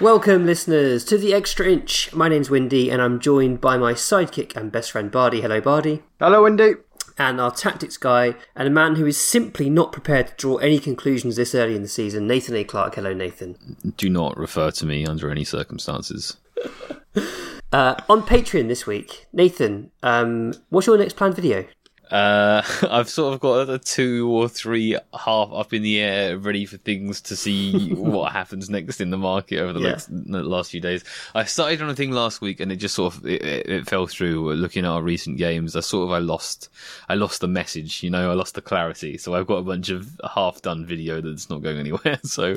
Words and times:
Welcome, 0.00 0.46
listeners, 0.46 1.04
to 1.06 1.18
the 1.18 1.34
Extra 1.34 1.66
Inch. 1.66 2.14
My 2.14 2.28
name's 2.28 2.48
Windy, 2.48 2.88
and 2.88 3.02
I'm 3.02 3.18
joined 3.18 3.60
by 3.60 3.76
my 3.76 3.94
sidekick 3.94 4.54
and 4.54 4.70
best 4.70 4.92
friend 4.92 5.10
Bardi. 5.10 5.40
Hello, 5.40 5.60
Bardi. 5.60 6.04
Hello, 6.20 6.44
Windy. 6.44 6.74
And 7.18 7.40
our 7.40 7.50
tactics 7.50 7.96
guy, 7.96 8.36
and 8.54 8.68
a 8.68 8.70
man 8.70 8.94
who 8.94 9.06
is 9.06 9.20
simply 9.20 9.68
not 9.68 9.90
prepared 9.90 10.28
to 10.28 10.34
draw 10.36 10.56
any 10.58 10.78
conclusions 10.78 11.34
this 11.34 11.52
early 11.52 11.74
in 11.74 11.82
the 11.82 11.88
season, 11.88 12.28
Nathan 12.28 12.54
A. 12.54 12.62
Clark. 12.62 12.94
Hello, 12.94 13.12
Nathan. 13.12 13.76
Do 13.96 14.08
not 14.08 14.36
refer 14.36 14.70
to 14.70 14.86
me 14.86 15.04
under 15.04 15.32
any 15.32 15.42
circumstances. 15.42 16.36
uh, 17.72 17.96
on 18.08 18.22
Patreon 18.22 18.68
this 18.68 18.86
week, 18.86 19.26
Nathan, 19.32 19.90
um, 20.04 20.52
what's 20.68 20.86
your 20.86 20.96
next 20.96 21.16
planned 21.16 21.34
video? 21.34 21.66
Uh, 22.10 22.62
I've 22.90 23.08
sort 23.08 23.34
of 23.34 23.40
got 23.40 23.68
a 23.68 23.78
two 23.78 24.30
or 24.30 24.48
three 24.48 24.96
half 25.14 25.50
up 25.52 25.72
in 25.72 25.82
the 25.82 26.00
air, 26.00 26.38
ready 26.38 26.64
for 26.64 26.76
things 26.78 27.20
to 27.22 27.36
see 27.36 27.92
what 27.94 28.32
happens 28.32 28.70
next 28.70 29.00
in 29.00 29.10
the 29.10 29.18
market 29.18 29.58
over 29.58 29.72
the, 29.72 29.80
yeah. 29.80 29.88
next, 29.90 30.10
last 30.10 30.70
few 30.70 30.80
days. 30.80 31.04
I 31.34 31.44
started 31.44 31.82
on 31.82 31.90
a 31.90 31.94
thing 31.94 32.12
last 32.12 32.40
week, 32.40 32.60
and 32.60 32.72
it 32.72 32.76
just 32.76 32.94
sort 32.94 33.14
of 33.14 33.26
it, 33.26 33.42
it, 33.42 33.88
fell 33.88 34.06
through. 34.06 34.54
Looking 34.54 34.84
at 34.84 34.90
our 34.90 35.02
recent 35.02 35.36
games, 35.36 35.76
I 35.76 35.80
sort 35.80 36.06
of 36.08 36.12
I 36.12 36.18
lost 36.18 36.68
I 37.08 37.14
lost 37.14 37.40
the 37.40 37.48
message. 37.48 38.02
You 38.02 38.10
know, 38.10 38.30
I 38.30 38.34
lost 38.34 38.54
the 38.54 38.62
clarity. 38.62 39.18
So 39.18 39.34
I've 39.34 39.46
got 39.46 39.56
a 39.56 39.62
bunch 39.62 39.90
of 39.90 40.20
half 40.34 40.62
done 40.62 40.86
video 40.86 41.20
that's 41.20 41.50
not 41.50 41.62
going 41.62 41.78
anywhere. 41.78 42.18
So 42.28 42.56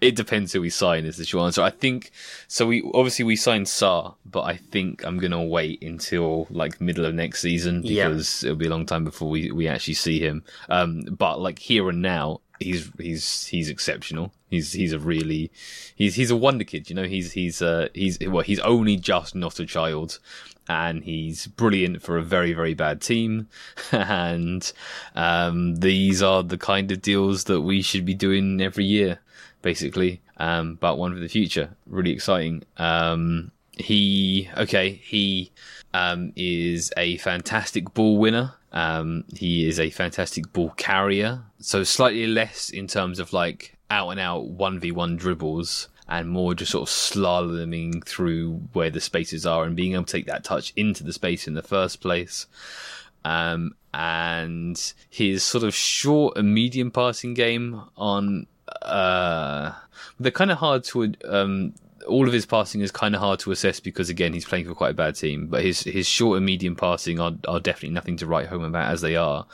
it 0.00 0.16
depends 0.16 0.52
who 0.52 0.62
we 0.62 0.70
sign. 0.70 1.04
Is 1.04 1.16
the 1.16 1.24
short 1.24 1.44
answer. 1.44 1.62
I 1.62 1.70
think 1.70 2.10
so. 2.48 2.66
We 2.66 2.82
obviously 2.94 3.24
we 3.24 3.36
signed 3.36 3.66
Sarr, 3.66 4.14
but 4.24 4.42
I 4.42 4.56
think 4.56 5.04
I'm 5.04 5.18
gonna 5.18 5.44
wait 5.44 5.82
until 5.82 6.46
like 6.50 6.80
middle 6.80 7.04
of 7.04 7.14
next 7.14 7.40
season 7.40 7.82
because 7.82 8.42
yeah. 8.42 8.48
it'll 8.48 8.58
be 8.58 8.66
a 8.66 8.70
long 8.70 8.86
time 8.90 9.04
before 9.04 9.30
we, 9.30 9.50
we 9.50 9.66
actually 9.66 9.94
see 9.94 10.20
him. 10.20 10.44
Um, 10.68 11.02
but 11.02 11.40
like 11.40 11.58
here 11.58 11.88
and 11.88 12.02
now, 12.02 12.40
he's 12.60 12.90
he's 12.98 13.46
he's 13.46 13.68
exceptional. 13.68 14.32
He's 14.48 14.72
he's 14.72 14.92
a 14.92 14.98
really 14.98 15.50
he's 15.96 16.14
he's 16.14 16.30
a 16.30 16.36
wonder 16.36 16.64
kid. 16.64 16.90
You 16.90 16.96
know, 16.96 17.04
he's 17.04 17.32
he's 17.32 17.60
uh 17.62 17.88
he's 17.94 18.18
well 18.20 18.44
he's 18.44 18.60
only 18.60 18.96
just 18.96 19.34
not 19.34 19.58
a 19.58 19.66
child, 19.66 20.18
and 20.68 21.02
he's 21.02 21.46
brilliant 21.46 22.02
for 22.02 22.18
a 22.18 22.22
very 22.22 22.52
very 22.52 22.74
bad 22.74 23.00
team. 23.00 23.48
and 23.92 24.72
um, 25.14 25.76
these 25.76 26.22
are 26.22 26.42
the 26.42 26.58
kind 26.58 26.92
of 26.92 27.02
deals 27.02 27.44
that 27.44 27.62
we 27.62 27.82
should 27.82 28.04
be 28.04 28.14
doing 28.14 28.60
every 28.60 28.84
year, 28.84 29.18
basically. 29.62 30.20
Um, 30.36 30.76
but 30.76 30.98
one 30.98 31.12
for 31.12 31.20
the 31.20 31.28
future, 31.28 31.70
really 31.86 32.12
exciting. 32.12 32.62
Um, 32.76 33.52
he 33.76 34.50
okay 34.56 34.90
he 34.90 35.50
um, 35.94 36.32
is 36.36 36.92
a 36.96 37.16
fantastic 37.18 37.94
ball 37.94 38.18
winner. 38.18 38.54
Um, 38.72 39.24
he 39.34 39.68
is 39.68 39.80
a 39.80 39.90
fantastic 39.90 40.52
ball 40.52 40.70
carrier. 40.76 41.42
So 41.58 41.82
slightly 41.82 42.26
less 42.26 42.70
in 42.70 42.86
terms 42.86 43.18
of 43.18 43.32
like 43.32 43.76
out 43.90 44.10
and 44.10 44.20
out 44.20 44.56
1v1 44.56 45.18
dribbles 45.18 45.88
and 46.08 46.28
more 46.28 46.54
just 46.54 46.72
sort 46.72 46.88
of 46.88 46.92
slaloming 46.92 48.04
through 48.04 48.56
where 48.72 48.90
the 48.90 49.00
spaces 49.00 49.46
are 49.46 49.64
and 49.64 49.76
being 49.76 49.94
able 49.94 50.04
to 50.04 50.12
take 50.12 50.26
that 50.26 50.44
touch 50.44 50.72
into 50.76 51.04
the 51.04 51.12
space 51.12 51.46
in 51.46 51.54
the 51.54 51.62
first 51.62 52.00
place. 52.00 52.46
Um, 53.24 53.74
and 53.92 54.92
his 55.08 55.42
sort 55.42 55.64
of 55.64 55.74
short 55.74 56.36
and 56.36 56.52
medium 56.52 56.90
passing 56.90 57.34
game 57.34 57.82
on, 57.96 58.46
uh, 58.82 59.72
they're 60.18 60.32
kind 60.32 60.50
of 60.50 60.58
hard 60.58 60.84
to, 60.84 61.12
um, 61.24 61.74
all 62.10 62.26
of 62.26 62.32
his 62.32 62.46
passing 62.46 62.80
is 62.80 62.90
kind 62.90 63.14
of 63.14 63.20
hard 63.20 63.38
to 63.40 63.52
assess 63.52 63.80
because 63.80 64.10
again 64.10 64.32
he's 64.32 64.44
playing 64.44 64.66
for 64.66 64.74
quite 64.74 64.90
a 64.90 64.94
bad 64.94 65.14
team. 65.14 65.46
But 65.46 65.62
his 65.62 65.82
his 65.82 66.06
short 66.06 66.36
and 66.36 66.46
medium 66.46 66.76
passing 66.76 67.20
are 67.20 67.32
are 67.48 67.60
definitely 67.60 67.94
nothing 67.94 68.16
to 68.18 68.26
write 68.26 68.48
home 68.48 68.64
about 68.64 68.90
as 68.92 69.00
they 69.00 69.16
are. 69.16 69.46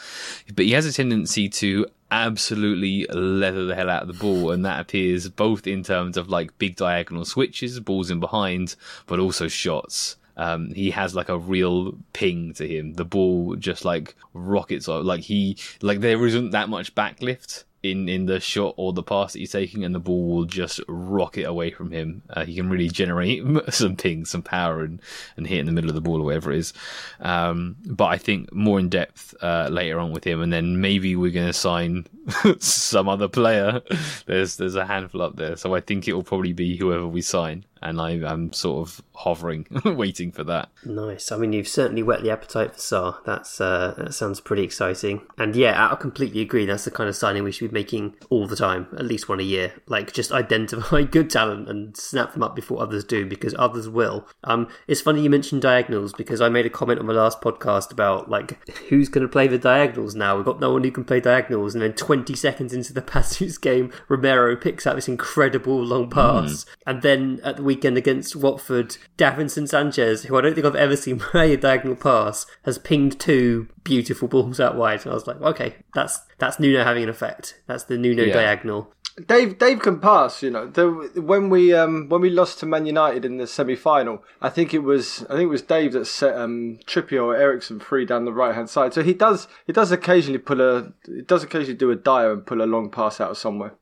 But 0.54 0.64
he 0.64 0.72
has 0.72 0.86
a 0.86 0.92
tendency 0.92 1.48
to 1.48 1.86
absolutely 2.10 3.06
leather 3.10 3.66
the 3.66 3.74
hell 3.74 3.90
out 3.90 4.02
of 4.02 4.08
the 4.08 4.14
ball, 4.14 4.50
and 4.50 4.64
that 4.64 4.80
appears 4.80 5.28
both 5.28 5.66
in 5.66 5.82
terms 5.82 6.16
of 6.16 6.28
like 6.28 6.56
big 6.58 6.76
diagonal 6.76 7.24
switches, 7.24 7.78
balls 7.80 8.10
in 8.10 8.20
behind, 8.20 8.76
but 9.06 9.18
also 9.18 9.48
shots. 9.48 10.16
Um, 10.38 10.72
he 10.74 10.90
has 10.90 11.14
like 11.14 11.30
a 11.30 11.38
real 11.38 11.96
ping 12.12 12.52
to 12.54 12.68
him. 12.68 12.94
The 12.94 13.06
ball 13.06 13.56
just 13.56 13.84
like 13.84 14.14
rockets 14.34 14.86
off. 14.86 15.04
Like 15.04 15.22
he, 15.22 15.56
like 15.80 16.00
there 16.00 16.26
isn't 16.26 16.50
that 16.50 16.68
much 16.68 16.94
backlift 16.94 17.64
in 17.82 18.08
in 18.08 18.26
the 18.26 18.40
shot 18.40 18.74
or 18.76 18.92
the 18.92 19.02
pass 19.02 19.32
that 19.32 19.38
he's 19.38 19.52
taking, 19.52 19.84
and 19.84 19.94
the 19.94 20.00
ball 20.00 20.28
will 20.28 20.44
just 20.44 20.80
rocket 20.88 21.44
away 21.44 21.70
from 21.70 21.90
him. 21.90 22.22
Uh, 22.30 22.44
he 22.44 22.54
can 22.54 22.68
really 22.68 22.88
generate 22.88 23.42
some 23.72 23.96
ping, 23.96 24.24
some 24.24 24.42
power, 24.42 24.82
and 24.82 25.00
and 25.36 25.46
hit 25.46 25.60
in 25.60 25.66
the 25.66 25.72
middle 25.72 25.90
of 25.90 25.94
the 25.94 26.00
ball 26.00 26.20
or 26.20 26.24
whatever 26.24 26.52
it 26.52 26.58
is. 26.58 26.72
Um, 27.20 27.76
but 27.86 28.06
I 28.06 28.18
think 28.18 28.52
more 28.52 28.78
in 28.78 28.88
depth 28.88 29.34
uh, 29.42 29.68
later 29.70 29.98
on 29.98 30.12
with 30.12 30.24
him, 30.24 30.40
and 30.42 30.52
then 30.52 30.80
maybe 30.80 31.16
we're 31.16 31.30
going 31.30 31.46
to 31.46 31.52
sign 31.52 32.06
some 32.58 33.08
other 33.08 33.28
player. 33.28 33.80
There's 34.26 34.56
there's 34.56 34.74
a 34.74 34.86
handful 34.86 35.22
up 35.22 35.36
there, 35.36 35.56
so 35.56 35.74
I 35.74 35.80
think 35.80 36.08
it 36.08 36.12
will 36.12 36.22
probably 36.22 36.52
be 36.52 36.76
whoever 36.76 37.06
we 37.06 37.22
sign 37.22 37.64
and 37.82 38.00
I, 38.00 38.12
am 38.12 38.52
sort 38.52 38.88
of 38.88 39.02
hovering, 39.14 39.66
waiting 39.84 40.32
for 40.32 40.44
that. 40.44 40.70
Nice. 40.84 41.30
I 41.30 41.36
mean, 41.36 41.52
you've 41.52 41.68
certainly 41.68 42.02
whet 42.02 42.22
the 42.22 42.30
appetite 42.30 42.72
for 42.72 42.78
Sarr. 42.78 43.24
That's 43.24 43.60
uh, 43.60 43.94
that 43.98 44.14
sounds 44.14 44.40
pretty 44.40 44.62
exciting. 44.62 45.22
And 45.38 45.54
yeah, 45.54 45.88
I 45.90 45.94
completely 45.96 46.40
agree. 46.40 46.66
That's 46.66 46.84
the 46.84 46.90
kind 46.90 47.08
of 47.08 47.16
signing 47.16 47.44
we 47.44 47.52
should 47.52 47.70
be 47.70 47.74
making 47.74 48.16
all 48.30 48.46
the 48.46 48.56
time, 48.56 48.88
at 48.96 49.04
least 49.04 49.28
one 49.28 49.40
a 49.40 49.44
year. 49.44 49.74
Like 49.86 50.12
just 50.12 50.32
identify 50.32 51.02
good 51.10 51.30
talent 51.30 51.68
and 51.68 51.96
snap 51.96 52.32
them 52.32 52.42
up 52.42 52.56
before 52.56 52.80
others 52.80 53.04
do, 53.04 53.26
because 53.26 53.54
others 53.58 53.88
will. 53.88 54.26
Um, 54.44 54.68
it's 54.86 55.00
funny 55.00 55.22
you 55.22 55.30
mentioned 55.30 55.62
diagonals 55.62 56.12
because 56.12 56.40
I 56.40 56.48
made 56.48 56.66
a 56.66 56.70
comment 56.70 57.00
on 57.00 57.06
my 57.06 57.12
last 57.12 57.40
podcast 57.40 57.92
about 57.92 58.30
like 58.30 58.68
who's 58.88 59.08
going 59.08 59.26
to 59.26 59.32
play 59.32 59.48
the 59.48 59.58
diagonals 59.58 60.14
now. 60.14 60.36
We've 60.36 60.44
got 60.44 60.60
no 60.60 60.72
one 60.72 60.84
who 60.84 60.90
can 60.90 61.04
play 61.04 61.20
diagonals, 61.20 61.74
and 61.74 61.82
then 61.82 61.92
20 61.92 62.34
seconds 62.34 62.72
into 62.72 62.92
the 62.92 63.02
Paços 63.06 63.60
game, 63.60 63.92
Romero 64.08 64.56
picks 64.56 64.86
out 64.86 64.96
this 64.96 65.08
incredible 65.08 65.82
long 65.82 66.10
pass, 66.10 66.64
mm. 66.64 66.66
and 66.86 67.02
then 67.02 67.40
at 67.44 67.56
the 67.56 67.65
weekend 67.66 67.98
against 67.98 68.34
Watford, 68.34 68.96
Davinson 69.18 69.68
Sanchez, 69.68 70.24
who 70.24 70.36
I 70.36 70.40
don't 70.40 70.54
think 70.54 70.66
I've 70.66 70.74
ever 70.74 70.96
seen 70.96 71.18
play 71.20 71.52
a 71.52 71.56
diagonal 71.58 71.96
pass, 71.96 72.46
has 72.64 72.78
pinged 72.78 73.20
two 73.20 73.68
beautiful 73.84 74.28
balls 74.28 74.58
out 74.58 74.76
wide. 74.76 75.02
And 75.02 75.10
I 75.10 75.14
was 75.14 75.26
like, 75.26 75.40
okay, 75.42 75.76
that's 75.94 76.20
that's 76.38 76.58
Nuno 76.58 76.82
having 76.82 77.02
an 77.02 77.08
effect. 77.08 77.60
That's 77.66 77.84
the 77.84 77.98
Nuno 77.98 78.24
yeah. 78.24 78.32
diagonal. 78.32 78.92
Dave 79.24 79.56
Dave 79.56 79.80
can 79.80 79.98
pass, 79.98 80.42
you 80.42 80.50
know. 80.50 80.66
The, 80.66 80.90
when 81.22 81.48
we 81.48 81.72
um, 81.72 82.08
when 82.10 82.20
we 82.20 82.28
lost 82.28 82.60
to 82.60 82.66
Man 82.66 82.84
United 82.84 83.24
in 83.24 83.38
the 83.38 83.46
semi 83.46 83.74
final, 83.74 84.22
I 84.42 84.50
think 84.50 84.74
it 84.74 84.80
was 84.80 85.24
I 85.24 85.36
think 85.36 85.44
it 85.44 85.46
was 85.46 85.62
Dave 85.62 85.92
that 85.92 86.04
set 86.04 86.36
um, 86.36 86.78
Trippier 86.86 87.24
or 87.24 87.34
Eriksen 87.34 87.80
free 87.80 88.04
down 88.04 88.26
the 88.26 88.32
right 88.32 88.54
hand 88.54 88.68
side. 88.68 88.92
So 88.92 89.02
he 89.02 89.14
does 89.14 89.48
he 89.66 89.72
does 89.72 89.90
occasionally 89.90 90.38
pull 90.38 90.60
a 90.60 90.92
he 91.06 91.22
does 91.22 91.42
occasionally 91.42 91.78
do 91.78 91.90
a 91.90 91.96
dive 91.96 92.30
and 92.30 92.46
pull 92.46 92.60
a 92.60 92.64
long 92.64 92.90
pass 92.90 93.18
out 93.18 93.30
of 93.30 93.38
somewhere. 93.38 93.72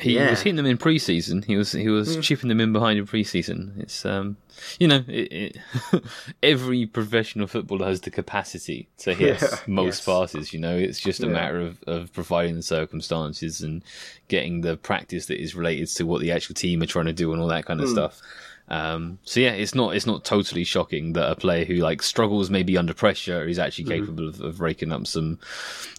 He 0.00 0.14
Yeah. 0.16 0.30
was 0.30 0.40
hitting 0.40 0.56
them 0.56 0.66
in 0.66 0.76
pre-season. 0.76 1.42
He 1.42 1.56
was 1.56 1.72
he 1.72 1.88
was 1.88 2.16
chipping 2.18 2.48
them 2.48 2.60
in 2.60 2.72
behind 2.72 2.98
in 2.98 3.06
pre-season. 3.06 3.74
It's 3.78 4.04
um, 4.04 4.36
you 4.78 4.88
know, 4.88 5.02
it, 5.08 5.32
it, 5.32 5.56
every 6.42 6.86
professional 6.86 7.46
footballer 7.46 7.86
has 7.86 8.00
the 8.02 8.10
capacity 8.10 8.88
to 8.98 9.14
hit 9.14 9.40
Yeah. 9.40 9.56
most 9.66 10.00
Yes. 10.00 10.04
passes. 10.04 10.52
You 10.52 10.60
know, 10.60 10.76
it's 10.76 11.00
just 11.00 11.22
a 11.22 11.26
Yeah. 11.26 11.32
matter 11.32 11.60
of, 11.60 11.82
of 11.86 12.12
providing 12.12 12.56
the 12.56 12.62
circumstances 12.62 13.62
and 13.62 13.82
getting 14.28 14.60
the 14.60 14.76
practice 14.76 15.26
that 15.26 15.40
is 15.40 15.54
related 15.54 15.88
to 15.96 16.04
what 16.06 16.20
the 16.20 16.32
actual 16.32 16.54
team 16.54 16.82
are 16.82 16.86
trying 16.86 17.06
to 17.06 17.12
do 17.12 17.32
and 17.32 17.40
all 17.40 17.48
that 17.48 17.64
kind 17.66 17.80
of 17.80 17.88
stuff. 17.88 18.20
Um, 18.68 19.18
so 19.22 19.40
yeah, 19.40 19.52
it's 19.52 19.74
not 19.74 19.94
it's 19.94 20.06
not 20.06 20.24
totally 20.24 20.64
shocking 20.64 21.12
that 21.12 21.30
a 21.30 21.36
player 21.36 21.64
who 21.64 21.74
like 21.74 22.02
struggles 22.02 22.50
maybe 22.50 22.76
under 22.76 22.94
pressure 22.94 23.46
is 23.46 23.58
actually 23.58 23.84
capable 23.84 24.28
of, 24.28 24.40
of 24.40 24.60
raking 24.60 24.90
up 24.90 25.06
some 25.06 25.38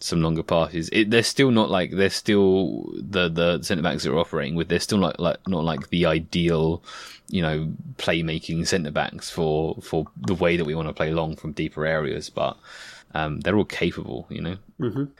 some 0.01 0.21
longer 0.21 0.43
passes. 0.43 0.89
It, 0.91 1.09
they're 1.09 1.23
still 1.23 1.51
not 1.51 1.69
like 1.69 1.91
they're 1.91 2.09
still 2.09 2.91
the 2.95 3.29
the 3.29 3.61
centre 3.63 3.83
backs 3.83 4.03
that 4.03 4.11
are 4.11 4.19
operating 4.19 4.55
with. 4.55 4.67
They're 4.67 4.79
still 4.79 4.97
not 4.97 5.19
like 5.19 5.37
not 5.47 5.63
like 5.63 5.89
the 5.89 6.05
ideal, 6.05 6.83
you 7.29 7.41
know, 7.41 7.71
playmaking 7.95 8.67
centre 8.67 8.91
backs 8.91 9.29
for 9.29 9.77
for 9.81 10.05
the 10.17 10.35
way 10.35 10.57
that 10.57 10.65
we 10.65 10.75
want 10.75 10.89
to 10.89 10.93
play 10.93 11.11
long 11.11 11.37
from 11.37 11.53
deeper 11.53 11.85
areas. 11.85 12.29
But 12.29 12.57
um, 13.13 13.39
they're 13.41 13.57
all 13.57 13.65
capable, 13.65 14.27
you 14.29 14.41
know. 14.41 14.57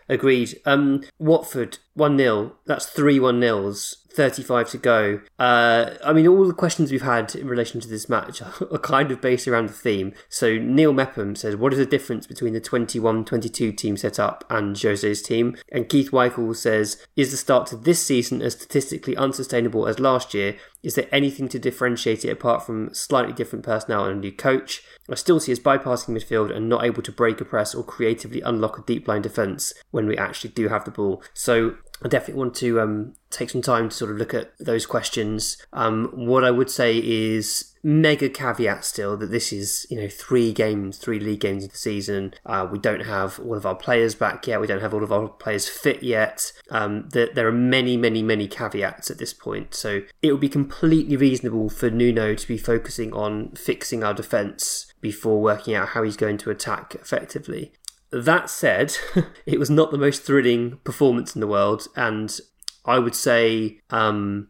Agreed. 0.08 0.60
Um, 0.66 1.04
Watford 1.18 1.80
one 1.96 2.18
0 2.18 2.56
That's 2.66 2.86
three 2.86 3.20
one 3.20 3.40
nils. 3.40 4.04
Thirty-five 4.12 4.70
to 4.72 4.78
go. 4.80 5.22
Uh, 5.38 5.92
I 6.04 6.12
mean, 6.12 6.28
all 6.28 6.48
the 6.48 6.54
questions 6.54 6.92
we've 6.92 7.04
had 7.04 7.36
in 7.36 7.48
relation 7.48 7.80
to 7.82 7.88
this 7.88 8.10
match 8.10 8.42
are 8.72 8.80
kind 8.80 9.12
of 9.12 9.22
based 9.22 9.48
around 9.48 9.70
the 9.70 9.74
theme. 9.74 10.14
So 10.28 10.58
Neil 10.58 10.92
Mepham 10.92 11.36
says, 11.36 11.56
"What 11.56 11.72
is 11.74 11.80
the 11.80 11.86
difference 11.86 12.26
between 12.26 12.54
the 12.54 12.62
21-22 12.62 13.78
team 13.78 13.96
setup 13.96 14.44
and 14.50 14.76
Jose's 14.76 15.22
team?" 15.22 15.56
And 15.72 15.90
Keith 15.90 16.12
Weichel 16.12 16.56
says, 16.56 16.98
"Is 17.16 17.30
the 17.30 17.38
start 17.38 17.68
to 17.68 17.76
this 17.76 18.02
season 18.04 18.42
as 18.42 18.54
statistically 18.54 19.16
unsustainable 19.16 19.88
as 19.88 20.00
last 20.00 20.34
year? 20.34 20.56
Is 20.82 20.96
there 20.96 21.10
anything 21.12 21.50
to 21.50 21.60
differentiate 21.60 22.26
it 22.26 22.30
apart 22.30 22.66
from 22.66 22.94
slightly 22.94 23.34
different 23.34 23.66
personnel 23.66 24.06
and 24.06 24.18
a 24.18 24.20
new 24.20 24.32
coach? 24.32 24.84
I 25.10 25.16
still 25.16 25.40
see 25.40 25.52
us 25.52 25.60
bypassing 25.60 26.10
midfield 26.10 26.56
and 26.56 26.68
not 26.68 26.84
able 26.84 27.02
to 27.04 27.12
break 27.12 27.40
a 27.42 27.46
press 27.46 27.74
or 27.74 27.84
creatively 27.84 28.42
unlock 28.42 28.78
a 28.78 28.84
deep 28.84 29.08
line 29.08 29.22
defence 29.22 29.74
when 29.92 30.08
we 30.08 30.18
actually 30.18 30.52
do 30.52 30.68
have 30.68 30.86
the 30.86 30.92
ball. 30.92 31.24
So 31.34 31.78
I 32.04 32.08
definitely 32.08 32.40
want 32.40 32.56
to 32.56 32.80
um, 32.80 33.14
take 33.32 33.50
some 33.50 33.62
time 33.62 33.90
to 33.90 33.96
sort 33.96 34.12
of 34.12 34.18
look 34.18 34.34
at 34.34 34.54
those 34.60 34.86
questions. 34.86 35.58
Um, 35.74 36.12
what 36.14 36.44
I 36.44 36.52
would 36.52 36.70
say 36.70 36.98
is 36.98 37.74
mega 37.84 38.28
caveat 38.28 38.84
still 38.84 39.16
that 39.16 39.32
this 39.32 39.54
is 39.54 39.88
you 39.90 40.00
know 40.00 40.08
three 40.08 40.52
games, 40.52 40.98
three 40.98 41.20
league 41.20 41.40
games 41.40 41.64
of 41.64 41.72
the 41.72 41.78
season. 41.78 42.36
Uh, 42.46 42.68
we 42.72 42.78
don't 42.78 43.06
have 43.06 43.40
all 43.40 43.56
of 43.56 43.66
our 43.66 43.76
players 43.76 44.14
back 44.14 44.46
yet. 44.46 44.62
We 44.62 44.68
don't 44.68 44.82
have 44.82 44.94
all 44.94 45.04
of 45.04 45.12
our 45.12 45.28
players 45.28 45.68
fit 45.68 46.04
yet. 46.04 46.52
Um, 46.70 47.10
there, 47.10 47.30
there 47.34 47.48
are 47.48 47.52
many, 47.54 47.98
many, 47.98 48.22
many 48.22 48.48
caveats 48.48 49.10
at 49.10 49.18
this 49.18 49.34
point. 49.34 49.74
So 49.74 50.02
it 50.22 50.32
would 50.32 50.42
be 50.42 50.50
completely 50.50 51.18
reasonable 51.18 51.70
for 51.70 51.90
Nuno 51.90 52.36
to 52.36 52.48
be 52.48 52.58
focusing 52.60 53.12
on 53.14 53.54
fixing 53.56 54.04
our 54.04 54.14
defence 54.14 54.94
before 55.08 55.42
working 55.42 55.74
out 55.74 55.90
how 55.90 56.04
he's 56.04 56.18
going 56.18 56.38
to 56.38 56.50
attack 56.50 56.94
effectively. 56.96 57.72
That 58.12 58.50
said, 58.50 58.98
it 59.46 59.58
was 59.58 59.70
not 59.70 59.92
the 59.92 59.98
most 59.98 60.24
thrilling 60.24 60.80
performance 60.84 61.34
in 61.34 61.40
the 61.40 61.48
world, 61.48 61.88
and 61.96 62.38
I 62.84 63.00
would 63.00 63.16
say, 63.16 63.80
um, 63.90 64.50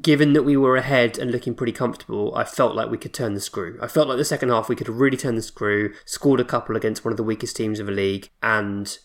given 0.00 0.32
that 0.32 0.44
we 0.44 0.56
were 0.56 0.76
ahead 0.76 1.18
and 1.18 1.32
looking 1.32 1.56
pretty 1.56 1.72
comfortable, 1.72 2.32
I 2.36 2.44
felt 2.44 2.76
like 2.76 2.88
we 2.88 2.98
could 2.98 3.12
turn 3.12 3.34
the 3.34 3.40
screw. 3.40 3.78
I 3.82 3.88
felt 3.88 4.06
like 4.06 4.16
the 4.16 4.24
second 4.24 4.50
half 4.50 4.68
we 4.68 4.76
could 4.76 4.88
really 4.88 5.16
turned 5.16 5.38
the 5.38 5.42
screw, 5.42 5.92
scored 6.04 6.38
a 6.38 6.44
couple 6.44 6.76
against 6.76 7.04
one 7.04 7.12
of 7.12 7.16
the 7.16 7.24
weakest 7.24 7.56
teams 7.56 7.80
of 7.80 7.86
the 7.86 7.92
league, 7.92 8.30
and 8.42 8.96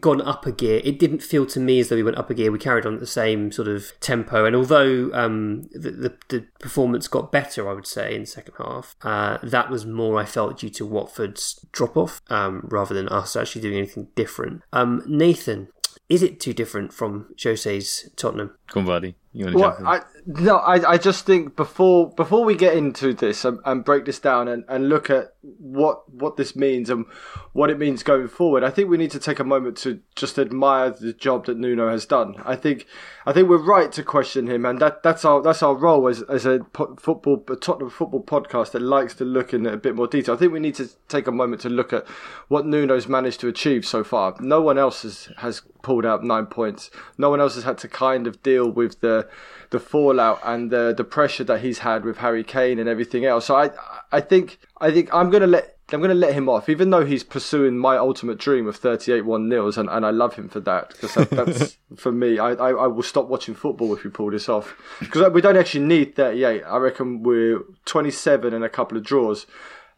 gone 0.00 0.20
up 0.20 0.46
a 0.46 0.52
gear. 0.52 0.80
It 0.84 0.98
didn't 0.98 1.22
feel 1.22 1.46
to 1.46 1.60
me 1.60 1.80
as 1.80 1.88
though 1.88 1.96
we 1.96 2.02
went 2.02 2.18
up 2.18 2.30
a 2.30 2.34
gear. 2.34 2.52
We 2.52 2.58
carried 2.58 2.86
on 2.86 2.94
at 2.94 3.00
the 3.00 3.06
same 3.06 3.50
sort 3.50 3.68
of 3.68 3.92
tempo, 4.00 4.44
and 4.44 4.54
although 4.54 5.10
um, 5.12 5.62
the, 5.72 5.90
the 5.90 6.18
the 6.28 6.46
performance 6.58 7.08
got 7.08 7.32
better, 7.32 7.68
I 7.68 7.72
would 7.72 7.86
say 7.86 8.14
in 8.14 8.22
the 8.22 8.26
second 8.26 8.54
half, 8.58 8.96
uh, 9.02 9.38
that 9.42 9.70
was 9.70 9.86
more 9.86 10.18
I 10.20 10.24
felt 10.24 10.58
due 10.58 10.70
to 10.70 10.86
Watford's 10.86 11.64
drop 11.72 11.96
off 11.96 12.20
um, 12.28 12.66
rather 12.70 12.94
than 12.94 13.08
us 13.08 13.36
actually 13.36 13.62
doing 13.62 13.78
anything 13.78 14.08
different. 14.14 14.62
Um, 14.72 15.02
Nathan, 15.06 15.68
is 16.08 16.22
it 16.22 16.40
too 16.40 16.52
different 16.52 16.92
from 16.92 17.34
Jose's 17.42 18.10
Tottenham? 18.16 18.56
Come 18.68 18.82
on, 18.82 18.86
buddy. 18.86 19.14
You 19.32 19.44
want 19.44 19.56
to 19.56 19.60
Well, 19.60 19.70
jump 19.70 19.80
in? 19.80 19.86
I 19.86 20.00
no, 20.26 20.56
I, 20.56 20.90
I 20.92 20.98
just 20.98 21.24
think 21.24 21.56
before 21.56 22.10
before 22.10 22.44
we 22.44 22.54
get 22.54 22.76
into 22.76 23.14
this 23.14 23.44
and, 23.44 23.58
and 23.64 23.84
break 23.84 24.04
this 24.04 24.18
down 24.18 24.48
and, 24.48 24.64
and 24.68 24.88
look 24.88 25.08
at 25.08 25.34
what 25.42 26.08
what 26.12 26.36
this 26.36 26.54
means 26.54 26.90
and 26.90 27.06
what 27.52 27.70
it 27.70 27.78
means 27.78 28.02
going 28.02 28.28
forward, 28.28 28.62
I 28.62 28.70
think 28.70 28.90
we 28.90 28.98
need 28.98 29.10
to 29.12 29.18
take 29.18 29.38
a 29.38 29.44
moment 29.44 29.76
to 29.78 30.00
just 30.14 30.38
admire 30.38 30.90
the 30.90 31.12
job 31.12 31.46
that 31.46 31.56
Nuno 31.56 31.90
has 31.90 32.04
done. 32.04 32.34
I 32.44 32.56
think 32.56 32.86
I 33.24 33.32
think 33.32 33.48
we're 33.48 33.58
right 33.62 33.90
to 33.92 34.02
question 34.02 34.46
him, 34.48 34.66
and 34.66 34.78
that, 34.80 35.02
that's 35.02 35.24
our 35.24 35.40
that's 35.42 35.62
our 35.62 35.74
role 35.74 36.08
as 36.08 36.22
as 36.22 36.44
a 36.44 36.60
football 36.74 37.42
a 37.48 37.56
Tottenham 37.56 37.90
football 37.90 38.22
podcast 38.22 38.72
that 38.72 38.82
likes 38.82 39.14
to 39.14 39.24
look 39.24 39.54
in 39.54 39.66
a 39.66 39.76
bit 39.76 39.94
more 39.94 40.06
detail. 40.06 40.34
I 40.34 40.38
think 40.38 40.52
we 40.52 40.60
need 40.60 40.74
to 40.76 40.90
take 41.08 41.26
a 41.26 41.32
moment 41.32 41.62
to 41.62 41.70
look 41.70 41.92
at 41.92 42.06
what 42.48 42.66
Nuno's 42.66 43.08
managed 43.08 43.40
to 43.40 43.48
achieve 43.48 43.86
so 43.86 44.04
far. 44.04 44.36
No 44.40 44.60
one 44.60 44.76
else 44.76 45.02
has 45.02 45.32
has 45.38 45.62
pulled 45.82 46.04
out 46.04 46.22
nine 46.22 46.46
points. 46.46 46.90
No 47.16 47.30
one 47.30 47.40
else 47.40 47.54
has 47.54 47.64
had 47.64 47.78
to 47.78 47.88
kind 47.88 48.26
of 48.26 48.42
deal 48.42 48.70
with 48.70 49.00
the 49.00 49.28
the 49.70 49.80
fallout 49.80 50.40
and 50.44 50.70
the 50.70 50.92
the 50.94 51.04
pressure 51.04 51.44
that 51.44 51.60
he's 51.60 51.78
had 51.78 52.04
with 52.04 52.18
Harry 52.18 52.44
Kane 52.44 52.78
and 52.78 52.88
everything 52.88 53.24
else. 53.24 53.46
So 53.46 53.56
I 53.56 53.70
I 54.12 54.20
think 54.20 54.58
I 54.80 54.90
think 54.90 55.12
I'm 55.12 55.30
gonna 55.30 55.46
let 55.46 55.76
I'm 55.92 56.00
gonna 56.00 56.14
let 56.14 56.34
him 56.34 56.48
off, 56.48 56.68
even 56.68 56.90
though 56.90 57.04
he's 57.04 57.24
pursuing 57.24 57.76
my 57.76 57.96
ultimate 57.96 58.38
dream 58.38 58.66
of 58.66 58.76
38 58.76 59.22
one 59.22 59.48
nils, 59.48 59.76
and, 59.76 59.88
and 59.88 60.06
I 60.06 60.10
love 60.10 60.34
him 60.34 60.48
for 60.48 60.60
that 60.60 60.90
because 60.90 61.14
that, 61.14 61.30
that's 61.30 61.76
for 61.96 62.12
me. 62.12 62.38
I, 62.38 62.52
I 62.52 62.70
I 62.70 62.86
will 62.86 63.02
stop 63.02 63.26
watching 63.28 63.54
football 63.54 63.94
if 63.94 64.04
we 64.04 64.10
pull 64.10 64.30
this 64.30 64.48
off 64.48 64.74
because 65.00 65.32
we 65.32 65.40
don't 65.40 65.56
actually 65.56 65.84
need 65.84 66.16
38. 66.16 66.62
I 66.62 66.76
reckon 66.78 67.22
we're 67.22 67.62
27 67.86 68.54
and 68.54 68.64
a 68.64 68.68
couple 68.68 68.96
of 68.96 69.04
draws. 69.04 69.46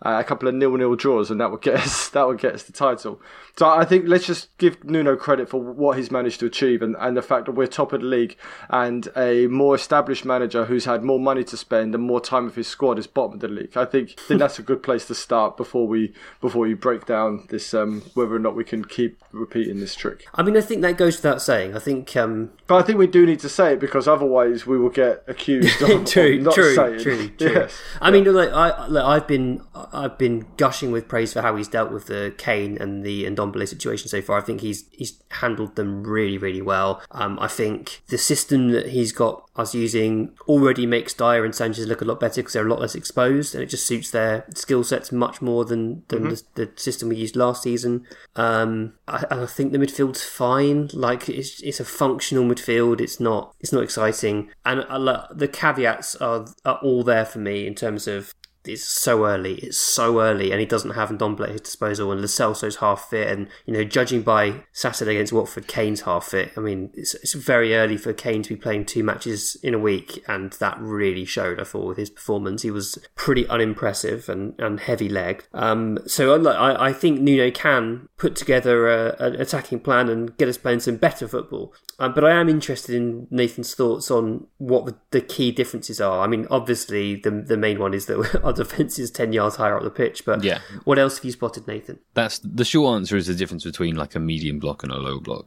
Uh, 0.04 0.18
a 0.18 0.24
couple 0.24 0.48
of 0.48 0.54
nil-nil 0.54 0.96
draws, 0.96 1.30
and 1.30 1.40
that 1.40 1.50
would 1.50 1.62
get 1.62 1.74
us 1.80 2.08
that 2.10 2.26
would 2.26 2.38
get 2.38 2.54
us 2.54 2.64
the 2.64 2.72
title. 2.72 3.20
So 3.56 3.68
I 3.68 3.84
think 3.84 4.06
let's 4.08 4.26
just 4.26 4.56
give 4.58 4.82
Nuno 4.84 5.14
credit 5.16 5.48
for 5.48 5.60
what 5.60 5.98
he's 5.98 6.10
managed 6.10 6.40
to 6.40 6.46
achieve, 6.46 6.82
and, 6.82 6.96
and 6.98 7.16
the 7.16 7.22
fact 7.22 7.46
that 7.46 7.52
we're 7.52 7.66
top 7.66 7.92
of 7.92 8.00
the 8.00 8.06
league, 8.06 8.36
and 8.70 9.08
a 9.16 9.46
more 9.46 9.74
established 9.74 10.24
manager 10.24 10.64
who's 10.64 10.86
had 10.86 11.04
more 11.04 11.20
money 11.20 11.44
to 11.44 11.56
spend 11.56 11.94
and 11.94 12.02
more 12.02 12.20
time 12.20 12.46
with 12.46 12.54
his 12.54 12.68
squad 12.68 12.98
is 12.98 13.06
bottom 13.06 13.34
of 13.34 13.40
the 13.40 13.48
league. 13.48 13.76
I 13.76 13.84
think, 13.84 14.14
I 14.18 14.22
think 14.22 14.40
that's 14.40 14.58
a 14.58 14.62
good 14.62 14.82
place 14.82 15.06
to 15.06 15.14
start 15.14 15.56
before 15.56 15.86
we 15.86 16.12
before 16.40 16.62
we 16.62 16.74
break 16.74 17.06
down 17.06 17.46
this 17.50 17.74
um, 17.74 18.02
whether 18.14 18.34
or 18.34 18.38
not 18.38 18.56
we 18.56 18.64
can 18.64 18.84
keep 18.84 19.22
repeating 19.32 19.80
this 19.80 19.94
trick. 19.94 20.26
I 20.34 20.42
mean, 20.42 20.56
I 20.56 20.60
think 20.60 20.82
that 20.82 20.96
goes 20.96 21.16
without 21.16 21.42
saying. 21.42 21.76
I 21.76 21.78
think 21.78 22.16
um, 22.16 22.50
But 22.66 22.76
I 22.76 22.82
think 22.82 22.98
we 22.98 23.06
do 23.06 23.26
need 23.26 23.40
to 23.40 23.48
say 23.48 23.74
it 23.74 23.80
because 23.80 24.08
otherwise 24.08 24.66
we 24.66 24.78
will 24.78 24.90
get 24.90 25.24
accused 25.26 25.80
of, 25.82 26.06
true, 26.06 26.36
of 26.36 26.42
not 26.42 26.54
true, 26.54 26.74
saying. 26.74 27.00
true, 27.00 27.28
true. 27.38 27.52
Yes. 27.52 27.78
I 28.00 28.10
mean, 28.10 28.24
like 28.32 28.50
I, 28.50 28.86
like, 28.86 29.04
I've 29.04 29.28
been, 29.28 29.62
I've 29.92 30.18
been 30.18 30.46
gushing 30.56 30.90
with 30.90 31.08
praise 31.08 31.32
for 31.32 31.42
how 31.42 31.56
he's 31.56 31.68
dealt 31.68 31.92
with 31.92 32.06
the 32.06 32.34
Kane 32.38 32.78
and 32.78 33.04
the 33.04 33.24
Ndombele 33.24 33.68
situation 33.68 34.08
so 34.08 34.22
far. 34.22 34.38
I 34.38 34.42
think 34.42 34.60
he's 34.60 34.84
he's 34.90 35.22
handled 35.30 35.76
them 35.76 36.04
really, 36.04 36.38
really 36.38 36.62
well. 36.62 37.02
Um, 37.10 37.38
I 37.40 37.48
think 37.48 38.02
the 38.08 38.18
system 38.18 38.70
that 38.70 38.88
he's 38.88 39.12
got 39.12 39.48
us 39.54 39.74
using 39.74 40.32
already 40.48 40.86
makes 40.86 41.12
Dier 41.12 41.44
and 41.44 41.54
Sanchez 41.54 41.86
look 41.86 42.00
a 42.00 42.06
lot 42.06 42.18
better 42.18 42.40
because 42.40 42.54
they're 42.54 42.66
a 42.66 42.70
lot 42.70 42.80
less 42.80 42.94
exposed, 42.94 43.54
and 43.54 43.62
it 43.62 43.66
just 43.66 43.86
suits 43.86 44.10
their 44.10 44.46
skill 44.54 44.84
sets 44.84 45.12
much 45.12 45.42
more 45.42 45.64
than 45.64 46.04
than 46.08 46.24
the, 46.24 46.42
the 46.54 46.70
system 46.76 47.08
we 47.08 47.16
used 47.16 47.36
last 47.36 47.62
season. 47.62 48.06
Um, 48.36 48.94
I, 49.06 49.24
I 49.30 49.46
think 49.46 49.72
the 49.72 49.78
midfield's 49.78 50.24
fine. 50.24 50.88
Like 50.92 51.28
it's 51.28 51.60
it's 51.62 51.80
a 51.80 51.84
functional 51.84 52.44
midfield. 52.44 53.00
It's 53.00 53.20
not 53.20 53.54
it's 53.60 53.72
not 53.72 53.82
exciting, 53.82 54.50
and 54.64 54.84
I, 54.88 55.26
the 55.30 55.48
caveats 55.48 56.16
are 56.16 56.46
are 56.64 56.78
all 56.82 57.02
there 57.02 57.26
for 57.26 57.38
me 57.38 57.66
in 57.66 57.74
terms 57.74 58.06
of 58.06 58.34
it's 58.64 58.84
so 58.84 59.26
early. 59.26 59.54
It's 59.54 59.78
so 59.78 60.20
early, 60.20 60.50
and 60.50 60.60
he 60.60 60.66
doesn't 60.66 60.92
have 60.92 61.10
Ndombele 61.10 61.44
at 61.44 61.50
his 61.50 61.60
disposal, 61.60 62.12
and 62.12 62.20
Lo 62.20 62.26
Celso's 62.26 62.76
half 62.76 63.10
fit, 63.10 63.28
and 63.28 63.48
you 63.66 63.72
know, 63.72 63.84
judging 63.84 64.22
by 64.22 64.64
Saturday 64.72 65.12
against 65.12 65.32
Watford, 65.32 65.66
Kane's 65.66 66.02
half 66.02 66.26
fit. 66.26 66.52
I 66.56 66.60
mean, 66.60 66.90
it's, 66.94 67.14
it's 67.14 67.32
very 67.32 67.74
early 67.74 67.96
for 67.96 68.12
Kane 68.12 68.42
to 68.42 68.50
be 68.50 68.60
playing 68.60 68.86
two 68.86 69.02
matches 69.02 69.56
in 69.62 69.74
a 69.74 69.78
week, 69.78 70.22
and 70.28 70.52
that 70.54 70.78
really 70.80 71.24
showed. 71.24 71.60
I 71.60 71.64
thought 71.64 71.86
with 71.86 71.98
his 71.98 72.10
performance, 72.10 72.62
he 72.62 72.70
was 72.70 72.98
pretty 73.16 73.46
unimpressive 73.48 74.28
and, 74.28 74.54
and 74.58 74.80
heavy 74.80 75.08
leg. 75.08 75.44
Um, 75.52 75.98
so 76.06 76.34
I, 76.34 76.52
I 76.52 76.88
I 76.88 76.92
think 76.92 77.20
Nuno 77.20 77.50
can 77.50 78.08
put 78.16 78.36
together 78.36 78.88
a, 78.88 79.16
an 79.18 79.40
attacking 79.40 79.80
plan 79.80 80.08
and 80.08 80.36
get 80.36 80.48
us 80.48 80.58
playing 80.58 80.80
some 80.80 80.96
better 80.96 81.26
football. 81.26 81.74
Um, 81.98 82.14
but 82.14 82.24
I 82.24 82.32
am 82.32 82.48
interested 82.48 82.94
in 82.94 83.26
Nathan's 83.30 83.74
thoughts 83.74 84.10
on 84.10 84.46
what 84.58 84.86
the, 84.86 84.96
the 85.10 85.20
key 85.20 85.52
differences 85.52 86.00
are. 86.00 86.20
I 86.20 86.26
mean, 86.26 86.46
obviously, 86.50 87.16
the 87.16 87.30
the 87.30 87.56
main 87.56 87.78
one 87.78 87.94
is 87.94 88.06
that 88.06 88.40
our 88.52 88.64
defence 88.64 88.98
is 88.98 89.10
10 89.10 89.32
yards 89.32 89.56
higher 89.56 89.76
up 89.76 89.82
the 89.82 89.90
pitch. 89.90 90.24
But 90.24 90.42
Yeah. 90.44 90.60
what 90.84 90.98
else 90.98 91.16
have 91.18 91.24
you 91.24 91.32
spotted, 91.32 91.66
Nathan? 91.66 91.98
That's 92.14 92.38
the 92.40 92.64
short 92.64 92.96
answer 92.96 93.16
is 93.16 93.26
the 93.26 93.34
difference 93.34 93.64
between 93.64 93.96
like 93.96 94.14
a 94.14 94.20
medium 94.20 94.58
block 94.58 94.82
and 94.82 94.92
a 94.92 94.96
low 94.96 95.18
block. 95.20 95.46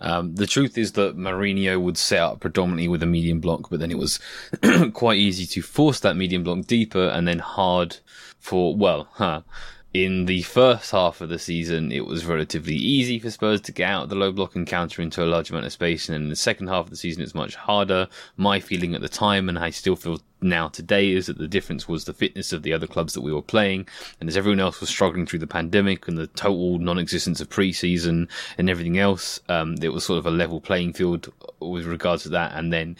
Um, 0.00 0.36
the 0.36 0.46
truth 0.46 0.78
is 0.78 0.92
that 0.92 1.16
Mourinho 1.16 1.80
would 1.80 1.98
set 1.98 2.20
up 2.20 2.38
predominantly 2.40 2.86
with 2.86 3.02
a 3.02 3.06
medium 3.06 3.40
block, 3.40 3.68
but 3.68 3.80
then 3.80 3.90
it 3.90 3.98
was 3.98 4.20
quite 4.92 5.18
easy 5.18 5.44
to 5.46 5.62
force 5.62 5.98
that 6.00 6.16
medium 6.16 6.44
block 6.44 6.66
deeper 6.66 7.08
and 7.08 7.26
then 7.26 7.40
hard 7.40 7.96
for 8.38 8.76
well, 8.76 9.08
huh, 9.14 9.42
in 9.94 10.26
the 10.26 10.42
first 10.42 10.90
half 10.90 11.22
of 11.22 11.30
the 11.30 11.38
season, 11.38 11.90
it 11.90 12.04
was 12.04 12.26
relatively 12.26 12.74
easy 12.74 13.18
for 13.18 13.30
Spurs 13.30 13.60
to 13.62 13.72
get 13.72 13.90
out 13.90 14.04
of 14.04 14.08
the 14.10 14.14
low 14.16 14.30
block 14.30 14.54
and 14.54 14.66
counter 14.66 15.00
into 15.00 15.24
a 15.24 15.26
large 15.26 15.48
amount 15.48 15.64
of 15.64 15.72
space. 15.72 16.08
And 16.08 16.16
in 16.16 16.28
the 16.28 16.36
second 16.36 16.66
half 16.68 16.84
of 16.84 16.90
the 16.90 16.96
season, 16.96 17.22
it's 17.22 17.34
much 17.34 17.54
harder. 17.54 18.06
My 18.36 18.60
feeling 18.60 18.94
at 18.94 19.00
the 19.00 19.08
time, 19.08 19.48
and 19.48 19.58
I 19.58 19.70
still 19.70 19.96
feel 19.96 20.20
now 20.42 20.68
today, 20.68 21.12
is 21.12 21.26
that 21.26 21.38
the 21.38 21.48
difference 21.48 21.88
was 21.88 22.04
the 22.04 22.12
fitness 22.12 22.52
of 22.52 22.62
the 22.62 22.72
other 22.74 22.86
clubs 22.86 23.14
that 23.14 23.22
we 23.22 23.32
were 23.32 23.40
playing. 23.40 23.88
And 24.20 24.28
as 24.28 24.36
everyone 24.36 24.60
else 24.60 24.78
was 24.80 24.90
struggling 24.90 25.24
through 25.24 25.38
the 25.38 25.46
pandemic 25.46 26.06
and 26.06 26.18
the 26.18 26.26
total 26.26 26.78
non 26.78 26.98
existence 26.98 27.40
of 27.40 27.48
pre 27.48 27.72
season 27.72 28.28
and 28.58 28.68
everything 28.68 28.98
else, 28.98 29.40
um, 29.48 29.76
it 29.80 29.88
was 29.88 30.04
sort 30.04 30.18
of 30.18 30.26
a 30.26 30.30
level 30.30 30.60
playing 30.60 30.92
field 30.92 31.32
with 31.60 31.86
regards 31.86 32.24
to 32.24 32.28
that. 32.28 32.52
And 32.54 32.70
then 32.74 32.96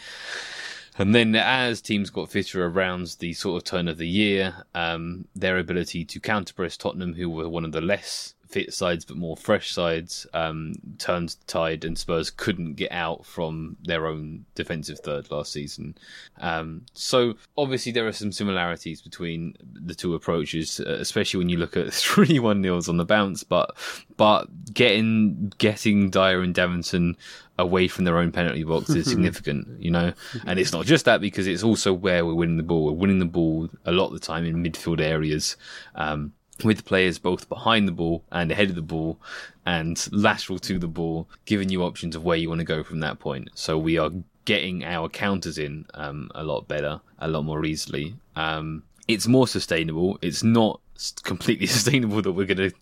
and 0.98 1.14
then 1.14 1.34
as 1.34 1.80
teams 1.80 2.10
got 2.10 2.30
fitter 2.30 2.66
around 2.66 3.16
the 3.20 3.32
sort 3.32 3.62
of 3.62 3.64
turn 3.64 3.88
of 3.88 3.98
the 3.98 4.08
year, 4.08 4.64
um, 4.74 5.26
their 5.34 5.58
ability 5.58 6.04
to 6.04 6.20
counter 6.20 6.52
press 6.52 6.76
Tottenham, 6.76 7.14
who 7.14 7.30
were 7.30 7.48
one 7.48 7.64
of 7.64 7.72
the 7.72 7.80
less 7.80 8.34
sides 8.70 9.04
but 9.04 9.16
more 9.16 9.36
fresh 9.36 9.72
sides, 9.72 10.26
um, 10.34 10.74
turned 10.98 11.30
the 11.30 11.44
tide, 11.46 11.84
and 11.84 11.98
Spurs 11.98 12.30
couldn't 12.30 12.74
get 12.74 12.92
out 12.92 13.24
from 13.24 13.76
their 13.82 14.06
own 14.06 14.44
defensive 14.54 14.98
third 15.00 15.30
last 15.30 15.52
season. 15.52 15.96
Um, 16.40 16.86
so 16.92 17.34
obviously 17.56 17.92
there 17.92 18.06
are 18.06 18.12
some 18.12 18.32
similarities 18.32 19.00
between 19.02 19.54
the 19.62 19.94
two 19.94 20.14
approaches, 20.14 20.80
uh, 20.80 20.96
especially 21.00 21.38
when 21.38 21.48
you 21.48 21.58
look 21.58 21.76
at 21.76 21.92
three 22.08 22.38
one 22.38 22.60
nils 22.60 22.88
on 22.88 22.96
the 22.96 23.04
bounce. 23.04 23.44
But 23.44 23.76
but 24.16 24.72
getting 24.72 25.52
getting 25.58 26.10
Dier 26.10 26.42
and 26.42 26.54
Davinson 26.54 27.16
away 27.58 27.88
from 27.88 28.04
their 28.04 28.18
own 28.18 28.30
penalty 28.30 28.62
box 28.62 28.90
is 28.90 29.06
significant, 29.10 29.80
you 29.80 29.90
know. 29.90 30.12
And 30.46 30.58
it's 30.58 30.72
not 30.72 30.86
just 30.86 31.04
that 31.06 31.20
because 31.20 31.46
it's 31.46 31.64
also 31.64 31.92
where 31.92 32.24
we're 32.24 32.34
winning 32.34 32.56
the 32.56 32.62
ball. 32.62 32.86
We're 32.86 32.92
winning 32.92 33.18
the 33.18 33.24
ball 33.24 33.68
a 33.84 33.92
lot 33.92 34.06
of 34.06 34.12
the 34.12 34.20
time 34.20 34.44
in 34.44 34.62
midfield 34.62 35.00
areas. 35.00 35.56
Um, 35.94 36.32
with 36.64 36.84
players 36.84 37.18
both 37.18 37.48
behind 37.48 37.86
the 37.86 37.92
ball 37.92 38.24
and 38.32 38.50
ahead 38.50 38.68
of 38.68 38.74
the 38.74 38.82
ball 38.82 39.18
and 39.66 40.08
lateral 40.12 40.58
to 40.58 40.78
the 40.78 40.88
ball, 40.88 41.28
giving 41.44 41.68
you 41.68 41.82
options 41.82 42.16
of 42.16 42.24
where 42.24 42.36
you 42.36 42.48
want 42.48 42.60
to 42.60 42.64
go 42.64 42.82
from 42.82 43.00
that 43.00 43.18
point. 43.18 43.50
So 43.54 43.78
we 43.78 43.98
are 43.98 44.10
getting 44.44 44.84
our 44.84 45.08
counters 45.08 45.58
in 45.58 45.86
um, 45.94 46.30
a 46.34 46.42
lot 46.42 46.66
better, 46.66 47.00
a 47.18 47.28
lot 47.28 47.42
more 47.42 47.64
easily. 47.64 48.16
Um, 48.34 48.82
it's 49.06 49.26
more 49.26 49.46
sustainable. 49.46 50.18
It's 50.22 50.42
not 50.42 50.80
completely 51.22 51.66
sustainable 51.76 52.22
that 52.22 52.32
we're 52.32 52.46
going 52.46 52.70
to 52.70 52.72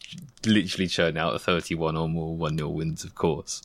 literally 0.47 0.87
churn 0.87 1.17
out 1.17 1.35
a 1.35 1.39
31 1.39 1.97
or 1.97 2.09
more 2.09 2.37
1 2.37 2.59
0 2.59 2.71
wins, 2.71 3.05
of 3.05 3.15
course. 3.15 3.63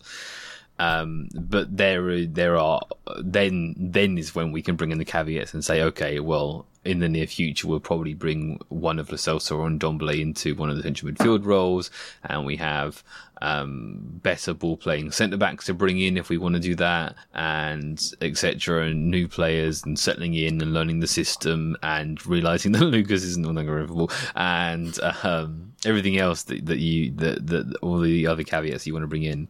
Um, 0.80 1.30
but 1.36 1.78
there, 1.78 2.26
there 2.26 2.58
are 2.58 2.82
then 3.22 3.76
then 3.78 4.18
is 4.18 4.34
when 4.34 4.52
we 4.52 4.64
can 4.64 4.76
bring 4.76 4.92
in 4.92 4.98
the 4.98 5.06
caveats 5.06 5.54
and 5.54 5.64
say, 5.64 5.84
okay, 5.84 6.20
well, 6.20 6.66
in 6.84 7.00
the 7.00 7.10
near 7.10 7.28
future, 7.28 7.68
we'll 7.68 7.80
probably 7.80 8.14
bring 8.14 8.60
one 8.70 8.98
of 8.98 9.12
Lo 9.12 9.16
or 9.16 9.70
Ndombele 9.70 10.20
into 10.20 10.56
one 10.56 10.70
of 10.70 10.78
the 10.78 10.84
central 10.84 11.12
midfield 11.12 11.46
roles, 11.46 11.92
and 12.24 12.46
we 12.46 12.56
have 12.58 13.04
um, 13.42 14.00
better 14.24 14.54
ball 14.54 14.78
playing 14.78 15.12
centre 15.12 15.38
backs 15.38 15.66
to 15.66 15.74
bring 15.74 16.00
in 16.00 16.18
if 16.18 16.30
we 16.30 16.38
want 16.38 16.56
to 16.56 16.62
do 16.62 16.76
that, 16.76 17.16
and 17.34 18.14
etc. 18.22 18.88
And 18.88 19.12
new 19.12 19.28
players 19.28 19.84
and 19.84 19.98
settling 19.98 20.34
in 20.34 20.62
and 20.62 20.74
learning 20.74 21.02
the 21.02 21.08
system 21.08 21.78
and 21.84 22.26
realizing 22.26 22.72
that 22.74 22.86
Lucas 22.86 23.24
isn't 23.24 23.44
no 23.44 23.52
longer 23.52 23.80
available, 23.80 24.12
and 24.36 25.00
um, 25.24 25.74
everything 25.86 26.18
else 26.18 26.44
that, 26.44 26.66
that 26.66 26.80
you 26.80 27.12
that, 27.12 27.46
that 27.48 27.76
all 27.82 28.00
the 28.00 28.26
other 28.26 28.44
caveats 28.44 28.88
you 28.88 28.94
want 28.94 29.04
to 29.04 29.08
bring 29.08 29.24
in. 29.24 29.48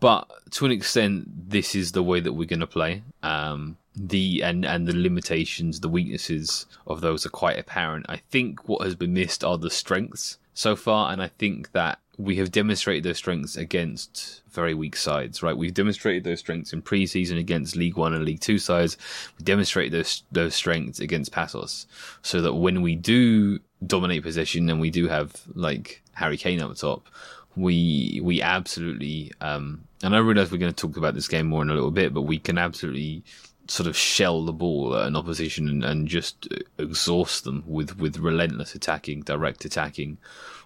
But 0.00 0.28
to 0.52 0.66
an 0.66 0.72
extent, 0.72 1.28
this 1.48 1.74
is 1.74 1.92
the 1.92 2.02
way 2.02 2.20
that 2.20 2.32
we're 2.32 2.48
going 2.48 2.60
to 2.60 2.66
play. 2.66 3.02
Um, 3.22 3.76
the 3.96 4.42
and 4.42 4.64
and 4.64 4.86
the 4.86 4.96
limitations, 4.96 5.80
the 5.80 5.88
weaknesses 5.88 6.66
of 6.86 7.00
those 7.00 7.24
are 7.24 7.30
quite 7.30 7.58
apparent. 7.58 8.06
I 8.08 8.16
think 8.16 8.68
what 8.68 8.82
has 8.82 8.94
been 8.94 9.12
missed 9.12 9.44
are 9.44 9.58
the 9.58 9.70
strengths 9.70 10.38
so 10.52 10.76
far, 10.76 11.12
and 11.12 11.22
I 11.22 11.28
think 11.28 11.72
that 11.72 11.98
we 12.16 12.36
have 12.36 12.52
demonstrated 12.52 13.02
those 13.02 13.16
strengths 13.16 13.56
against 13.56 14.42
very 14.50 14.72
weak 14.72 14.94
sides, 14.94 15.42
right? 15.42 15.56
We've 15.56 15.74
demonstrated 15.74 16.22
those 16.22 16.38
strengths 16.38 16.72
in 16.72 16.80
pre-season 16.80 17.38
against 17.38 17.74
League 17.74 17.96
One 17.96 18.14
and 18.14 18.24
League 18.24 18.40
Two 18.40 18.58
sides. 18.58 18.96
We 19.38 19.44
demonstrated 19.44 19.92
those 19.92 20.22
those 20.30 20.54
strengths 20.54 21.00
against 21.00 21.32
Paços, 21.32 21.86
so 22.22 22.40
that 22.42 22.54
when 22.54 22.82
we 22.82 22.96
do 22.96 23.60
dominate 23.86 24.22
possession 24.22 24.68
and 24.70 24.80
we 24.80 24.90
do 24.90 25.08
have 25.08 25.40
like 25.54 26.02
Harry 26.12 26.36
Kane 26.36 26.60
up 26.60 26.74
top, 26.76 27.08
we 27.56 28.20
we 28.22 28.42
absolutely 28.42 29.32
um, 29.40 29.84
and 30.02 30.14
I 30.14 30.18
realize 30.18 30.50
we're 30.50 30.58
going 30.58 30.72
to 30.72 30.86
talk 30.86 30.96
about 30.96 31.14
this 31.14 31.28
game 31.28 31.46
more 31.46 31.62
in 31.62 31.70
a 31.70 31.74
little 31.74 31.90
bit, 31.90 32.12
but 32.12 32.22
we 32.22 32.38
can 32.38 32.58
absolutely 32.58 33.24
sort 33.68 33.86
of 33.86 33.96
shell 33.96 34.44
the 34.44 34.52
ball 34.52 34.96
at 34.96 35.06
an 35.06 35.16
opposition 35.16 35.68
and, 35.68 35.84
and 35.84 36.08
just 36.08 36.48
exhaust 36.78 37.44
them 37.44 37.64
with 37.66 37.98
with 37.98 38.18
relentless 38.18 38.74
attacking, 38.74 39.22
direct 39.22 39.64
attacking 39.64 40.18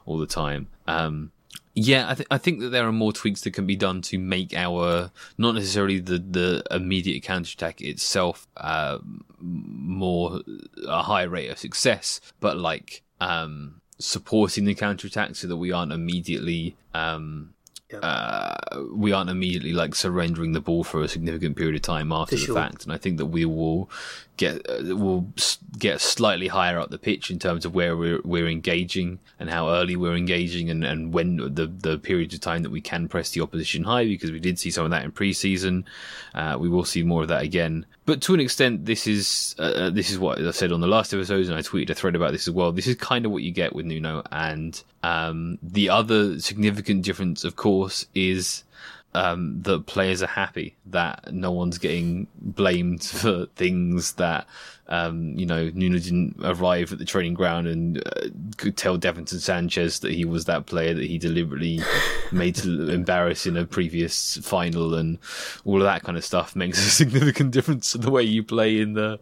all 0.07 0.19
the 0.19 0.27
time. 0.27 0.69
Um, 0.87 1.33
yeah, 1.75 2.11
I, 2.11 2.15
th- 2.15 2.27
I 2.31 2.39
think 2.39 2.61
that 2.61 2.71
there 2.71 2.87
are 2.89 2.93
more 2.93 3.13
tweaks 3.13 3.43
that 3.43 3.53
can 3.53 3.67
be 3.67 3.77
done 3.77 4.03
to 4.03 4.19
make 4.19 4.53
our 4.55 5.13
not 5.37 5.55
necessarily 5.55 6.01
the 6.01 6.19
the 6.19 6.65
immediate 6.71 7.23
counter 7.23 7.53
attack 7.55 7.81
itself 7.81 8.49
uh, 8.57 8.99
more 9.41 10.41
a 10.87 11.03
high 11.03 11.23
rate 11.23 11.51
of 11.51 11.59
success, 11.59 12.21
but 12.41 12.57
like 12.57 13.03
um, 13.21 13.81
supporting 13.99 14.65
the 14.65 14.75
counter 14.75 15.07
attack 15.07 15.37
so 15.37 15.47
that 15.47 15.57
we 15.57 15.71
aren't 15.71 15.93
immediately 15.93 16.77
um, 16.95 17.55
uh, 17.95 18.57
we 18.93 19.13
aren't 19.13 19.31
immediately 19.31 19.73
like 19.73 19.95
surrendering 19.95 20.53
the 20.53 20.61
ball 20.61 20.85
for 20.85 21.03
a 21.03 21.09
significant 21.09 21.57
period 21.57 21.75
of 21.75 21.83
time 21.83 22.13
after 22.13 22.37
the 22.37 22.55
fact. 22.55 22.85
And 22.85 22.93
I 22.93 22.99
think 22.99 23.19
that 23.19 23.27
we 23.27 23.45
will 23.45 23.91
get 24.39 24.65
uh, 24.71 24.97
will 24.97 25.27
get 25.79 26.01
slightly 26.01 26.49
higher 26.49 26.79
up 26.79 26.91
the 26.91 26.99
pitch 26.99 27.31
in 27.31 27.39
terms 27.39 27.67
of 27.67 27.75
where 27.75 27.97
we're 27.97 28.21
we're 28.25 28.49
engaging 28.49 29.19
and 29.39 29.51
how 29.51 29.69
early 29.69 29.97
we're 29.97 30.17
engaging 30.17 30.71
and, 30.71 30.85
and 30.85 31.13
when 31.13 31.37
the 31.37 31.67
the 31.67 31.99
periods 31.99 32.33
of 32.33 32.41
time 32.41 32.63
that 32.63 32.71
we 32.71 32.81
can 32.81 33.09
press 33.09 33.31
the 33.31 33.41
opposition 33.43 33.85
high 33.85 34.07
because 34.07 34.33
we 34.33 34.41
did 34.41 34.59
see 34.59 34.71
some 34.71 34.85
of 34.85 34.91
that 34.91 35.05
in 35.05 35.13
pre-season. 35.13 35.85
Uh, 36.35 36.57
we 36.59 36.69
will 36.69 36.85
see 36.85 37.03
more 37.03 37.23
of 37.23 37.29
that 37.29 37.43
again. 37.43 37.85
But 38.07 38.23
to 38.23 38.35
an 38.35 38.41
extent, 38.41 38.87
this 38.87 39.07
is 39.07 39.55
uh, 39.59 39.63
uh 39.63 39.91
this 39.91 40.11
is 40.11 40.19
what 40.19 40.41
I 40.41 40.51
said 40.53 40.73
on 40.73 40.81
the 40.81 40.87
last 40.87 41.13
episodes, 41.13 41.49
and 41.49 41.59
I 41.59 41.63
tweeted 41.63 41.91
a 41.91 41.95
thread 41.95 42.17
about 42.17 42.33
this 42.33 42.49
as 42.49 42.55
well. 42.55 42.73
This 42.73 42.87
is 42.87 42.97
kind 42.97 43.27
of 43.27 43.33
what 43.33 43.43
you 43.43 43.51
get 43.51 43.75
with 43.75 43.85
Nuno, 43.85 44.23
and 44.33 44.83
um, 45.03 45.59
the 45.63 45.91
other 45.91 46.41
significant 46.41 47.03
difference, 47.03 47.45
of 47.45 47.57
course, 47.57 48.07
is 48.15 48.65
um, 49.19 49.61
that 49.63 49.87
players 49.87 50.23
are 50.23 50.29
happy 50.29 50.77
that 50.87 51.35
no 51.35 51.51
one's 51.51 51.77
getting 51.77 52.29
blamed 52.37 53.03
for 53.21 53.47
things 53.57 54.13
that 54.13 54.47
um, 54.87 55.37
you 55.37 55.45
know 55.45 55.71
Nuno 55.75 55.99
didn't 55.99 56.37
arrive 56.43 56.93
at 56.93 56.99
the 56.99 57.05
training 57.05 57.35
ground 57.35 57.67
and 57.67 57.99
uh, 57.99 58.29
could 58.57 58.77
tell 58.77 58.97
Davinson 58.97 59.41
Sanchez 59.41 59.99
that 60.01 60.13
he 60.13 60.25
was 60.25 60.45
that 60.45 60.67
player 60.67 60.95
that 60.95 61.05
he 61.05 61.19
deliberately 61.19 61.81
made 62.33 62.55
to 62.57 62.89
embarrass 62.91 63.45
in 63.45 63.57
a 63.57 63.67
previous 63.67 64.37
final 64.39 64.95
and 64.95 65.19
all 65.65 65.79
of 65.79 65.85
that 65.85 66.05
kind 66.05 66.17
of 66.17 66.25
stuff 66.25 66.55
makes 66.55 66.79
a 66.87 66.91
significant 66.91 67.51
difference 67.51 67.91
to 67.93 67.99
the 67.99 68.11
way 68.11 68.23
you 68.23 68.45
play 68.45 68.81
in 68.81 68.93
the 68.93 69.19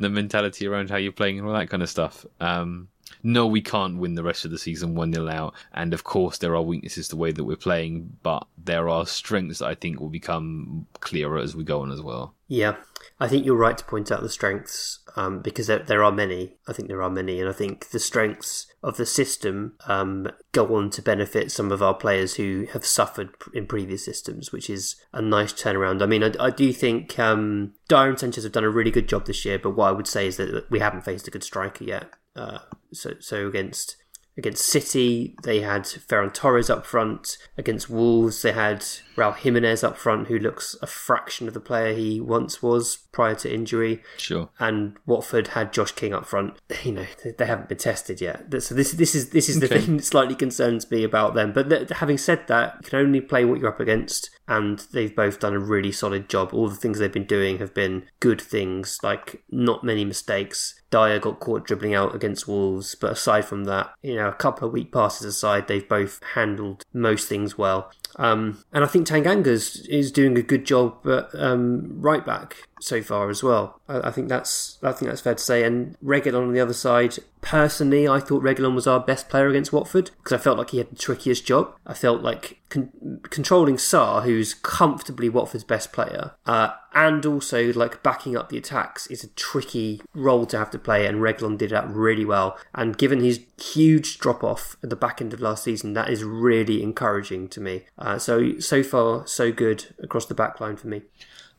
the 0.00 0.10
mentality 0.10 0.66
around 0.66 0.90
how 0.90 0.96
you're 0.96 1.12
playing 1.12 1.38
and 1.38 1.46
all 1.46 1.54
that 1.54 1.70
kind 1.70 1.84
of 1.84 1.88
stuff. 1.88 2.26
Um, 2.40 2.88
no, 3.26 3.44
we 3.44 3.60
can't 3.60 3.98
win 3.98 4.14
the 4.14 4.22
rest 4.22 4.44
of 4.44 4.52
the 4.52 4.58
season 4.58 4.94
1 4.94 5.12
0 5.12 5.28
out. 5.28 5.52
And 5.74 5.92
of 5.92 6.04
course, 6.04 6.38
there 6.38 6.54
are 6.54 6.62
weaknesses 6.62 7.08
the 7.08 7.16
way 7.16 7.32
that 7.32 7.42
we're 7.42 7.56
playing, 7.56 8.18
but 8.22 8.46
there 8.56 8.88
are 8.88 9.04
strengths 9.04 9.58
that 9.58 9.66
I 9.66 9.74
think 9.74 9.98
will 9.98 10.08
become 10.08 10.86
clearer 11.00 11.38
as 11.38 11.56
we 11.56 11.64
go 11.64 11.80
on 11.80 11.90
as 11.90 12.00
well. 12.00 12.36
Yeah, 12.46 12.76
I 13.18 13.26
think 13.26 13.44
you're 13.44 13.56
right 13.56 13.76
to 13.76 13.84
point 13.84 14.12
out 14.12 14.22
the 14.22 14.28
strengths 14.28 15.00
um, 15.16 15.40
because 15.40 15.66
there, 15.66 15.80
there, 15.80 16.04
are 16.04 16.12
many. 16.12 16.54
I 16.68 16.72
think 16.72 16.86
there 16.86 17.02
are 17.02 17.10
many, 17.10 17.40
and 17.40 17.48
I 17.48 17.52
think 17.52 17.90
the 17.90 17.98
strengths 17.98 18.68
of 18.80 18.96
the 18.96 19.06
system 19.06 19.74
um, 19.88 20.28
go 20.52 20.76
on 20.76 20.90
to 20.90 21.02
benefit 21.02 21.50
some 21.50 21.72
of 21.72 21.82
our 21.82 21.94
players 21.94 22.36
who 22.36 22.68
have 22.74 22.86
suffered 22.86 23.30
in 23.52 23.66
previous 23.66 24.04
systems, 24.04 24.52
which 24.52 24.70
is 24.70 24.94
a 25.12 25.20
nice 25.20 25.52
turnaround. 25.52 26.00
I 26.00 26.06
mean, 26.06 26.22
I, 26.22 26.32
I 26.38 26.50
do 26.50 26.72
think 26.72 27.18
um, 27.18 27.72
Dier 27.88 28.08
and 28.08 28.20
Sanchez 28.20 28.44
have 28.44 28.52
done 28.52 28.62
a 28.62 28.70
really 28.70 28.92
good 28.92 29.08
job 29.08 29.26
this 29.26 29.44
year, 29.44 29.58
but 29.58 29.76
what 29.76 29.88
I 29.88 29.92
would 29.92 30.06
say 30.06 30.28
is 30.28 30.36
that 30.36 30.70
we 30.70 30.78
haven't 30.78 31.04
faced 31.04 31.26
a 31.26 31.32
good 31.32 31.42
striker 31.42 31.82
yet. 31.82 32.12
Uh, 32.36 32.58
so 32.92 33.14
so 33.18 33.48
against 33.48 33.96
against 34.36 34.66
City, 34.66 35.36
they 35.42 35.60
had 35.60 35.82
Ferran 35.84 36.32
Torres 36.32 36.70
up 36.70 36.86
front. 36.86 37.38
Against 37.56 37.88
Wolves, 37.88 38.42
they 38.42 38.52
had 38.52 38.84
Raul 39.16 39.36
Jimenez 39.36 39.82
up 39.82 39.96
front, 39.96 40.28
who 40.28 40.38
looks 40.38 40.76
a 40.82 40.86
fraction 40.86 41.48
of 41.48 41.54
the 41.54 41.60
player 41.60 41.94
he 41.94 42.20
once 42.20 42.62
was 42.62 42.98
prior 43.12 43.34
to 43.36 43.52
injury. 43.52 44.02
Sure. 44.18 44.50
And 44.58 44.96
Watford 45.06 45.48
had 45.48 45.72
Josh 45.72 45.92
King 45.92 46.14
up 46.14 46.26
front. 46.26 46.58
You 46.84 46.92
know, 46.92 47.06
they 47.36 47.46
haven't 47.46 47.68
been 47.68 47.78
tested 47.78 48.20
yet. 48.20 48.44
So 48.62 48.72
this 48.74 48.92
this 48.92 49.14
is 49.16 49.30
this 49.30 49.48
is 49.48 49.58
the 49.58 49.66
okay. 49.66 49.80
thing 49.80 49.96
that 49.96 50.04
slightly 50.04 50.36
concerns 50.36 50.88
me 50.88 51.02
about 51.02 51.34
them. 51.34 51.52
But 51.52 51.68
th- 51.68 51.88
having 51.88 52.18
said 52.18 52.46
that, 52.46 52.76
you 52.80 52.90
can 52.90 52.98
only 53.00 53.20
play 53.20 53.44
what 53.44 53.58
you're 53.58 53.70
up 53.70 53.80
against, 53.80 54.30
and 54.46 54.78
they've 54.92 55.14
both 55.14 55.40
done 55.40 55.54
a 55.54 55.58
really 55.58 55.90
solid 55.90 56.28
job. 56.28 56.52
All 56.52 56.68
the 56.68 56.76
things 56.76 56.98
they've 56.98 57.10
been 57.10 57.24
doing 57.24 57.58
have 57.58 57.74
been 57.74 58.04
good 58.20 58.40
things, 58.40 59.00
like 59.02 59.42
not 59.50 59.82
many 59.82 60.04
mistakes. 60.04 60.80
Dier 60.90 61.18
got 61.18 61.40
caught 61.40 61.66
dribbling 61.66 61.94
out 61.94 62.14
against 62.14 62.46
Wolves, 62.46 62.94
but 62.94 63.12
aside 63.12 63.44
from 63.44 63.64
that, 63.64 63.92
you 64.02 64.14
know, 64.14 64.28
a 64.28 64.34
couple 64.34 64.68
of 64.68 64.72
weak 64.72 64.92
passes 64.92 65.26
aside, 65.26 65.66
they've 65.66 65.88
both 65.88 66.22
handled 66.34 66.84
most 66.92 67.28
things 67.28 67.58
well. 67.58 67.90
Um, 68.18 68.64
and 68.72 68.82
I 68.82 68.86
think 68.86 69.06
Tanganga 69.06 69.46
is 69.46 70.10
doing 70.10 70.36
a 70.38 70.42
good 70.42 70.64
job 70.64 71.06
at 71.06 71.28
um, 71.34 72.00
right 72.00 72.24
back. 72.24 72.56
So 72.80 73.02
far 73.02 73.30
as 73.30 73.42
well. 73.42 73.80
I, 73.88 74.08
I 74.08 74.10
think 74.10 74.28
that's 74.28 74.78
I 74.82 74.92
think 74.92 75.10
that's 75.10 75.20
fair 75.20 75.34
to 75.34 75.42
say. 75.42 75.64
And 75.64 75.98
Reguilon 76.00 76.48
on 76.48 76.52
the 76.52 76.60
other 76.60 76.74
side, 76.74 77.16
personally, 77.40 78.06
I 78.06 78.20
thought 78.20 78.42
Reguilon 78.42 78.74
was 78.74 78.86
our 78.86 79.00
best 79.00 79.28
player 79.28 79.48
against 79.48 79.72
Watford 79.72 80.10
because 80.18 80.32
I 80.32 80.42
felt 80.42 80.58
like 80.58 80.70
he 80.70 80.78
had 80.78 80.90
the 80.90 80.96
trickiest 80.96 81.46
job. 81.46 81.74
I 81.86 81.94
felt 81.94 82.22
like 82.22 82.60
con- 82.68 83.20
controlling 83.30 83.76
Sarr, 83.76 84.24
who's 84.24 84.54
comfortably 84.54 85.28
Watford's 85.28 85.64
best 85.64 85.92
player, 85.92 86.32
uh, 86.44 86.72
and 86.94 87.24
also 87.24 87.72
like 87.72 88.02
backing 88.02 88.36
up 88.36 88.48
the 88.48 88.58
attacks 88.58 89.06
is 89.06 89.24
a 89.24 89.28
tricky 89.28 90.02
role 90.14 90.46
to 90.46 90.58
have 90.58 90.70
to 90.70 90.78
play. 90.78 91.06
And 91.06 91.20
Reguilon 91.20 91.56
did 91.56 91.70
that 91.70 91.88
really 91.88 92.24
well. 92.24 92.58
And 92.74 92.98
given 92.98 93.20
his 93.20 93.40
huge 93.60 94.18
drop 94.18 94.44
off 94.44 94.76
at 94.82 94.90
the 94.90 94.96
back 94.96 95.20
end 95.20 95.32
of 95.32 95.40
last 95.40 95.64
season, 95.64 95.94
that 95.94 96.10
is 96.10 96.24
really 96.24 96.82
encouraging 96.82 97.48
to 97.48 97.60
me. 97.60 97.84
Uh, 97.98 98.18
so 98.18 98.58
so 98.58 98.82
far 98.82 99.26
so 99.26 99.50
good 99.50 99.94
across 100.02 100.26
the 100.26 100.34
back 100.34 100.60
line 100.60 100.76
for 100.76 100.88
me 100.88 101.02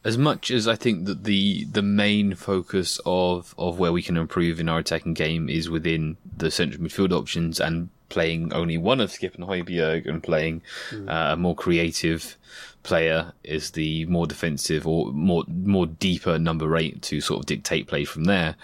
as 0.08 0.18
much 0.18 0.52
as 0.52 0.70
I 0.70 0.76
think 0.76 1.06
that 1.06 1.26
the 1.26 1.66
the 1.66 1.82
main 1.82 2.34
focus 2.34 2.98
of 3.06 3.54
of 3.58 3.78
where 3.78 3.92
we 3.92 4.02
can 4.02 4.16
improve 4.16 4.58
in 4.62 4.70
our 4.70 4.80
attacking 4.80 5.14
game 5.14 5.50
is 5.50 5.70
within 5.70 6.16
the 6.38 6.50
central 6.50 6.82
midfield 6.82 7.12
options 7.12 7.60
and 7.60 7.90
playing 8.08 8.54
only 8.54 8.78
one 8.78 9.02
of 9.02 9.12
Skip 9.12 9.36
and 9.36 9.44
Højbjerg 9.44 10.08
and 10.08 10.24
playing 10.24 10.62
mm. 10.92 11.10
uh, 11.10 11.34
a 11.34 11.36
more 11.36 11.56
creative 11.56 12.38
player 12.84 13.34
is 13.44 13.72
the 13.72 14.06
more 14.06 14.26
defensive 14.26 14.88
or 14.88 15.12
more 15.12 15.44
more 15.50 15.86
deeper 15.86 16.40
number 16.40 16.78
eight 16.78 17.02
to 17.02 17.20
sort 17.20 17.42
of 17.42 17.46
dictate 17.46 17.86
play 17.88 18.06
from 18.06 18.24
there. 18.24 18.56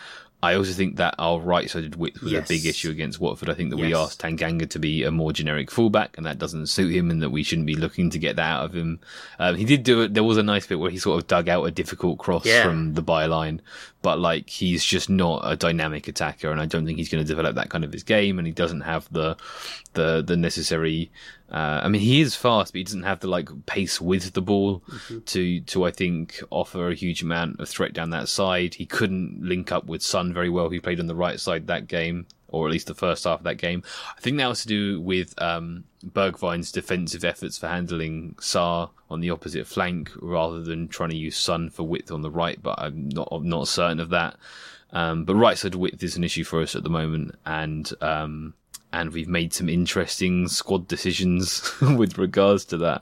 I 0.43 0.55
also 0.55 0.73
think 0.73 0.97
that 0.97 1.15
our 1.19 1.39
right-sided 1.39 1.95
width 1.95 2.21
was 2.21 2.33
yes. 2.33 2.45
a 2.45 2.49
big 2.49 2.65
issue 2.65 2.91
against 2.91 3.21
Watford. 3.21 3.49
I 3.49 3.53
think 3.53 3.69
that 3.69 3.77
yes. 3.77 3.85
we 3.85 3.95
asked 3.95 4.21
Tanganga 4.21 4.69
to 4.71 4.77
be 4.77 5.03
a 5.03 5.09
more 5.09 5.31
generic 5.31 5.71
fullback, 5.71 6.17
and 6.17 6.25
that 6.25 6.37
doesn't 6.37 6.67
suit 6.67 6.93
him, 6.93 7.09
and 7.09 7.21
that 7.21 7.29
we 7.29 7.43
shouldn't 7.43 7.65
be 7.65 7.77
looking 7.77 8.09
to 8.09 8.19
get 8.19 8.35
that 8.35 8.51
out 8.51 8.65
of 8.65 8.73
him. 8.73 8.99
Um, 9.39 9.55
he 9.55 9.63
did 9.63 9.83
do 9.83 10.01
it. 10.01 10.13
There 10.13 10.23
was 10.25 10.37
a 10.37 10.43
nice 10.43 10.67
bit 10.67 10.79
where 10.79 10.91
he 10.91 10.97
sort 10.97 11.17
of 11.17 11.27
dug 11.27 11.47
out 11.47 11.63
a 11.63 11.71
difficult 11.71 12.19
cross 12.19 12.45
yeah. 12.45 12.61
from 12.61 12.93
the 12.93 13.01
byline, 13.01 13.61
but 14.01 14.19
like 14.19 14.49
he's 14.49 14.83
just 14.83 15.09
not 15.09 15.49
a 15.49 15.55
dynamic 15.55 16.09
attacker, 16.09 16.51
and 16.51 16.59
I 16.59 16.65
don't 16.65 16.85
think 16.85 16.97
he's 16.97 17.07
going 17.07 17.23
to 17.23 17.27
develop 17.27 17.55
that 17.55 17.69
kind 17.69 17.85
of 17.85 17.93
his 17.93 18.03
game, 18.03 18.37
and 18.37 18.45
he 18.45 18.51
doesn't 18.51 18.81
have 18.81 19.07
the 19.13 19.37
the 19.93 20.21
the 20.21 20.35
necessary 20.35 21.09
uh, 21.53 21.81
I 21.83 21.87
mean, 21.87 22.01
he 22.01 22.19
is 22.19 22.35
fast, 22.35 22.73
but 22.73 22.79
he 22.79 22.83
doesn't 22.83 23.03
have 23.03 23.19
the 23.19 23.27
like 23.27 23.47
pace 23.67 24.01
with 24.01 24.33
the 24.33 24.41
ball 24.41 24.81
mm-hmm. 24.89 25.19
to 25.19 25.61
to 25.61 25.85
I 25.85 25.91
think 25.91 26.41
offer 26.49 26.89
a 26.89 26.95
huge 26.95 27.21
amount 27.21 27.59
of 27.59 27.69
threat 27.69 27.93
down 27.93 28.09
that 28.09 28.27
side. 28.27 28.73
He 28.73 28.87
couldn't 28.87 29.37
link 29.39 29.71
up 29.71 29.85
with 29.85 30.01
Son 30.01 30.33
very 30.33 30.49
well. 30.49 30.69
He 30.69 30.79
played 30.79 30.99
on 30.99 31.05
the 31.05 31.15
right 31.15 31.39
side 31.39 31.67
that 31.67 31.87
game, 31.87 32.25
or 32.47 32.65
at 32.65 32.71
least 32.71 32.87
the 32.87 32.95
first 32.95 33.25
half 33.25 33.39
of 33.39 33.43
that 33.43 33.59
game. 33.59 33.83
I 34.17 34.19
think 34.19 34.37
that 34.37 34.47
was 34.47 34.63
to 34.63 34.67
do 34.67 34.99
with 34.99 35.39
um, 35.39 35.83
Bergwijn's 36.03 36.71
defensive 36.71 37.23
efforts 37.23 37.59
for 37.59 37.67
handling 37.67 38.33
Sarr 38.39 38.89
on 39.11 39.19
the 39.19 39.29
opposite 39.29 39.67
flank, 39.67 40.09
rather 40.19 40.63
than 40.63 40.87
trying 40.87 41.11
to 41.11 41.15
use 41.15 41.37
Son 41.37 41.69
for 41.69 41.83
width 41.83 42.11
on 42.11 42.23
the 42.23 42.31
right. 42.31 42.59
But 42.59 42.79
I'm 42.79 43.09
not 43.09 43.27
I'm 43.31 43.47
not 43.47 43.67
certain 43.67 43.99
of 43.99 44.09
that. 44.09 44.37
Um, 44.91 45.23
but 45.25 45.35
right 45.35 45.57
side 45.57 45.75
width 45.75 46.01
is 46.01 46.17
an 46.17 46.23
issue 46.23 46.43
for 46.43 46.63
us 46.63 46.75
at 46.75 46.81
the 46.81 46.89
moment, 46.89 47.35
and 47.45 47.91
um, 48.01 48.55
and 48.93 49.11
we've 49.11 49.27
made 49.27 49.53
some 49.53 49.67
interesting 49.67 50.47
squad 50.47 50.87
decisions 50.87 51.73
with 51.81 52.17
regards 52.17 52.63
to 52.65 52.77
that. 52.77 53.01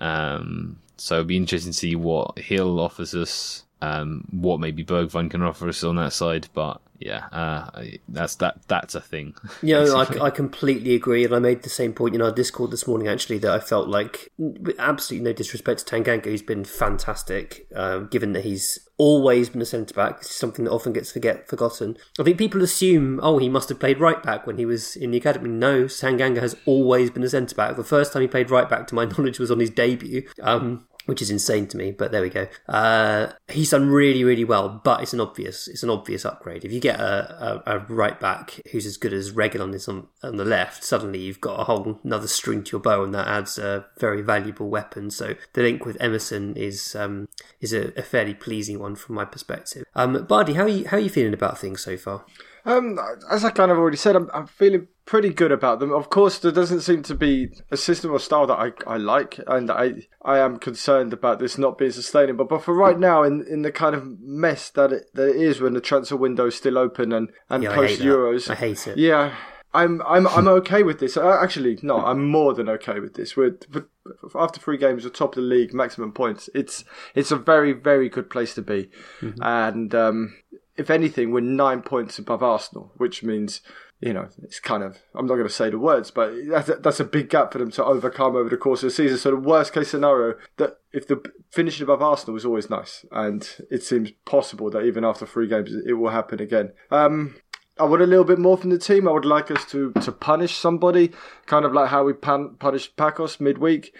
Um, 0.00 0.78
so 0.98 1.16
it'll 1.16 1.26
be 1.26 1.36
interesting 1.36 1.72
to 1.72 1.78
see 1.78 1.96
what 1.96 2.36
Gil 2.36 2.78
offers 2.78 3.14
us, 3.14 3.64
um, 3.80 4.28
what 4.30 4.60
maybe 4.60 4.84
Bergwijn 4.84 5.30
can 5.30 5.42
offer 5.42 5.68
us 5.68 5.82
on 5.82 5.96
that 5.96 6.12
side. 6.12 6.48
But 6.52 6.80
yeah, 6.98 7.26
uh, 7.32 7.84
that's 8.08 8.36
that. 8.36 8.60
That's 8.68 8.94
a 8.94 9.00
thing. 9.00 9.34
Yeah, 9.62 9.84
I, 9.84 10.24
I, 10.24 10.30
completely 10.30 10.94
agree, 10.94 11.24
and 11.24 11.34
I 11.34 11.38
made 11.38 11.62
the 11.62 11.70
same 11.70 11.92
point 11.92 12.14
in 12.14 12.22
our 12.22 12.32
Discord 12.32 12.70
this 12.70 12.86
morning. 12.86 13.08
Actually, 13.08 13.38
that 13.38 13.50
I 13.50 13.58
felt 13.58 13.88
like, 13.88 14.32
absolutely 14.78 15.24
no 15.24 15.32
disrespect 15.32 15.86
to 15.86 15.94
Tanganga, 15.94 16.26
who's 16.26 16.42
been 16.42 16.64
fantastic, 16.64 17.66
uh, 17.74 18.00
given 18.00 18.32
that 18.32 18.44
he's 18.44 18.85
always 18.98 19.50
been 19.50 19.62
a 19.62 19.66
centre 19.66 19.94
back. 19.94 20.18
This 20.18 20.30
is 20.30 20.36
something 20.36 20.64
that 20.64 20.70
often 20.70 20.92
gets 20.92 21.12
forget 21.12 21.48
forgotten. 21.48 21.96
I 22.18 22.22
think 22.22 22.38
people 22.38 22.62
assume, 22.62 23.20
oh, 23.22 23.38
he 23.38 23.48
must 23.48 23.68
have 23.68 23.80
played 23.80 24.00
right 24.00 24.22
back 24.22 24.46
when 24.46 24.58
he 24.58 24.66
was 24.66 24.96
in 24.96 25.10
the 25.10 25.18
academy. 25.18 25.50
No, 25.50 25.84
Tanganga 25.84 26.40
has 26.40 26.56
always 26.66 27.10
been 27.10 27.22
a 27.22 27.28
centre 27.28 27.54
back. 27.54 27.76
The 27.76 27.84
first 27.84 28.12
time 28.12 28.22
he 28.22 28.28
played 28.28 28.50
right 28.50 28.68
back, 28.68 28.86
to 28.88 28.94
my 28.94 29.04
knowledge, 29.16 29.38
was 29.38 29.50
on 29.50 29.60
his 29.60 29.70
debut. 29.70 30.28
Um, 30.40 30.86
which 31.06 31.22
is 31.22 31.30
insane 31.30 31.66
to 31.68 31.76
me. 31.76 31.90
But 31.90 32.12
there 32.12 32.22
we 32.22 32.30
go. 32.30 32.46
Uh, 32.68 33.28
he's 33.48 33.70
done 33.70 33.88
really, 33.88 34.24
really 34.24 34.44
well. 34.44 34.80
But 34.84 35.02
it's 35.02 35.12
an 35.12 35.20
obvious, 35.20 35.68
it's 35.68 35.82
an 35.82 35.90
obvious 35.90 36.24
upgrade. 36.24 36.64
If 36.64 36.72
you 36.72 36.80
get 36.80 37.00
a, 37.00 37.62
a, 37.66 37.76
a 37.76 37.78
right 37.88 38.18
back 38.20 38.60
who's 38.70 38.86
as 38.86 38.96
good 38.96 39.12
as 39.12 39.32
Reguilon 39.32 39.74
is 39.74 39.88
on 39.88 40.08
on 40.22 40.36
the 40.36 40.44
left, 40.44 40.84
suddenly 40.84 41.20
you've 41.20 41.40
got 41.40 41.60
a 41.60 41.64
whole 41.64 41.98
another 42.04 42.28
string 42.28 42.62
to 42.64 42.72
your 42.72 42.80
bow, 42.80 43.02
and 43.02 43.14
that 43.14 43.26
adds 43.26 43.58
a 43.58 43.86
very 43.98 44.22
valuable 44.22 44.68
weapon. 44.68 45.10
So 45.10 45.34
the 45.54 45.62
link 45.62 45.84
with 45.84 45.96
Emerson 46.00 46.56
is 46.56 46.94
um, 46.94 47.28
is 47.60 47.72
a, 47.72 47.92
a 47.98 48.02
fairly 48.02 48.34
pleasing 48.34 48.78
one 48.78 48.96
from 48.96 49.14
my 49.14 49.24
perspective. 49.24 49.84
Um, 49.94 50.24
Bardi, 50.26 50.54
how 50.54 50.62
are 50.62 50.68
you 50.68 50.86
how 50.86 50.96
are 50.96 51.00
you 51.00 51.10
feeling 51.10 51.34
about 51.34 51.58
things 51.58 51.80
so 51.80 51.96
far? 51.96 52.24
Um, 52.66 52.98
as 53.30 53.44
I 53.44 53.50
kind 53.50 53.70
of 53.70 53.78
already 53.78 53.96
said, 53.96 54.16
I'm, 54.16 54.28
I'm 54.34 54.46
feeling 54.46 54.88
pretty 55.04 55.30
good 55.30 55.52
about 55.52 55.78
them. 55.78 55.92
Of 55.92 56.10
course, 56.10 56.38
there 56.38 56.50
doesn't 56.50 56.80
seem 56.80 57.02
to 57.04 57.14
be 57.14 57.48
a 57.70 57.76
system 57.76 58.10
or 58.10 58.18
style 58.18 58.46
that 58.48 58.58
I, 58.58 58.72
I 58.86 58.96
like, 58.96 59.38
and 59.46 59.70
I 59.70 60.06
I 60.22 60.38
am 60.40 60.58
concerned 60.58 61.12
about 61.12 61.38
this 61.38 61.56
not 61.56 61.78
being 61.78 61.92
sustainable. 61.92 62.44
But 62.44 62.64
for 62.64 62.74
right 62.74 62.98
now, 62.98 63.22
in, 63.22 63.46
in 63.48 63.62
the 63.62 63.72
kind 63.72 63.94
of 63.94 64.18
mess 64.20 64.68
that 64.70 64.92
it, 64.92 65.04
that 65.14 65.28
it 65.30 65.36
is 65.36 65.60
when 65.60 65.74
the 65.74 65.80
transfer 65.80 66.16
window 66.16 66.46
is 66.46 66.56
still 66.56 66.76
open 66.76 67.12
and, 67.12 67.30
and 67.48 67.62
yeah, 67.62 67.74
post 67.74 68.00
Euros, 68.00 68.50
I 68.50 68.56
hate 68.56 68.86
it. 68.88 68.98
Yeah. 68.98 69.34
I'm 69.74 70.00
I'm 70.06 70.26
I'm 70.28 70.48
okay 70.48 70.82
with 70.82 71.00
this. 71.00 71.18
Uh, 71.18 71.38
actually, 71.42 71.78
no, 71.82 71.98
I'm 71.98 72.26
more 72.26 72.54
than 72.54 72.66
okay 72.70 72.98
with 72.98 73.12
this. 73.12 73.36
We're, 73.36 73.58
after 74.34 74.58
three 74.58 74.78
games, 74.78 75.04
we're 75.04 75.10
top 75.10 75.36
of 75.36 75.42
the 75.42 75.48
league, 75.48 75.74
maximum 75.74 76.12
points. 76.12 76.48
It's 76.54 76.84
it's 77.14 77.30
a 77.30 77.36
very 77.36 77.74
very 77.74 78.08
good 78.08 78.30
place 78.30 78.54
to 78.54 78.62
be, 78.62 78.88
mm-hmm. 79.20 79.42
and 79.42 79.94
um, 79.94 80.34
if 80.76 80.90
anything, 80.90 81.32
we're 81.32 81.40
nine 81.40 81.82
points 81.82 82.18
above 82.18 82.42
Arsenal, 82.42 82.92
which 82.96 83.22
means 83.22 83.60
you 84.00 84.12
know, 84.12 84.28
it's 84.42 84.60
kind 84.60 84.82
of, 84.82 84.98
I'm 85.14 85.26
not 85.26 85.36
going 85.36 85.48
to 85.48 85.52
say 85.52 85.70
the 85.70 85.78
words, 85.78 86.10
but 86.10 86.32
that's 86.48 86.68
a, 86.68 86.74
that's 86.76 87.00
a 87.00 87.04
big 87.04 87.30
gap 87.30 87.52
for 87.52 87.58
them 87.58 87.70
to 87.72 87.84
overcome 87.84 88.36
over 88.36 88.48
the 88.48 88.56
course 88.56 88.82
of 88.82 88.88
the 88.88 88.94
season. 88.94 89.16
So 89.16 89.30
the 89.30 89.36
worst 89.36 89.72
case 89.72 89.90
scenario, 89.90 90.36
that 90.58 90.78
if 90.92 91.06
the 91.06 91.22
finishing 91.50 91.84
above 91.84 92.02
Arsenal 92.02 92.36
is 92.36 92.44
always 92.44 92.68
nice, 92.68 93.06
and 93.10 93.48
it 93.70 93.82
seems 93.82 94.10
possible 94.26 94.70
that 94.70 94.84
even 94.84 95.04
after 95.04 95.24
three 95.24 95.48
games, 95.48 95.72
it 95.86 95.94
will 95.94 96.10
happen 96.10 96.40
again. 96.40 96.72
Um, 96.90 97.36
I 97.78 97.84
want 97.84 98.02
a 98.02 98.06
little 98.06 98.24
bit 98.24 98.38
more 98.38 98.58
from 98.58 98.70
the 98.70 98.78
team. 98.78 99.08
I 99.08 99.12
would 99.12 99.24
like 99.24 99.50
us 99.50 99.64
to, 99.70 99.92
to 99.92 100.12
punish 100.12 100.56
somebody, 100.56 101.12
kind 101.46 101.64
of 101.64 101.72
like 101.72 101.88
how 101.88 102.04
we 102.04 102.12
pan, 102.12 102.56
punished 102.58 102.96
Paços 102.96 103.40
midweek. 103.40 103.94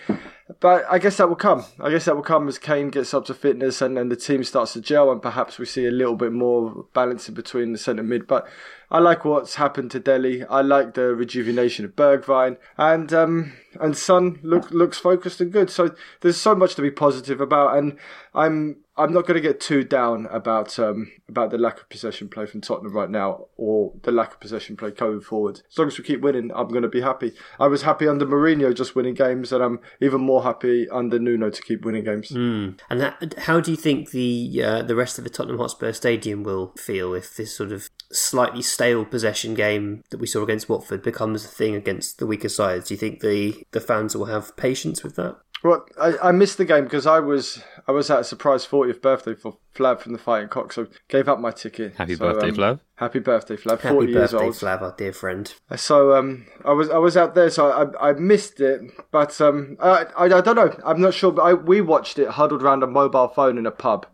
But 0.60 0.84
I 0.88 1.00
guess 1.00 1.16
that 1.16 1.28
will 1.28 1.34
come. 1.36 1.64
I 1.80 1.90
guess 1.90 2.04
that 2.04 2.14
will 2.14 2.22
come 2.22 2.46
as 2.46 2.58
Kane 2.58 2.88
gets 2.90 3.12
up 3.12 3.24
to 3.26 3.34
fitness 3.34 3.82
and 3.82 3.96
then 3.96 4.08
the 4.10 4.16
team 4.16 4.44
starts 4.44 4.74
to 4.74 4.80
gel 4.80 5.10
and 5.10 5.20
perhaps 5.20 5.58
we 5.58 5.66
see 5.66 5.86
a 5.86 5.90
little 5.90 6.14
bit 6.14 6.32
more 6.32 6.86
balance 6.94 7.28
in 7.28 7.34
between 7.34 7.72
the 7.72 7.78
centre 7.78 8.04
mid. 8.04 8.28
But 8.28 8.46
I 8.88 9.00
like 9.00 9.24
what's 9.24 9.56
happened 9.56 9.90
to 9.90 10.00
Dele. 10.00 10.44
I 10.44 10.60
like 10.60 10.94
the 10.94 11.14
rejuvenation 11.14 11.84
of 11.84 11.96
Bergwijn 11.96 12.58
and 12.78 13.12
um, 13.12 13.54
and 13.80 13.96
Son 13.96 14.38
look, 14.42 14.70
looks 14.70 14.98
focused 14.98 15.40
and 15.40 15.52
good. 15.52 15.70
So 15.70 15.94
there's 16.20 16.40
so 16.40 16.54
much 16.54 16.74
to 16.76 16.82
be 16.82 16.90
positive 16.90 17.40
about, 17.40 17.76
and 17.76 17.98
I'm 18.34 18.76
I'm 18.96 19.12
not 19.12 19.26
going 19.26 19.34
to 19.34 19.46
get 19.46 19.60
too 19.60 19.84
down 19.84 20.26
about 20.26 20.78
um, 20.78 21.12
about 21.28 21.50
the 21.50 21.58
lack 21.58 21.80
of 21.80 21.88
possession 21.88 22.28
play 22.28 22.46
from 22.46 22.60
Tottenham 22.60 22.94
right 22.94 23.10
now, 23.10 23.46
or 23.56 23.92
the 24.02 24.12
lack 24.12 24.32
of 24.32 24.40
possession 24.40 24.76
play 24.76 24.90
going 24.90 25.20
forward. 25.20 25.62
As 25.70 25.76
long 25.76 25.88
as 25.88 25.98
we 25.98 26.04
keep 26.04 26.20
winning, 26.20 26.50
I'm 26.54 26.68
going 26.68 26.82
to 26.82 26.88
be 26.88 27.02
happy. 27.02 27.32
I 27.58 27.66
was 27.66 27.82
happy 27.82 28.08
under 28.08 28.26
Mourinho 28.26 28.74
just 28.74 28.94
winning 28.94 29.14
games, 29.14 29.52
and 29.52 29.62
I'm 29.62 29.80
even 30.00 30.20
more 30.20 30.35
happy 30.42 30.88
under 30.88 31.18
Nuno 31.18 31.50
to 31.50 31.62
keep 31.62 31.84
winning 31.84 32.04
games. 32.04 32.30
Mm. 32.30 32.78
And 32.90 33.00
that, 33.00 33.34
how 33.40 33.60
do 33.60 33.70
you 33.70 33.76
think 33.76 34.10
the 34.10 34.62
uh, 34.62 34.82
the 34.82 34.94
rest 34.94 35.18
of 35.18 35.24
the 35.24 35.30
Tottenham 35.30 35.58
Hotspur 35.58 35.92
Stadium 35.92 36.42
will 36.42 36.72
feel 36.76 37.14
if 37.14 37.36
this 37.36 37.56
sort 37.56 37.72
of 37.72 37.88
slightly 38.12 38.62
stale 38.62 39.04
possession 39.04 39.54
game 39.54 40.02
that 40.10 40.20
we 40.20 40.26
saw 40.26 40.42
against 40.42 40.68
Watford 40.68 41.02
becomes 41.02 41.44
a 41.44 41.48
thing 41.48 41.74
against 41.74 42.18
the 42.18 42.26
weaker 42.26 42.48
sides? 42.48 42.88
Do 42.88 42.94
you 42.94 42.98
think 42.98 43.20
the 43.20 43.64
the 43.72 43.80
fans 43.80 44.16
will 44.16 44.26
have 44.26 44.56
patience 44.56 45.02
with 45.02 45.16
that? 45.16 45.38
Well, 45.62 45.86
I, 46.00 46.14
I 46.22 46.32
missed 46.32 46.58
the 46.58 46.64
game 46.64 46.84
because 46.84 47.06
I 47.06 47.18
was 47.18 47.62
I 47.88 47.92
was 47.92 48.10
at 48.10 48.20
a 48.20 48.24
surprise 48.24 48.66
40th 48.66 49.00
birthday 49.00 49.34
for 49.34 49.56
Flav 49.74 50.00
from 50.00 50.12
the 50.12 50.18
Fighting 50.18 50.48
Cock, 50.48 50.72
so 50.72 50.86
gave 51.08 51.28
up 51.28 51.40
my 51.40 51.50
ticket. 51.50 51.94
Happy 51.96 52.14
so, 52.14 52.32
birthday, 52.32 52.48
um, 52.48 52.54
Flav! 52.54 52.80
Happy 52.96 53.18
birthday, 53.18 53.56
Flav! 53.56 53.80
Happy 53.80 53.94
40 53.94 54.12
birthday, 54.12 54.18
years 54.18 54.34
old. 54.34 54.54
Flav, 54.54 54.82
our 54.82 54.94
dear 54.96 55.12
friend. 55.12 55.52
So 55.76 56.14
um, 56.14 56.46
I 56.64 56.72
was 56.72 56.90
I 56.90 56.98
was 56.98 57.16
out 57.16 57.34
there, 57.34 57.50
so 57.50 57.70
I 57.70 58.10
I 58.10 58.12
missed 58.12 58.60
it, 58.60 58.82
but 59.10 59.40
um, 59.40 59.76
I 59.80 60.06
I, 60.16 60.24
I 60.24 60.40
don't 60.40 60.56
know. 60.56 60.78
I'm 60.84 61.00
not 61.00 61.14
sure, 61.14 61.32
but 61.32 61.42
I, 61.42 61.54
we 61.54 61.80
watched 61.80 62.18
it 62.18 62.28
huddled 62.28 62.62
around 62.62 62.82
a 62.82 62.86
mobile 62.86 63.28
phone 63.28 63.58
in 63.58 63.66
a 63.66 63.72
pub 63.72 64.06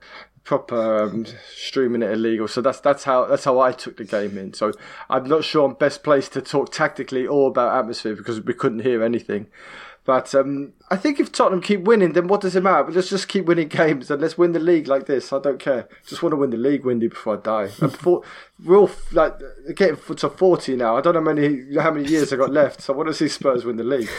proper 0.45 1.05
um, 1.05 1.25
streaming 1.55 2.03
it 2.03 2.11
illegal. 2.11 2.49
So 2.49 2.61
that's 2.61 2.81
that's 2.81 3.05
how 3.05 3.27
that's 3.27 3.45
how 3.45 3.61
I 3.61 3.73
took 3.73 3.97
the 3.97 4.05
game 4.05 4.37
in. 4.39 4.55
So 4.55 4.73
I'm 5.09 5.25
not 5.25 5.45
sure 5.45 5.69
I'm 5.69 5.75
best 5.75 6.03
placed 6.03 6.33
to 6.35 6.43
talk 6.43 6.73
tactically 6.73 7.27
or 7.27 7.49
about 7.49 7.77
atmosphere 7.79 8.17
because 8.17 8.41
we 8.41 8.55
couldn't 8.55 8.81
hear 8.81 9.03
anything. 9.03 9.47
But 10.05 10.35
um, 10.35 10.73
I 10.93 10.97
think 10.97 11.19
if 11.19 11.33
Tottenham 11.33 11.63
keep 11.63 11.81
winning, 11.85 12.13
then 12.13 12.29
what 12.29 12.43
does 12.43 12.55
it 12.55 12.63
matter? 12.63 12.85
But 12.85 12.95
let's 12.95 13.09
just 13.09 13.27
keep 13.27 13.47
winning 13.47 13.69
games 13.69 14.11
and 14.11 14.21
let's 14.21 14.37
win 14.37 14.53
the 14.53 14.59
league 14.61 14.89
like 14.89 15.07
this. 15.07 15.33
I 15.33 15.39
don't 15.39 15.59
care. 15.59 15.89
Just 16.07 16.23
want 16.23 16.35
to 16.35 16.37
win 16.37 16.51
the 16.51 16.59
league, 16.59 16.85
Windy, 16.85 17.09
before 17.09 17.39
I 17.39 17.41
die. 17.41 17.71
And 17.81 17.91
before, 17.93 18.21
we're 18.63 18.77
all 18.77 18.91
like 19.11 19.33
getting 19.75 19.97
to 19.97 20.29
forty 20.29 20.77
now. 20.77 20.99
I 20.99 21.01
don't 21.01 21.15
know 21.15 21.21
how 21.21 21.33
many 21.33 21.77
how 21.79 21.91
many 21.93 22.09
years 22.11 22.31
I 22.31 22.37
got 22.37 22.51
left. 22.61 22.83
So 22.83 22.93
I 22.93 22.97
want 22.97 23.09
to 23.09 23.15
see 23.15 23.29
Spurs 23.29 23.65
win 23.65 23.77
the 23.77 23.85
league. 23.85 24.11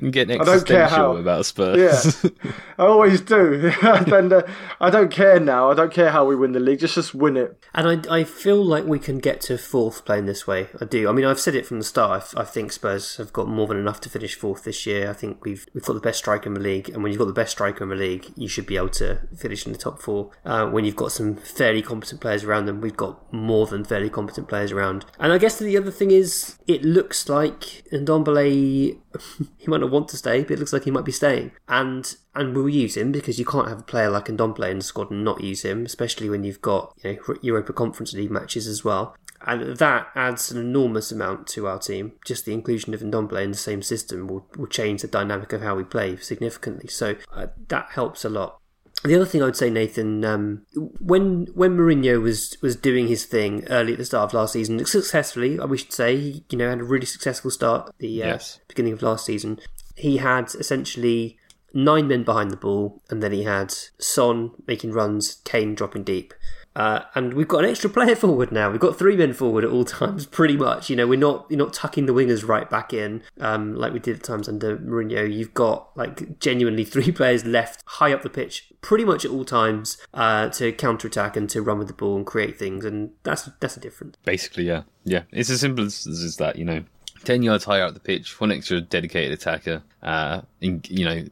I'm 0.00 0.10
getting 0.10 0.40
I 0.40 0.44
don't 0.44 0.66
care 0.66 0.88
how. 0.88 1.16
about 1.16 1.44
Spurs. 1.44 2.24
Yeah, 2.24 2.30
I 2.78 2.86
always 2.86 3.20
do. 3.20 3.70
and 3.82 4.32
uh, 4.32 4.42
I 4.80 4.88
don't 4.88 5.10
care 5.10 5.38
now. 5.38 5.70
I 5.70 5.74
don't 5.74 5.92
care 5.92 6.10
how 6.10 6.24
we 6.24 6.34
win 6.34 6.52
the 6.52 6.60
league. 6.60 6.80
Just 6.80 6.94
just 6.94 7.14
win 7.14 7.36
it. 7.36 7.62
And 7.74 8.06
I, 8.08 8.20
I 8.20 8.24
feel 8.24 8.64
like 8.64 8.84
we 8.84 8.98
can 8.98 9.18
get 9.18 9.42
to 9.42 9.58
fourth 9.58 10.06
playing 10.06 10.24
this 10.24 10.46
way. 10.46 10.68
I 10.80 10.86
do. 10.86 11.06
I 11.06 11.12
mean, 11.12 11.26
I've 11.26 11.40
said 11.40 11.54
it 11.54 11.66
from 11.66 11.78
the 11.78 11.84
start. 11.84 12.32
I, 12.34 12.40
I 12.40 12.44
think 12.44 12.72
Spurs 12.72 13.18
have 13.18 13.32
got 13.32 13.46
more 13.46 13.66
than 13.66 13.76
enough 13.76 14.00
to 14.02 14.08
finish 14.08 14.34
fourth 14.34 14.64
this 14.64 14.86
year. 14.86 15.10
I 15.10 15.12
think 15.12 15.44
we've 15.44 15.66
we've 15.74 15.84
got 15.84 15.97
the 15.98 16.08
best 16.08 16.18
striker 16.18 16.48
in 16.48 16.54
the 16.54 16.60
league, 16.60 16.88
and 16.88 17.02
when 17.02 17.12
you've 17.12 17.18
got 17.18 17.26
the 17.26 17.32
best 17.32 17.52
striker 17.52 17.82
in 17.82 17.90
the 17.90 17.96
league, 17.96 18.26
you 18.36 18.48
should 18.48 18.66
be 18.66 18.76
able 18.76 18.88
to 18.90 19.20
finish 19.36 19.66
in 19.66 19.72
the 19.72 19.78
top 19.78 20.00
four. 20.00 20.30
Uh, 20.44 20.66
when 20.66 20.84
you've 20.84 20.96
got 20.96 21.12
some 21.12 21.36
fairly 21.36 21.82
competent 21.82 22.20
players 22.20 22.44
around 22.44 22.66
them, 22.66 22.80
we've 22.80 22.96
got 22.96 23.32
more 23.32 23.66
than 23.66 23.84
fairly 23.84 24.10
competent 24.10 24.48
players 24.48 24.72
around. 24.72 25.04
And 25.18 25.32
I 25.32 25.38
guess 25.38 25.58
the 25.58 25.76
other 25.76 25.90
thing 25.90 26.10
is, 26.10 26.58
it 26.66 26.82
looks 26.82 27.28
like 27.28 27.84
Ndombele 27.92 28.98
he 29.58 29.66
might 29.66 29.80
not 29.80 29.90
want 29.90 30.08
to 30.08 30.16
stay, 30.16 30.42
but 30.42 30.52
it 30.52 30.58
looks 30.58 30.72
like 30.72 30.84
he 30.84 30.90
might 30.90 31.04
be 31.04 31.12
staying. 31.12 31.52
And 31.68 32.16
and 32.34 32.54
we'll 32.54 32.68
use 32.68 32.96
him 32.96 33.10
because 33.10 33.38
you 33.38 33.44
can't 33.44 33.68
have 33.68 33.80
a 33.80 33.84
player 33.84 34.10
like 34.10 34.26
Ndombele 34.26 34.70
in 34.70 34.78
the 34.78 34.84
squad 34.84 35.10
and 35.10 35.24
not 35.24 35.42
use 35.42 35.62
him, 35.62 35.84
especially 35.84 36.30
when 36.30 36.44
you've 36.44 36.62
got 36.62 36.96
you 37.02 37.14
know, 37.14 37.34
Europa 37.42 37.72
Conference 37.72 38.12
League 38.12 38.30
matches 38.30 38.66
as 38.66 38.84
well. 38.84 39.16
And 39.46 39.76
that 39.76 40.08
adds 40.14 40.50
an 40.50 40.58
enormous 40.58 41.12
amount 41.12 41.46
to 41.48 41.66
our 41.66 41.78
team. 41.78 42.12
Just 42.24 42.44
the 42.44 42.52
inclusion 42.52 42.92
of 42.94 43.00
Ndombele 43.00 43.44
in 43.44 43.50
the 43.52 43.56
same 43.56 43.82
system 43.82 44.26
will, 44.26 44.46
will 44.56 44.66
change 44.66 45.02
the 45.02 45.08
dynamic 45.08 45.52
of 45.52 45.62
how 45.62 45.76
we 45.76 45.84
play 45.84 46.16
significantly. 46.16 46.88
So 46.88 47.16
uh, 47.32 47.48
that 47.68 47.90
helps 47.92 48.24
a 48.24 48.28
lot. 48.28 48.58
The 49.04 49.14
other 49.14 49.26
thing 49.26 49.42
I 49.42 49.44
would 49.44 49.56
say, 49.56 49.70
Nathan, 49.70 50.24
um, 50.24 50.66
when 50.98 51.46
when 51.54 51.76
Mourinho 51.76 52.20
was 52.20 52.56
was 52.60 52.74
doing 52.74 53.06
his 53.06 53.26
thing 53.26 53.64
early 53.70 53.92
at 53.92 53.98
the 53.98 54.04
start 54.04 54.24
of 54.30 54.34
last 54.34 54.54
season, 54.54 54.84
successfully, 54.84 55.56
we 55.60 55.78
should 55.78 55.92
say, 55.92 56.16
he, 56.16 56.44
you 56.50 56.58
know, 56.58 56.68
had 56.68 56.80
a 56.80 56.84
really 56.84 57.06
successful 57.06 57.52
start 57.52 57.90
at 57.90 57.98
the 57.98 58.22
uh, 58.24 58.26
Yes. 58.26 58.58
beginning 58.66 58.94
of 58.94 59.02
last 59.02 59.24
season. 59.24 59.60
He 59.94 60.16
had 60.16 60.52
essentially 60.56 61.38
nine 61.72 62.08
men 62.08 62.24
behind 62.24 62.50
the 62.50 62.56
ball, 62.56 63.00
and 63.08 63.22
then 63.22 63.30
he 63.30 63.44
had 63.44 63.72
Son 63.98 64.50
making 64.66 64.90
runs, 64.90 65.36
Kane 65.44 65.76
dropping 65.76 66.02
deep. 66.02 66.34
Uh, 66.78 67.02
and 67.16 67.34
we've 67.34 67.48
got 67.48 67.64
an 67.64 67.70
extra 67.70 67.90
player 67.90 68.14
forward 68.16 68.52
now. 68.52 68.70
We've 68.70 68.80
got 68.80 68.96
three 68.96 69.16
men 69.16 69.32
forward 69.32 69.64
at 69.64 69.70
all 69.70 69.84
times, 69.84 70.26
pretty 70.26 70.56
much. 70.56 70.88
You 70.88 70.94
know, 70.94 71.08
we're 71.08 71.18
not 71.18 71.44
you're 71.50 71.58
not 71.58 71.74
tucking 71.74 72.06
the 72.06 72.14
wingers 72.14 72.46
right 72.46 72.70
back 72.70 72.94
in 72.94 73.24
um, 73.40 73.74
like 73.74 73.92
we 73.92 73.98
did 73.98 74.18
at 74.18 74.22
times 74.22 74.48
under 74.48 74.78
Mourinho. 74.78 75.30
You've 75.30 75.52
got 75.52 75.90
like 75.96 76.38
genuinely 76.38 76.84
three 76.92 77.10
players 77.10 77.44
left 77.44 77.82
high 77.84 78.12
up 78.12 78.22
the 78.22 78.30
pitch, 78.30 78.72
pretty 78.80 79.04
much 79.04 79.24
at 79.24 79.32
all 79.32 79.44
times, 79.44 79.98
uh, 80.14 80.50
to 80.50 80.70
counter 80.70 81.08
attack 81.08 81.36
and 81.36 81.50
to 81.50 81.60
run 81.60 81.78
with 81.78 81.88
the 81.88 81.94
ball 81.94 82.16
and 82.16 82.24
create 82.24 82.56
things. 82.56 82.84
And 82.84 83.10
that's 83.24 83.50
that's 83.58 83.76
a 83.76 83.80
difference. 83.80 84.16
Basically, 84.24 84.64
yeah, 84.64 84.84
yeah. 85.02 85.24
It's 85.32 85.50
as 85.50 85.60
simple 85.60 85.84
as, 85.84 86.06
as 86.06 86.36
that. 86.36 86.54
You 86.54 86.64
know, 86.64 86.84
ten 87.24 87.42
yards 87.42 87.64
higher 87.64 87.82
up 87.82 87.94
the 87.94 88.00
pitch, 88.00 88.40
one 88.40 88.52
extra 88.52 88.80
dedicated 88.80 89.32
attacker. 89.32 89.82
Uh, 90.00 90.42
in, 90.60 90.82
you 90.88 91.04
know, 91.04 91.24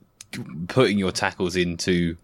putting 0.66 0.98
your 0.98 1.12
tackles 1.12 1.54
into. 1.54 2.16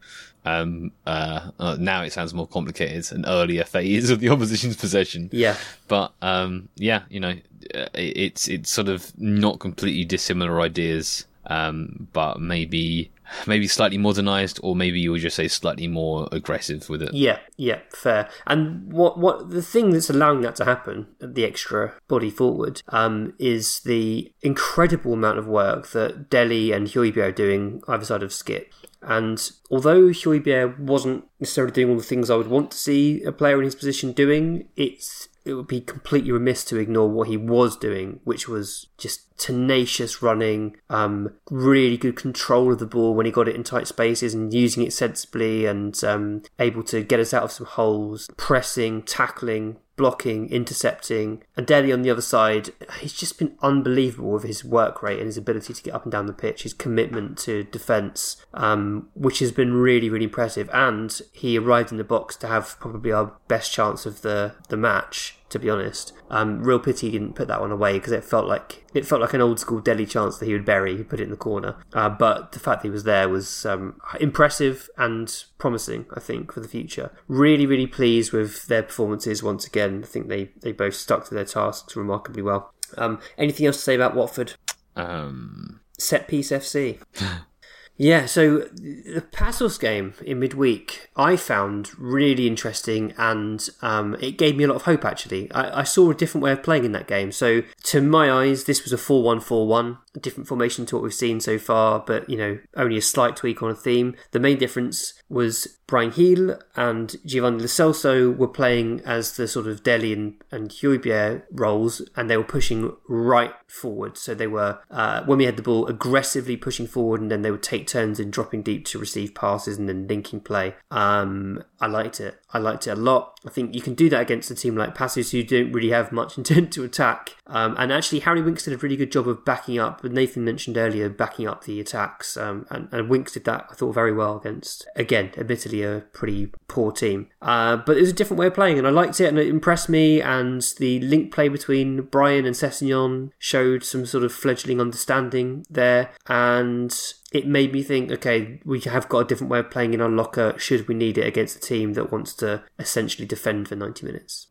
Um, 0.45 0.93
uh, 1.07 1.51
uh, 1.59 1.77
now 1.79 2.03
it 2.03 2.13
sounds 2.13 2.35
more 2.35 2.47
complicated, 2.49 3.11
an 3.13 3.25
earlier 3.27 3.65
phase 3.65 4.11
of 4.11 4.21
the 4.21 4.29
opposition's 4.29 4.77
possession. 4.77 5.29
Yeah, 5.33 5.57
But 5.89 6.13
um, 6.21 6.69
yeah, 6.77 7.03
you 7.11 7.21
know, 7.21 7.35
uh, 7.75 7.87
it- 7.95 8.17
it's 8.17 8.49
it's 8.49 8.71
sort 8.73 8.89
of 8.89 9.13
not 9.19 9.61
completely 9.61 10.05
dissimilar 10.05 10.61
ideas, 10.61 11.27
um, 11.47 12.09
but 12.13 12.41
maybe 12.41 13.11
maybe 13.47 13.67
slightly 13.67 13.97
modernized, 13.97 14.61
or 14.63 14.77
maybe 14.77 15.01
you 15.01 15.11
would 15.13 15.21
just 15.23 15.37
say 15.37 15.49
slightly 15.49 15.89
more 15.89 16.29
aggressive 16.33 16.89
with 16.91 17.01
it. 17.03 17.15
Yeah, 17.15 17.39
yeah, 17.57 17.79
fair. 17.95 18.29
And 18.47 18.93
what 18.93 19.19
what 19.19 19.51
the 19.51 19.63
thing 19.63 19.91
that's 19.91 20.11
allowing 20.11 20.43
that 20.43 20.57
to 20.57 20.65
happen, 20.65 21.07
the 21.21 21.45
extra 21.45 21.95
body 22.09 22.31
forward, 22.31 22.83
um, 22.89 23.33
is 23.39 23.81
the 23.85 24.31
incredible 24.43 25.13
amount 25.15 25.39
of 25.39 25.47
work 25.47 25.89
that 25.93 26.29
Dele 26.31 26.73
and 26.73 26.89
Højbjerg 26.89 27.17
are 27.29 27.33
doing 27.33 27.81
either 27.89 28.05
side 28.05 28.23
of 28.23 28.33
Skip. 28.33 28.73
And 29.03 29.51
although 29.71 30.09
Højbjerg 30.09 30.79
wasn't 30.79 31.25
necessarily 31.41 31.73
doing 31.73 31.91
all 31.91 31.97
the 31.97 32.03
things 32.03 32.31
I 32.31 32.37
would 32.37 32.47
want 32.47 32.71
to 32.71 32.79
see 32.79 33.23
a 33.25 33.33
player 33.33 33.59
in 33.59 33.65
his 33.65 33.75
position 33.75 34.13
doing, 34.13 34.69
it's 34.77 35.29
it 35.45 35.55
would 35.55 35.67
be 35.67 35.81
completely 35.81 36.31
remiss 36.31 36.65
to 36.65 36.79
ignore 36.79 37.09
what 37.09 37.27
he 37.27 37.37
was 37.37 37.77
doing, 37.77 38.21
which 38.23 38.49
was 38.49 38.87
just 38.97 39.37
tenacious 39.39 40.23
running, 40.23 40.77
um, 40.89 41.35
really 41.51 41.97
good 41.97 42.15
control 42.15 42.73
of 42.73 42.79
the 42.79 42.87
ball 42.87 43.15
when 43.15 43.27
he 43.27 43.33
got 43.33 43.49
it 43.49 43.57
in 43.57 43.65
tight 43.65 43.89
spaces 43.89 44.35
and 44.35 44.55
using 44.55 44.85
it 44.85 44.93
sensibly 44.93 45.67
and 45.67 46.05
um, 46.05 46.43
able 46.61 46.85
to 46.85 47.03
get 47.03 47.19
us 47.19 47.35
out 47.35 47.43
of 47.43 47.51
some 47.51 47.67
holes, 47.67 48.31
pressing, 48.37 49.03
tackling, 49.03 49.79
blocking, 50.03 50.51
intercepting. 50.51 51.45
And 51.57 51.65
Dele 51.65 51.93
on 51.93 52.03
the 52.03 52.11
other 52.11 52.21
side, 52.21 52.71
he's 52.99 53.13
just 53.13 53.39
been 53.39 53.57
unbelievable 53.63 54.33
with 54.33 54.43
his 54.43 54.65
work 54.65 55.01
rate 55.01 55.19
and 55.19 55.27
his 55.27 55.37
ability 55.37 55.73
to 55.75 55.83
get 55.83 55.95
up 55.95 56.03
and 56.03 56.11
down 56.11 56.27
the 56.27 56.33
pitch, 56.33 56.65
his 56.65 56.75
commitment 56.75 57.39
to 57.39 57.63
defence, 57.63 58.45
um, 58.53 59.09
which 59.15 59.39
has 59.39 59.53
been 59.53 59.75
really, 59.75 60.11
really 60.11 60.25
impressive. 60.25 60.69
And 60.73 61.21
he 61.31 61.57
arrived 61.57 61.93
in 61.93 61.99
the 61.99 62.05
box 62.05 62.35
to 62.39 62.49
have 62.49 62.77
probably 62.81 63.13
our 63.13 63.37
best 63.47 63.71
chance 63.71 64.05
of 64.05 64.23
the, 64.23 64.57
the 64.71 64.77
match. 64.77 65.37
To 65.53 65.59
be 65.59 65.69
honest, 65.69 66.15
um, 66.31 66.65
real 66.65 66.79
pity 66.79 67.11
he 67.11 67.19
didn't 67.19 67.35
put 67.35 67.47
that 67.49 67.61
one 67.61 67.71
away 67.71 67.99
because 67.99 68.13
it 68.13 68.25
felt 68.25 68.47
like 68.47 68.87
it 68.95 69.05
felt 69.05 69.21
like 69.21 69.35
an 69.35 69.43
old 69.43 69.61
school 69.61 69.81
Dele 69.81 70.07
chance 70.07 70.39
that 70.39 70.47
he 70.47 70.55
would 70.55 70.65
bury. 70.65 70.97
He 70.97 71.05
put 71.05 71.21
it 71.21 71.25
in 71.25 71.31
the 71.31 71.37
corner, 71.37 71.77
uh, 71.93 72.09
but 72.09 72.53
the 72.53 72.59
fact 72.59 72.81
that 72.81 72.89
he 72.89 72.91
was 72.91 73.05
there 73.05 73.29
was 73.29 73.67
um, 73.67 74.01
impressive 74.19 74.89
and 74.97 75.45
promising. 75.59 76.07
I 76.17 76.21
think 76.21 76.51
for 76.51 76.61
the 76.61 76.69
future. 76.69 77.13
Really, 77.29 77.67
really 77.67 77.87
pleased 77.87 78.33
with 78.33 78.67
their 78.67 78.83
performances 78.83 79.43
once 79.43 79.67
again. 79.67 80.01
I 80.03 80.07
think 80.07 80.29
they 80.29 80.53
they 80.63 80.73
both 80.73 80.95
stuck 80.95 81.27
to 81.27 81.35
their 81.35 81.45
tasks 81.45 81.97
remarkably 81.97 82.41
well. 82.41 82.73
Um, 82.97 83.21
anything 83.37 83.67
else 83.67 83.77
to 83.77 83.83
say 83.83 83.95
about 83.95 84.15
Watford? 84.15 84.55
Um, 84.97 85.81
Set 85.99 86.29
piece 86.29 86.51
FC. 86.51 86.99
Yeah, 87.97 88.27
so 88.27 88.59
the 88.59 89.25
Paços 89.33 89.79
game 89.79 90.15
in 90.25 90.41
midweek 90.41 91.11
I 91.15 91.37
found 91.37 91.97
really 91.99 92.47
interesting 92.47 93.13
and 93.19 93.69
um, 93.83 94.17
it 94.21 94.39
gave 94.39 94.57
me 94.57 94.65
a 94.65 94.69
lot 94.69 94.77
of 94.77 94.83
hope 94.83 95.05
actually. 95.05 95.51
I, 95.53 95.81
I 95.81 95.83
saw 95.85 96.11
a 96.11 96.15
different 96.15 96.43
way 96.43 96.53
of 96.53 96.63
playing 96.63 96.85
in 96.85 96.93
that 96.93 97.07
game. 97.07 97.33
So, 97.33 97.63
to 97.85 98.01
my 98.01 98.31
eyes, 98.31 98.65
this 98.65 98.83
was 98.83 98.93
a 98.93 98.99
4 98.99 99.23
1 99.23 99.41
4 99.41 99.67
1, 99.67 99.99
a 100.15 100.21
different 100.21 100.49
formation 100.49 100.87
to 100.87 100.97
what 100.97 101.03
we've 101.03 101.15
seen 101.15 101.41
so 101.41 101.59
far, 101.59 102.01
but 102.01 102.29
you 102.29 102.37
know, 102.37 102.59
only 102.77 102.97
a 102.97 103.03
slight 103.03 103.37
tweak 103.37 103.63
on 103.63 103.71
a 103.71 103.75
theme. 103.75 104.17
The 104.33 104.41
main 104.41 104.59
difference 104.59 105.15
was 105.29 105.79
Bryan 105.93 106.09
Gil 106.09 106.59
and 106.75 107.17
Giovani 107.27 107.69
Lo 108.03 108.31
were 108.31 108.49
playing 108.49 109.03
as 109.05 109.37
the 109.37 109.47
sort 109.47 109.67
of 109.67 109.83
Dele 109.83 110.15
and, 110.15 110.43
and 110.51 110.71
Højbjerg 110.71 111.43
roles, 111.51 112.01
and 112.17 112.31
they 112.31 112.39
were 112.39 112.45
pushing 112.45 112.97
right 113.09 113.53
forward. 113.69 114.17
So 114.17 114.35
they 114.35 114.47
were, 114.47 114.79
uh, 114.91 115.23
when 115.25 115.37
we 115.37 115.45
had 115.45 115.59
the 115.59 115.63
ball, 115.63 115.87
aggressively 115.87 116.57
pushing 116.57 116.87
forward, 116.87 117.21
and 117.21 117.31
then 117.31 117.43
they 117.43 117.51
would 117.51 117.63
take 117.63 117.87
turns 117.87 118.19
in 118.19 118.31
dropping 118.31 118.63
deep 118.63 118.87
to 118.87 118.99
receive 118.99 119.35
passes 119.35 119.77
and 119.77 119.87
then 119.87 120.09
linking 120.09 120.41
play. 120.41 120.77
Um, 120.91 121.63
I 121.79 121.89
liked 121.89 122.21
it. 122.21 122.39
I 122.55 122.59
liked 122.59 122.87
it 122.87 122.93
a 122.93 122.97
lot. 122.97 123.39
I 123.45 123.51
think 123.51 123.75
you 123.75 123.83
can 123.83 123.95
do 123.95 124.09
that 124.09 124.21
against 124.23 124.51
a 124.51 124.55
team 124.55 124.77
like 124.77 124.95
Paços 124.95 125.33
who 125.33 125.43
don't 125.43 125.73
really 125.73 125.91
have 125.91 126.11
much 126.11 126.39
intent 126.39 126.73
to 126.73 126.85
attack. 126.85 127.37
Um, 127.47 127.75
and 127.79 127.93
actually, 127.93 128.21
Harry 128.21 128.41
Winks 128.41 128.65
did 128.65 128.73
a 128.73 128.79
really 128.79 128.97
good 128.97 129.13
job 129.13 129.29
of 129.29 129.45
backing 129.45 129.79
up. 129.79 130.01
But 130.01 130.13
Nathan 130.13 130.43
mentioned 130.43 130.79
earlier, 130.79 131.11
backing 131.11 131.47
up 131.47 131.65
the 131.65 131.81
attacks. 131.81 132.39
Um, 132.39 132.67
and, 132.71 132.89
and 132.93 133.11
Winks 133.11 133.33
did 133.33 133.45
that, 133.45 133.67
I 133.71 133.75
thought, 133.75 133.93
very 133.93 134.13
well 134.13 134.39
against, 134.39 134.89
again, 134.97 135.33
admittedly 135.37 135.82
a 135.83 136.05
pretty 136.13 136.53
poor 136.69 136.93
team. 136.93 137.29
Uh, 137.41 137.77
but 137.77 137.97
it 137.97 138.01
was 138.01 138.11
a 138.11 138.15
different 138.15 138.39
way 138.39 138.47
of 138.47 138.55
playing, 138.55 138.79
and 138.79 138.87
I 138.87 138.91
liked 138.91 139.21
it, 139.21 139.27
and 139.27 139.39
it 139.39 139.49
impressed 139.49 139.89
me. 139.89 140.21
And 140.21 140.63
the 140.79 141.01
link 141.01 141.33
play 141.33 141.49
between 141.49 142.03
Bryan 142.03 142.47
and 142.47 142.55
Sessegnon 142.55 143.31
showed 143.39 143.85
some 143.85 144.07
sort 144.07 144.25
of 144.25 144.33
fledgling 144.33 144.81
understanding 144.81 145.65
there. 145.69 146.11
And 146.27 146.97
it 147.33 147.47
made 147.47 147.73
me 147.73 147.83
think, 147.83 148.11
okay, 148.11 148.61
we 148.65 148.81
have 148.81 149.09
got 149.09 149.21
a 149.21 149.25
different 149.25 149.51
way 149.51 149.61
of 149.61 149.71
playing 149.71 149.95
in 149.95 150.01
our 150.01 150.09
locker 150.09 150.55
should 150.59 150.87
we 150.89 150.95
need 150.95 151.19
it 151.19 151.27
against 151.27 151.57
a 151.57 151.61
team 151.61 151.95
that 151.95 152.13
wants 152.13 152.35
to 152.35 152.63
essentially 152.79 153.27
defend 153.27 153.69
for 153.69 153.77
90 153.77 154.05
minutes. 154.07 154.49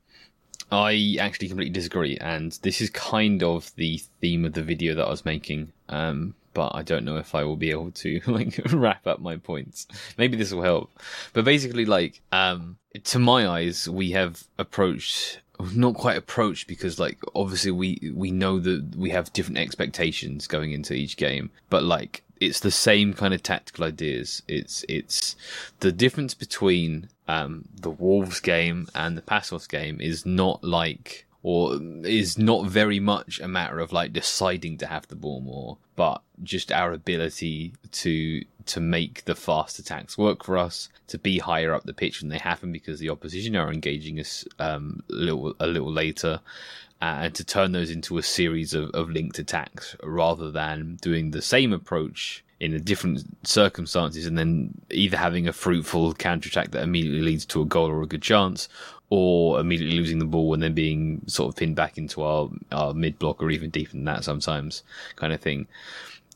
I 0.71 1.17
actually 1.19 1.49
completely 1.49 1.73
disagree, 1.73 2.17
and 2.17 2.57
this 2.61 2.79
is 2.79 2.89
kind 2.89 3.43
of 3.43 3.75
the 3.75 4.01
theme 4.21 4.45
of 4.45 4.53
the 4.53 4.63
video 4.63 4.95
that 4.95 5.05
I 5.05 5.09
was 5.09 5.25
making. 5.25 5.73
Um, 5.89 6.33
but 6.53 6.71
I 6.75 6.81
don't 6.81 7.05
know 7.05 7.17
if 7.17 7.33
I 7.35 7.43
will 7.43 7.55
be 7.55 7.71
able 7.71 7.91
to 7.91 8.21
like 8.27 8.59
wrap 8.71 9.07
up 9.07 9.19
my 9.19 9.37
points. 9.37 9.87
Maybe 10.17 10.37
this 10.37 10.51
will 10.51 10.63
help. 10.63 10.91
But 11.33 11.45
basically, 11.45 11.85
like, 11.85 12.21
um, 12.31 12.77
to 13.05 13.19
my 13.19 13.47
eyes, 13.47 13.87
we 13.89 14.11
have 14.11 14.43
approached 14.57 15.39
not 15.75 15.93
quite 15.93 16.17
approached 16.17 16.67
because 16.67 16.99
like 16.99 17.19
obviously 17.35 17.71
we 17.71 18.11
we 18.15 18.31
know 18.31 18.59
that 18.59 18.95
we 18.95 19.11
have 19.11 19.31
different 19.33 19.59
expectations 19.59 20.47
going 20.47 20.71
into 20.71 20.95
each 20.95 21.17
game 21.17 21.51
but 21.69 21.83
like 21.83 22.23
it's 22.39 22.61
the 22.61 22.71
same 22.71 23.13
kind 23.13 23.31
of 23.31 23.43
tactical 23.43 23.85
ideas 23.85 24.41
it's 24.47 24.83
it's 24.89 25.35
the 25.79 25.91
difference 25.91 26.33
between 26.33 27.07
um 27.27 27.63
the 27.79 27.91
wolves 27.91 28.39
game 28.39 28.87
and 28.95 29.15
the 29.15 29.21
Paços 29.21 29.69
game 29.69 30.01
is 30.01 30.25
not 30.25 30.63
like 30.63 31.27
or 31.43 31.79
is 32.03 32.37
not 32.37 32.67
very 32.67 32.99
much 32.99 33.39
a 33.39 33.47
matter 33.47 33.79
of 33.79 33.91
like 33.91 34.13
deciding 34.13 34.77
to 34.77 34.85
have 34.85 35.07
the 35.07 35.15
ball 35.15 35.41
more, 35.41 35.77
but 35.95 36.21
just 36.43 36.71
our 36.71 36.91
ability 36.93 37.73
to 37.91 38.43
to 38.67 38.79
make 38.79 39.25
the 39.25 39.33
fast 39.33 39.79
attacks 39.79 40.17
work 40.17 40.43
for 40.43 40.57
us, 40.57 40.87
to 41.07 41.17
be 41.17 41.39
higher 41.39 41.73
up 41.73 41.83
the 41.83 41.93
pitch 41.93 42.21
when 42.21 42.29
they 42.29 42.37
happen 42.37 42.71
because 42.71 42.99
the 42.99 43.09
opposition 43.09 43.55
are 43.55 43.71
engaging 43.71 44.19
us 44.19 44.45
um, 44.59 45.01
a 45.09 45.13
little 45.13 45.55
a 45.59 45.67
little 45.67 45.91
later, 45.91 46.39
uh, 47.01 47.17
and 47.21 47.35
to 47.35 47.43
turn 47.43 47.71
those 47.71 47.89
into 47.89 48.19
a 48.19 48.23
series 48.23 48.73
of, 48.73 48.91
of 48.91 49.09
linked 49.09 49.39
attacks 49.39 49.95
rather 50.03 50.51
than 50.51 50.97
doing 51.01 51.31
the 51.31 51.41
same 51.41 51.73
approach 51.73 52.43
in 52.61 52.79
different 52.83 53.23
circumstances 53.43 54.27
and 54.27 54.37
then 54.37 54.71
either 54.91 55.17
having 55.17 55.47
a 55.47 55.53
fruitful 55.53 56.13
counter 56.13 56.47
attack 56.47 56.69
that 56.69 56.83
immediately 56.83 57.21
leads 57.21 57.43
to 57.43 57.59
a 57.59 57.65
goal 57.65 57.89
or 57.89 58.03
a 58.03 58.07
good 58.07 58.21
chance 58.21 58.69
or 59.09 59.59
immediately 59.59 59.97
losing 59.97 60.19
the 60.19 60.25
ball 60.25 60.53
and 60.53 60.61
then 60.61 60.73
being 60.73 61.23
sort 61.25 61.49
of 61.49 61.55
pinned 61.55 61.75
back 61.75 61.97
into 61.97 62.21
our, 62.21 62.49
our 62.71 62.93
mid 62.93 63.17
block 63.17 63.41
or 63.41 63.49
even 63.49 63.71
deeper 63.71 63.93
than 63.93 64.05
that 64.05 64.23
sometimes 64.23 64.83
kind 65.15 65.33
of 65.33 65.41
thing. 65.41 65.67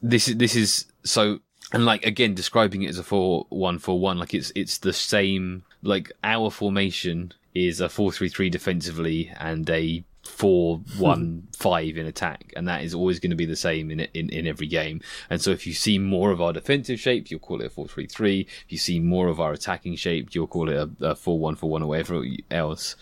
This 0.01 0.27
is 0.27 0.37
this 0.37 0.55
is 0.55 0.85
so 1.03 1.39
and 1.71 1.85
like 1.85 2.03
again 2.03 2.33
describing 2.33 2.81
it 2.81 2.89
as 2.89 2.97
a 2.97 3.03
four 3.03 3.45
one 3.49 3.77
four 3.77 3.99
one 3.99 4.17
like 4.17 4.33
it's 4.33 4.51
it's 4.55 4.79
the 4.79 4.93
same 4.93 5.63
like 5.83 6.11
our 6.23 6.49
formation 6.49 7.33
is 7.53 7.79
a 7.79 7.87
four 7.87 8.11
three 8.11 8.29
three 8.29 8.49
defensively 8.49 9.31
and 9.39 9.69
a 9.69 10.03
four 10.25 10.81
one 10.97 11.47
five 11.53 11.97
in 11.97 12.05
attack, 12.05 12.51
and 12.55 12.67
that 12.67 12.83
is 12.83 12.93
always 12.93 13.19
going 13.19 13.29
to 13.29 13.35
be 13.35 13.45
the 13.45 13.55
same 13.55 13.91
in, 13.91 14.01
in 14.13 14.29
in 14.29 14.47
every 14.47 14.67
game. 14.67 15.01
And 15.29 15.41
so, 15.41 15.51
if 15.51 15.65
you 15.65 15.73
see 15.73 15.97
more 15.97 16.31
of 16.31 16.41
our 16.41 16.53
defensive 16.53 16.99
shape, 16.99 17.29
you'll 17.29 17.39
call 17.39 17.61
it 17.61 17.67
a 17.67 17.69
four 17.69 17.87
three 17.87 18.07
three. 18.07 18.41
If 18.41 18.71
you 18.71 18.77
see 18.77 18.99
more 18.99 19.27
of 19.27 19.39
our 19.39 19.53
attacking 19.53 19.95
shape, 19.95 20.33
you'll 20.33 20.47
call 20.47 20.69
it 20.69 20.75
a, 20.75 20.89
a 21.01 21.15
four 21.15 21.39
one 21.39 21.55
four 21.55 21.69
one 21.69 21.83
or 21.83 21.89
whatever 21.89 22.23
else. 22.51 22.95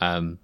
Um, 0.00 0.38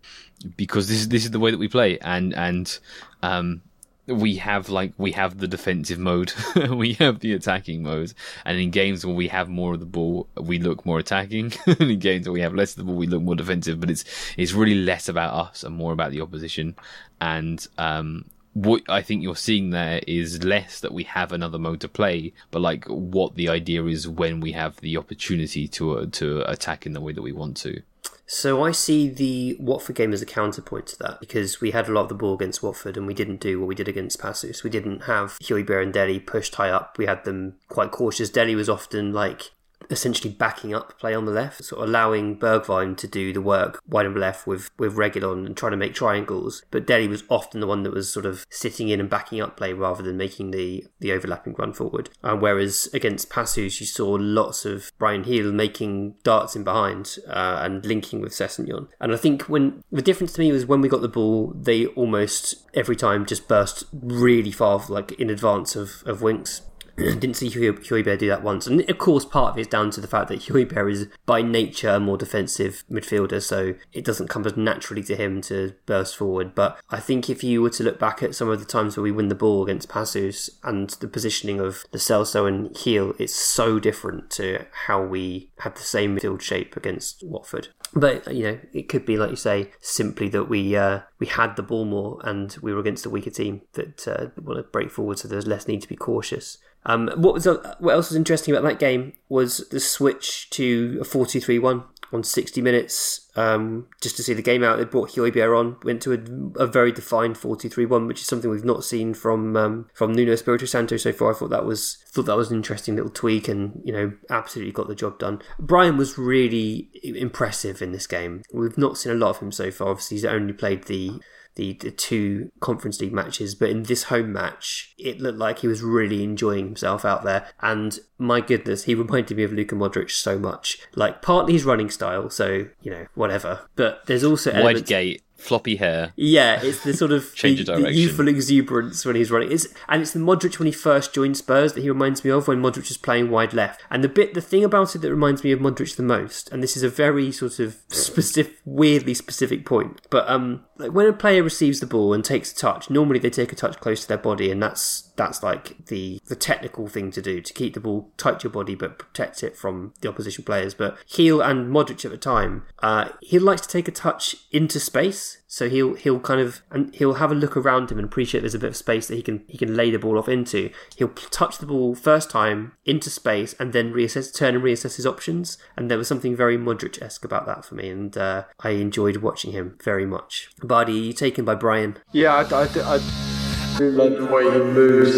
because 0.57 0.89
this 0.89 0.99
is 0.99 1.09
this 1.09 1.25
is 1.25 1.31
the 1.31 1.41
way 1.41 1.51
that 1.51 1.59
we 1.59 1.69
play, 1.69 1.99
and 2.01 2.35
and 2.35 2.79
um, 3.23 3.62
we 4.07 4.37
have 4.37 4.69
like 4.69 4.92
we 4.99 5.12
have 5.12 5.38
the 5.38 5.49
defensive 5.49 5.99
mode, 5.99 6.33
we 6.71 6.95
have 6.95 7.21
the 7.21 7.33
attacking 7.33 7.83
mode, 7.83 8.12
and 8.45 8.59
in 8.59 8.71
games 8.71 9.05
where 9.05 9.14
we 9.14 9.29
have 9.29 9.49
more 9.49 9.75
of 9.75 9.81
the 9.81 9.87
ball, 9.87 10.29
we 10.37 10.59
look 10.59 10.87
more 10.87 10.99
attacking. 10.99 11.53
in 11.81 11.99
games 11.99 12.27
where 12.27 12.35
we 12.35 12.40
have 12.40 12.55
less 12.55 12.73
of 12.73 12.79
the 12.79 12.85
ball, 12.85 12.97
we 12.97 13.07
look 13.07 13.23
more 13.23 13.35
defensive. 13.35 13.81
But 13.81 13.90
it's 13.90 14.05
it's 14.37 14.53
really 14.53 14.77
less 14.77 15.09
about 15.09 15.35
us 15.35 15.64
and 15.64 15.75
more 15.75 15.92
about 15.92 16.12
the 16.12 16.21
opposition. 16.21 16.77
And 17.21 17.66
um, 17.79 18.27
what 18.57 18.83
I 18.88 19.03
think 19.03 19.23
you're 19.23 19.37
seeing 19.37 19.71
there 19.71 20.01
is 20.07 20.42
less 20.45 20.81
that 20.81 20.95
we 20.95 21.05
have 21.05 21.33
another 21.33 21.59
mode 21.59 21.81
to 21.81 21.88
play, 21.88 22.33
but 22.51 22.62
like 22.62 22.85
what 22.87 23.35
the 23.35 23.49
idea 23.49 23.85
is 23.85 24.09
when 24.09 24.40
we 24.40 24.53
have 24.53 24.77
the 24.77 24.97
opportunity 24.97 25.69
to 25.69 25.99
uh, 25.99 26.07
to 26.12 26.51
attack 26.51 26.87
in 26.87 26.92
the 26.92 27.01
way 27.01 27.12
that 27.12 27.23
we 27.23 27.33
want 27.33 27.57
to. 27.59 27.83
So 28.27 28.65
I 28.65 28.73
see 28.73 29.09
the 29.09 29.57
Watford 29.61 29.95
game 29.97 30.12
as 30.12 30.21
a 30.21 30.27
counterpoint 30.27 30.89
to 30.89 30.99
that 30.99 31.21
because 31.21 31.61
we 31.61 31.71
had 31.71 31.89
a 31.89 31.93
lot 31.93 32.03
of 32.03 32.09
the 32.09 32.15
ball 32.15 32.35
against 32.35 32.62
Watford 32.62 32.97
and 32.97 33.07
we 33.07 33.15
didn't 33.15 33.41
do 33.41 33.61
what 33.61 33.69
we 33.69 33.75
did 33.77 33.87
against 33.87 34.21
Paços. 34.21 34.65
We 34.65 34.71
didn't 34.71 35.05
have 35.05 35.39
Højbjerg 35.41 35.83
and 35.85 35.93
Dele 35.93 36.19
pushed 36.19 36.57
high 36.57 36.71
up. 36.71 36.99
We 36.99 37.07
had 37.07 37.25
them 37.25 37.55
quite 37.69 37.93
cautious. 37.93 38.29
Dele 38.29 38.57
was 38.57 38.69
often 38.69 39.12
like 39.12 39.53
essentially 39.90 40.33
backing 40.33 40.75
up 40.75 40.99
play 40.99 41.14
on 41.14 41.25
the 41.25 41.33
left, 41.33 41.64
sort 41.64 41.83
of 41.83 41.88
allowing 41.88 42.38
Bergwijn 42.38 42.96
to 42.99 43.07
do 43.07 43.33
the 43.33 43.40
work 43.40 43.81
wide 43.87 44.07
and 44.07 44.16
left 44.16 44.46
with 44.46 44.70
with 44.79 44.96
Reguilón 44.96 45.46
and 45.46 45.57
trying 45.57 45.72
to 45.72 45.77
make 45.77 45.94
triangles. 45.94 46.62
But 46.70 46.87
Dele 46.87 47.09
was 47.09 47.25
often 47.29 47.61
the 47.61 47.66
one 47.66 47.83
that 47.83 47.92
was 47.92 48.12
sort 48.12 48.27
of 48.27 48.46
sitting 48.51 48.88
in 48.88 49.01
and 49.01 49.11
backing 49.11 49.40
up 49.40 49.57
play 49.57 49.72
rather 49.72 50.03
than 50.03 50.16
making 50.16 50.51
the 50.51 50.87
the 51.01 51.12
overlapping 51.12 51.55
run 51.55 51.72
forward. 51.72 52.11
Uh, 52.22 52.37
whereas 52.37 52.88
against 52.92 53.31
Paços, 53.31 53.81
you 53.81 53.87
saw 53.87 54.16
lots 54.20 54.64
of 54.64 54.92
Bryan 54.99 55.22
Gil 55.22 55.53
making 55.53 56.14
darts 56.22 56.57
in 56.57 56.64
behind 56.64 57.18
uh, 57.29 57.61
and 57.62 57.85
linking 57.85 58.20
with 58.20 58.33
Sessegnon. 58.33 58.88
And 59.01 59.12
I 59.12 59.16
think 59.16 59.42
when 59.42 59.83
the 59.92 60.03
difference 60.03 60.33
to 60.35 60.40
me 60.40 60.53
was 60.53 60.66
when 60.66 60.81
we 60.81 60.88
got 60.88 61.03
the 61.03 61.09
ball, 61.09 61.53
they 61.55 61.87
almost 61.87 62.66
every 62.75 62.96
time 62.96 63.27
just 63.27 63.49
burst 63.49 63.85
really 63.92 64.53
far, 64.53 64.83
like 64.88 65.12
in 65.12 65.31
advance 65.31 65.77
of 65.77 66.03
of 66.07 66.22
Winks. 66.22 66.62
didn't 67.19 67.35
see 67.35 67.51
Højbjerg 67.51 68.19
do 68.19 68.29
that 68.29 68.43
once. 68.43 68.67
And 68.67 68.89
of 68.89 68.99
course, 68.99 69.25
part 69.25 69.53
of 69.53 69.59
it 69.59 69.63
is 69.63 69.67
down 69.67 69.91
to 69.91 70.01
the 70.01 70.07
fact 70.07 70.29
that 70.29 70.41
Højbjerg 70.41 70.91
is 70.91 71.09
by 71.27 71.43
nature 71.43 71.91
a 71.91 72.01
more 72.01 72.17
defensive 72.17 72.85
midfielder, 72.91 73.43
so 73.43 73.75
it 73.93 74.05
doesn't 74.05 74.29
come 74.29 74.47
as 74.47 74.57
naturally 74.57 75.03
to 75.03 75.17
him 75.17 75.43
to 75.43 75.75
burst 75.85 76.17
forward. 76.17 76.55
But 76.55 76.79
I 76.91 77.01
think 77.01 77.29
if 77.29 77.45
you 77.45 77.61
were 77.61 77.71
to 77.71 77.83
look 77.83 77.99
back 77.99 78.23
at 78.23 78.35
some 78.35 78.49
of 78.49 78.59
the 78.61 78.65
times 78.65 78.97
where 78.97 79.05
we 79.05 79.13
win 79.13 79.29
the 79.29 79.35
ball 79.35 79.63
against 79.63 79.89
Paços 79.89 80.49
and 80.63 80.91
the 80.91 81.09
positioning 81.09 81.61
of 81.61 81.85
the 81.91 81.99
Celso 81.99 82.49
and 82.49 82.75
Gil, 82.75 83.15
it's 83.19 83.35
so 83.35 83.79
different 83.79 84.31
to 84.31 84.65
how 84.87 85.03
we 85.03 85.51
had 85.59 85.77
the 85.77 85.83
same 85.83 86.17
midfield 86.17 86.41
shape 86.41 86.77
against 86.77 87.23
Watford. 87.23 87.69
But 87.95 88.35
you 88.35 88.43
know, 88.43 88.59
it 88.73 88.89
could 88.89 89.05
be 89.05 89.17
like 89.17 89.31
you 89.31 89.37
say, 89.37 89.71
simply 89.81 90.29
that 90.31 90.45
we 90.45 90.77
uh, 90.77 91.01
we 91.19 91.27
had 91.27 91.57
the 91.57 91.63
ball 91.63 91.85
more 91.85 92.21
and 92.25 92.57
we 92.63 92.73
were 92.73 92.81
against 92.81 93.07
a 93.07 93.11
weaker 93.11 93.31
team 93.31 93.63
that 93.73 94.09
uh, 94.09 94.29
want 94.43 94.59
to 94.59 94.63
break 94.65 94.91
forward, 94.91 95.19
so 95.19 95.29
there's 95.29 95.47
less 95.47 95.69
need 95.69 95.83
to 95.83 95.89
be 95.89 95.97
cautious. 95.97 96.59
Um, 96.87 97.11
what 97.16 97.35
was 97.35 97.46
what 97.46 97.92
else 97.92 98.11
was 98.11 98.16
interesting 98.16 98.55
about 98.55 98.66
that 98.66 98.79
game 98.79 99.12
was 99.29 99.68
the 99.70 99.81
switch 99.81 100.49
to 100.51 100.99
a 101.01 101.05
4-2-3-1 101.05 101.85
on 102.12 102.22
60 102.22 102.62
minutes 102.62 103.29
um, 103.37 103.87
just 104.01 104.16
to 104.16 104.22
see 104.22 104.33
the 104.33 104.42
game 104.42 104.62
out. 104.62 104.79
They 104.79 104.85
brought 104.85 105.11
Højbjerg 105.11 105.59
on, 105.59 105.77
went 105.83 106.01
to 106.03 106.12
a, 106.12 106.62
a 106.62 106.66
very 106.66 106.92
defined 106.92 107.37
4-2-3-1, 107.37 108.07
which 108.07 108.20
is 108.20 108.27
something 108.27 108.51
we've 108.51 108.64
not 108.64 108.85
seen 108.85 109.14
from 109.14 109.57
um, 109.57 109.88
from 109.94 110.12
Nuno 110.12 110.33
Espirito 110.33 110.66
Santo 110.66 110.96
so 110.96 111.12
far. 111.12 111.31
I 111.31 111.35
thought 111.35 111.51
that 111.51 111.66
was 111.66 111.99
thought 112.09 112.27
that 112.27 112.37
was 112.37 112.51
an 112.51 112.57
interesting 112.57 112.96
little 112.96 113.11
tweak, 113.11 113.49
and 113.49 113.81
you 113.85 113.92
know, 113.92 114.12
absolutely 114.31 114.72
got 114.72 114.88
the 114.88 114.94
job 114.94 115.18
done. 115.18 115.42
Bryan 115.59 115.96
was 115.96 116.16
really 116.16 116.90
impressive 117.03 117.83
in 117.83 117.92
this 117.92 118.07
game. 118.07 118.42
We've 118.53 118.79
not 118.79 118.96
seen 118.96 119.12
a 119.12 119.16
lot 119.16 119.31
of 119.31 119.38
him 119.38 119.53
so 119.53 119.70
far. 119.70 119.88
Obviously, 119.88 120.16
he's 120.16 120.25
only 120.25 120.53
played 120.53 120.85
the 120.85 121.20
the, 121.57 121.73
the 121.75 121.90
two 121.90 122.51
Conference 122.61 123.01
League 123.01 123.12
matches, 123.12 123.55
but 123.55 123.71
in 123.71 123.83
this 123.83 124.05
home 124.05 124.33
match, 124.33 124.95
it 124.99 125.21
looked 125.21 125.38
like 125.38 125.59
he 125.59 125.69
was 125.69 125.83
really 125.83 126.23
enjoying 126.23 126.66
himself 126.66 127.05
out 127.05 127.25
there. 127.25 127.49
And 127.61 127.99
my 128.19 128.40
goodness, 128.40 128.85
he 128.85 128.95
reminded 128.95 129.37
me 129.37 129.42
of 129.42 129.53
Luka 129.53 129.75
Modric 129.75 130.11
so 130.11 130.38
much. 130.38 130.79
Like, 130.95 131.23
partly 131.23 131.55
his 131.55 131.64
running 131.64 131.90
style, 131.90 132.31
so, 132.31 132.69
you 132.81 132.90
know, 132.90 133.07
whatever. 133.14 133.69
But 133.75 134.07
there's 134.07 134.25
also 134.25 134.62
Wide 134.62 134.87
gate 134.87 135.23
floppy 135.37 135.77
hair. 135.77 136.12
Yeah, 136.16 136.61
it's 136.62 136.83
the 136.83 136.94
sort 136.94 137.12
of 137.12 137.35
Change 137.35 137.64
the, 137.64 137.75
of 137.75 137.83
the 137.83 137.92
youthful 137.92 138.29
exuberance 138.29 139.05
when 139.05 139.16
he's 139.16 139.31
running. 139.31 139.53
It's 139.53 139.66
and 139.88 140.03
it's 140.03 140.12
the 140.12 140.18
Modric 140.18 140.59
when 140.59 140.66
he 140.66 140.72
first 140.72 141.14
joined 141.14 141.37
Spurs 141.37 141.75
that 141.75 141.83
he 141.83 141.88
reminds 141.88 142.25
me 142.25 142.31
of 142.31 142.49
when 142.49 142.62
Modric 142.62 142.88
was 142.88 142.96
playing 142.96 143.31
wide 143.31 143.53
left. 143.53 143.83
And 143.90 144.03
the 144.03 144.09
bit, 144.09 144.35
the 144.35 144.40
thing 144.40 144.64
about 144.64 144.94
it 144.94 144.99
that 144.99 145.11
reminds 145.11 145.44
me 145.44 145.53
of 145.53 145.61
Modric 145.61 145.96
the 145.96 146.03
most, 146.03 146.51
and 146.51 146.62
this 146.62 146.77
is 146.77 146.83
a 146.83 146.88
very 146.88 147.31
sort 147.33 147.59
of 147.59 147.77
specific, 147.88 148.57
weirdly 148.64 149.14
specific 149.14 149.64
point, 149.64 150.01
but 150.11 150.29
um, 150.29 150.64
like 150.79 150.92
when 150.92 151.07
a 151.07 151.12
player 151.12 151.42
receives 151.42 151.81
the 151.81 151.87
ball 151.87 152.12
and 152.12 152.25
takes 152.25 152.53
a 152.53 152.57
touch, 152.57 152.90
normally 152.90 153.18
they 153.18 153.31
take 153.31 153.53
a 153.53 153.57
touch 153.57 153.79
close 153.81 154.03
to 154.03 154.09
their 154.09 154.18
body, 154.18 154.51
and 154.51 154.62
that's 154.62 155.06
that's 155.16 155.42
like 155.42 155.87
the 155.87 156.20
the 156.26 156.37
technical 156.37 156.88
thing 156.88 157.11
to 157.11 157.22
do 157.22 157.40
to 157.40 157.52
keep 157.52 157.74
the 157.74 157.81
ball 157.81 158.11
tight 158.16 158.40
to 158.40 158.44
your 158.44 158.52
body 158.52 158.74
but 158.74 158.98
protect 158.98 159.42
it 159.42 159.57
from 159.57 159.94
the 160.00 160.09
opposition 160.09 160.44
players. 160.44 160.74
But 160.74 160.96
Gil 161.09 161.40
and 161.40 161.72
Modric 161.72 162.05
at 162.05 162.11
the 162.11 162.18
time, 162.18 162.64
uh, 162.81 163.09
he 163.20 163.38
likes 163.38 163.62
to 163.62 163.68
take 163.68 163.88
a 163.88 163.92
touch 163.92 164.37
into 164.52 164.79
space. 164.79 165.38
So 165.48 165.68
he'll 165.68 165.94
he'll 165.94 166.20
kind 166.20 166.40
of 166.40 166.62
and 166.70 166.94
he'll 166.94 167.14
have 167.14 167.33
a 167.33 167.35
look 167.35 167.57
around 167.57 167.90
him 167.90 167.98
and 167.98 168.07
appreciate 168.07 168.40
there's 168.40 168.55
a 168.55 168.59
bit 168.59 168.70
of 168.70 168.76
space 168.76 169.09
that 169.09 169.14
he 169.14 169.22
can 169.22 169.44
he 169.48 169.57
can 169.57 169.74
lay 169.74 169.90
the 169.90 169.98
ball 169.98 170.18
off 170.18 170.29
into. 170.29 170.70
He'll 170.96 171.09
touch 171.09 171.59
the 171.59 171.66
ball 171.66 171.94
first 171.94 172.31
time 172.31 172.72
into 172.85 173.11
space 173.11 173.55
and 173.59 173.72
then 173.72 173.92
reassess, 173.92 174.35
turn 174.35 174.55
and 174.55 174.64
reassess 174.64 174.96
his 174.96 175.07
options. 175.07 175.57
And 175.76 175.90
there 175.90 175.98
was 175.98 176.09
something 176.09 176.37
very 176.37 176.59
Modric 176.59 177.00
esque 177.00 177.24
about 177.24 177.46
that 177.46 177.64
for 177.64 177.74
me, 177.74 177.88
and 177.88 178.16
uh, 178.16 178.44
I 178.61 178.70
enjoyed 178.70 179.18
watching 179.18 179.52
him 179.52 179.79
very 179.83 180.07
much. 180.07 180.50
Bardi, 180.62 180.92
you 180.92 181.12
taken 181.12 181.44
by 181.44 181.55
Bryan? 181.55 181.98
Yeah, 182.12 182.35
I, 182.35 182.62
I, 182.62 182.96
I 182.96 183.36
do 183.77 183.91
like 183.91 184.17
the 184.17 184.27
way 184.27 184.45
he 184.45 184.59
moves. 184.59 185.17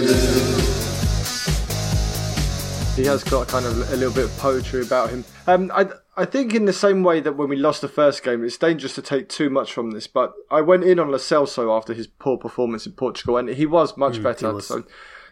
He 2.96 3.04
has 3.04 3.22
got 3.22 3.46
kind 3.46 3.64
of 3.64 3.92
a 3.92 3.96
little 3.96 4.12
bit 4.12 4.24
of 4.24 4.36
poetry 4.38 4.82
about 4.82 5.10
him. 5.10 5.24
Um, 5.46 5.70
I 5.72 5.88
I 6.16 6.24
think 6.24 6.52
in 6.52 6.64
the 6.64 6.72
same 6.72 7.04
way 7.04 7.20
that 7.20 7.36
when 7.36 7.48
we 7.48 7.56
lost 7.56 7.80
the 7.80 7.88
first 7.88 8.24
game, 8.24 8.44
it's 8.44 8.58
dangerous 8.58 8.96
to 8.96 9.02
take 9.02 9.28
too 9.28 9.50
much 9.50 9.72
from 9.72 9.92
this. 9.92 10.08
But 10.08 10.34
I 10.50 10.62
went 10.62 10.82
in 10.82 10.98
on 10.98 11.10
Lo 11.12 11.18
Celso 11.18 11.76
after 11.76 11.94
his 11.94 12.08
poor 12.08 12.36
performance 12.36 12.86
in 12.86 12.92
Portugal, 12.92 13.36
and 13.36 13.48
he 13.48 13.66
was 13.66 13.96
much 13.96 14.20
better. 14.20 14.52
was. 14.52 14.66
So 14.66 14.84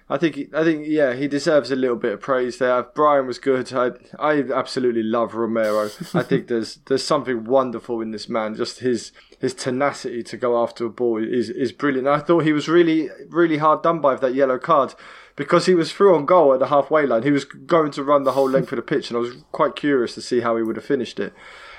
I 0.08 0.18
think 0.18 0.54
I 0.54 0.62
think 0.62 0.86
yeah, 0.86 1.14
he 1.14 1.26
deserves 1.26 1.72
a 1.72 1.76
little 1.76 1.96
bit 1.96 2.12
of 2.12 2.20
praise 2.20 2.58
there. 2.58 2.82
Bryan 2.84 3.26
was 3.26 3.40
good. 3.40 3.72
I 3.72 3.90
I 4.18 4.44
absolutely 4.54 5.02
love 5.02 5.34
Romero. 5.34 5.90
I 6.14 6.22
think 6.22 6.46
there's 6.48 6.76
there's 6.86 7.02
something 7.02 7.44
wonderful 7.44 8.00
in 8.00 8.12
this 8.12 8.28
man. 8.28 8.54
Just 8.54 8.78
his 8.78 9.10
his 9.40 9.52
tenacity 9.52 10.22
to 10.22 10.36
go 10.36 10.62
after 10.62 10.86
a 10.86 10.90
ball 10.90 11.22
is 11.22 11.50
is 11.50 11.72
brilliant. 11.72 12.06
I 12.06 12.20
thought 12.20 12.44
he 12.44 12.52
was 12.52 12.68
really 12.68 13.10
really 13.28 13.58
hard 13.58 13.82
done 13.82 14.00
by 14.00 14.12
with 14.12 14.20
that 14.20 14.34
yellow 14.34 14.58
card 14.58 14.94
because 15.34 15.66
he 15.66 15.74
was 15.74 15.92
through 15.92 16.14
on 16.14 16.24
goal 16.24 16.54
at 16.54 16.60
the 16.60 16.68
halfway 16.68 17.04
line. 17.04 17.24
He 17.24 17.32
was 17.32 17.44
going 17.44 17.90
to 17.92 18.04
run 18.04 18.22
the 18.22 18.32
whole 18.32 18.48
length 18.48 18.70
of 18.70 18.76
the 18.76 18.82
pitch, 18.82 19.10
and 19.10 19.16
I 19.16 19.20
was 19.20 19.36
quite 19.50 19.74
curious 19.74 20.14
to 20.14 20.22
see 20.22 20.40
how 20.40 20.56
he 20.56 20.62
would 20.62 20.76
have 20.76 20.84
finished 20.84 21.18
it. 21.18 21.34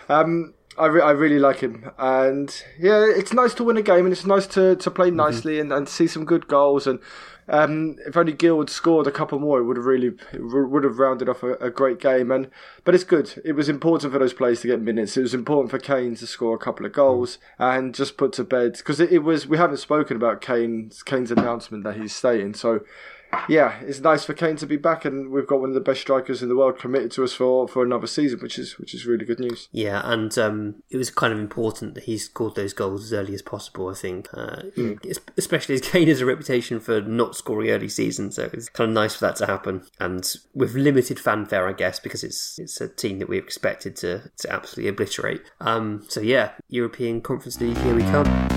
Um, 0.09 0.53
I, 0.77 0.85
re- 0.85 1.01
I 1.01 1.11
really 1.11 1.39
like 1.39 1.61
him, 1.61 1.89
and 1.97 2.63
yeah, 2.77 3.03
it's 3.03 3.33
nice 3.33 3.55
to 3.55 3.63
win 3.63 3.77
a 3.77 3.81
game, 3.81 4.05
and 4.05 4.11
it's 4.11 4.25
nice 4.25 4.45
to, 4.47 4.75
to 4.75 4.91
play 4.91 5.09
nicely 5.09 5.59
and, 5.59 5.73
and 5.73 5.89
see 5.89 6.05
some 6.05 6.23
good 6.23 6.47
goals. 6.47 6.85
And 6.85 6.99
Um, 7.49 7.95
if 8.05 8.17
only 8.17 8.33
Gil 8.33 8.59
had 8.59 8.69
scored 8.69 9.07
a 9.07 9.11
couple 9.11 9.39
more, 9.39 9.59
it 9.59 9.63
would 9.63 9.77
have 9.77 9.85
really 9.85 10.11
would 10.33 10.83
have 10.83 10.99
rounded 10.99 11.29
off 11.29 11.43
a, 11.43 11.53
a, 11.55 11.69
great 11.69 11.99
game. 11.99 12.29
And 12.29 12.49
but 12.83 12.93
it's 12.93 13.05
good. 13.05 13.41
It 13.45 13.53
was 13.53 13.69
important 13.69 14.11
for 14.11 14.19
those 14.19 14.33
players 14.33 14.61
to 14.61 14.67
get 14.67 14.81
minutes. 14.81 15.15
It 15.15 15.21
was 15.21 15.33
important 15.33 15.71
for 15.71 15.79
Kane 15.79 16.15
to 16.15 16.27
score 16.27 16.55
a 16.55 16.59
couple 16.59 16.85
of 16.85 16.91
goals 16.91 17.37
and 17.57 17.95
just 17.95 18.17
put 18.17 18.33
to 18.33 18.43
bed 18.43 18.73
because 18.73 18.99
it, 18.99 19.11
it 19.11 19.19
was. 19.19 19.47
We 19.47 19.57
haven't 19.57 19.77
spoken 19.77 20.17
about 20.17 20.41
Kane's 20.41 21.03
Kane's 21.03 21.31
announcement 21.31 21.85
that 21.85 21.95
he's 21.95 22.13
staying. 22.13 22.55
So 22.55 22.81
yeah, 23.49 23.79
it's 23.81 23.99
nice 23.99 24.25
for 24.25 24.33
Kane 24.33 24.55
to 24.57 24.65
be 24.65 24.77
back, 24.77 25.05
and 25.05 25.29
we've 25.29 25.47
got 25.47 25.59
one 25.59 25.69
of 25.69 25.75
the 25.75 25.81
best 25.81 26.01
strikers 26.01 26.41
in 26.41 26.49
the 26.49 26.55
world 26.55 26.79
committed 26.79 27.11
to 27.11 27.23
us 27.23 27.33
for, 27.33 27.67
for 27.67 27.83
another 27.83 28.07
season, 28.07 28.39
which 28.39 28.57
is 28.57 28.77
which 28.77 28.93
is 28.93 29.05
really 29.05 29.25
good 29.25 29.39
news. 29.39 29.67
Yeah, 29.71 30.01
and 30.03 30.37
um, 30.37 30.83
it 30.89 30.97
was 30.97 31.09
kind 31.09 31.33
of 31.33 31.39
important 31.39 31.95
that 31.95 32.05
he 32.05 32.17
scored 32.17 32.55
those 32.55 32.73
goals 32.73 33.05
as 33.05 33.13
early 33.13 33.33
as 33.33 33.41
possible. 33.41 33.89
I 33.89 33.93
think, 33.93 34.29
uh, 34.33 34.63
mm. 34.75 35.19
especially 35.37 35.75
as 35.75 35.81
Kane 35.89 36.07
has 36.07 36.21
a 36.21 36.25
reputation 36.25 36.79
for 36.79 37.01
not 37.01 37.35
scoring 37.35 37.69
early 37.69 37.89
seasons, 37.89 38.35
so 38.35 38.49
it's 38.53 38.69
kind 38.69 38.89
of 38.89 38.93
nice 38.93 39.15
for 39.15 39.25
that 39.27 39.35
to 39.37 39.45
happen, 39.45 39.83
and 39.99 40.35
with 40.53 40.75
limited 40.75 41.19
fanfare, 41.19 41.67
I 41.67 41.73
guess, 41.73 41.99
because 41.99 42.23
it's 42.23 42.59
it's 42.59 42.81
a 42.81 42.87
team 42.87 43.19
that 43.19 43.29
we 43.29 43.37
expected 43.37 43.95
to 43.97 44.31
to 44.37 44.51
absolutely 44.51 44.89
obliterate. 44.89 45.41
Um, 45.59 46.05
so 46.07 46.21
yeah, 46.21 46.51
European 46.69 47.21
Conference 47.21 47.59
League, 47.59 47.77
here 47.77 47.95
we 47.95 48.03
come. 48.03 48.56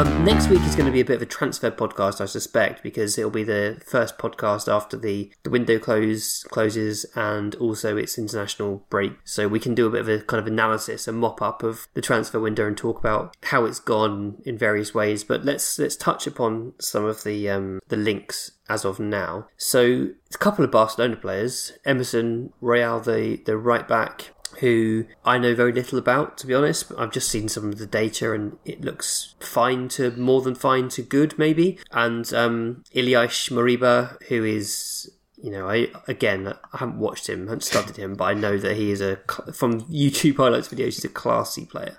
Um, 0.00 0.24
next 0.24 0.48
week 0.48 0.62
is 0.62 0.74
going 0.74 0.86
to 0.86 0.92
be 0.92 1.02
a 1.02 1.04
bit 1.04 1.16
of 1.16 1.22
a 1.22 1.26
transfer 1.26 1.70
podcast, 1.70 2.22
I 2.22 2.24
suspect, 2.24 2.82
because 2.82 3.18
it'll 3.18 3.30
be 3.30 3.44
the 3.44 3.82
first 3.84 4.16
podcast 4.16 4.66
after 4.66 4.96
the, 4.96 5.30
the 5.42 5.50
window 5.50 5.78
close 5.78 6.42
closes 6.44 7.04
and 7.14 7.54
also 7.56 7.98
its 7.98 8.16
international 8.16 8.86
break. 8.88 9.12
So 9.24 9.46
we 9.46 9.60
can 9.60 9.74
do 9.74 9.86
a 9.86 9.90
bit 9.90 10.00
of 10.00 10.08
a 10.08 10.20
kind 10.20 10.40
of 10.40 10.46
analysis, 10.46 11.06
a 11.06 11.12
mop 11.12 11.42
up 11.42 11.62
of 11.62 11.86
the 11.92 12.00
transfer 12.00 12.40
window, 12.40 12.66
and 12.66 12.78
talk 12.78 12.98
about 12.98 13.36
how 13.42 13.66
it's 13.66 13.78
gone 13.78 14.40
in 14.46 14.56
various 14.56 14.94
ways. 14.94 15.22
But 15.22 15.44
let's 15.44 15.78
let's 15.78 15.96
touch 15.96 16.26
upon 16.26 16.72
some 16.80 17.04
of 17.04 17.22
the 17.22 17.50
um, 17.50 17.80
the 17.88 17.98
links 17.98 18.52
as 18.70 18.86
of 18.86 19.00
now. 19.00 19.48
So 19.58 20.12
a 20.34 20.38
couple 20.38 20.64
of 20.64 20.70
Barcelona 20.70 21.16
players, 21.16 21.72
Emerson 21.84 22.54
Royal, 22.62 23.00
the 23.00 23.42
the 23.44 23.58
right 23.58 23.86
back, 23.86 24.30
who 24.58 25.06
I 25.24 25.38
know 25.38 25.54
very 25.54 25.72
little 25.72 25.98
about, 25.98 26.36
to 26.38 26.46
be 26.46 26.54
honest. 26.54 26.92
I've 26.98 27.12
just 27.12 27.28
seen 27.28 27.48
some 27.48 27.66
of 27.66 27.78
the 27.78 27.86
data 27.86 28.32
and 28.32 28.58
it 28.64 28.82
looks 28.82 29.34
fine 29.40 29.88
to 29.90 30.10
more 30.12 30.42
than 30.42 30.54
fine 30.54 30.88
to 30.90 31.02
good, 31.02 31.38
maybe. 31.38 31.78
And 31.92 32.32
um, 32.34 32.84
Ilyas 32.94 33.50
Moriba, 33.50 34.22
who 34.24 34.44
is 34.44 35.10
you 35.42 35.50
know, 35.50 35.68
I 35.68 35.88
again 36.06 36.48
I 36.48 36.78
haven't 36.78 36.98
watched 36.98 37.28
him, 37.28 37.46
haven't 37.46 37.64
studied 37.64 37.96
him, 37.96 38.14
but 38.14 38.24
I 38.24 38.34
know 38.34 38.58
that 38.58 38.76
he 38.76 38.90
is 38.90 39.00
a 39.00 39.16
from 39.52 39.82
YouTube 39.82 40.36
highlights 40.36 40.68
videos. 40.68 40.94
He's 40.96 41.04
a 41.04 41.08
classy 41.08 41.64
player. 41.64 41.98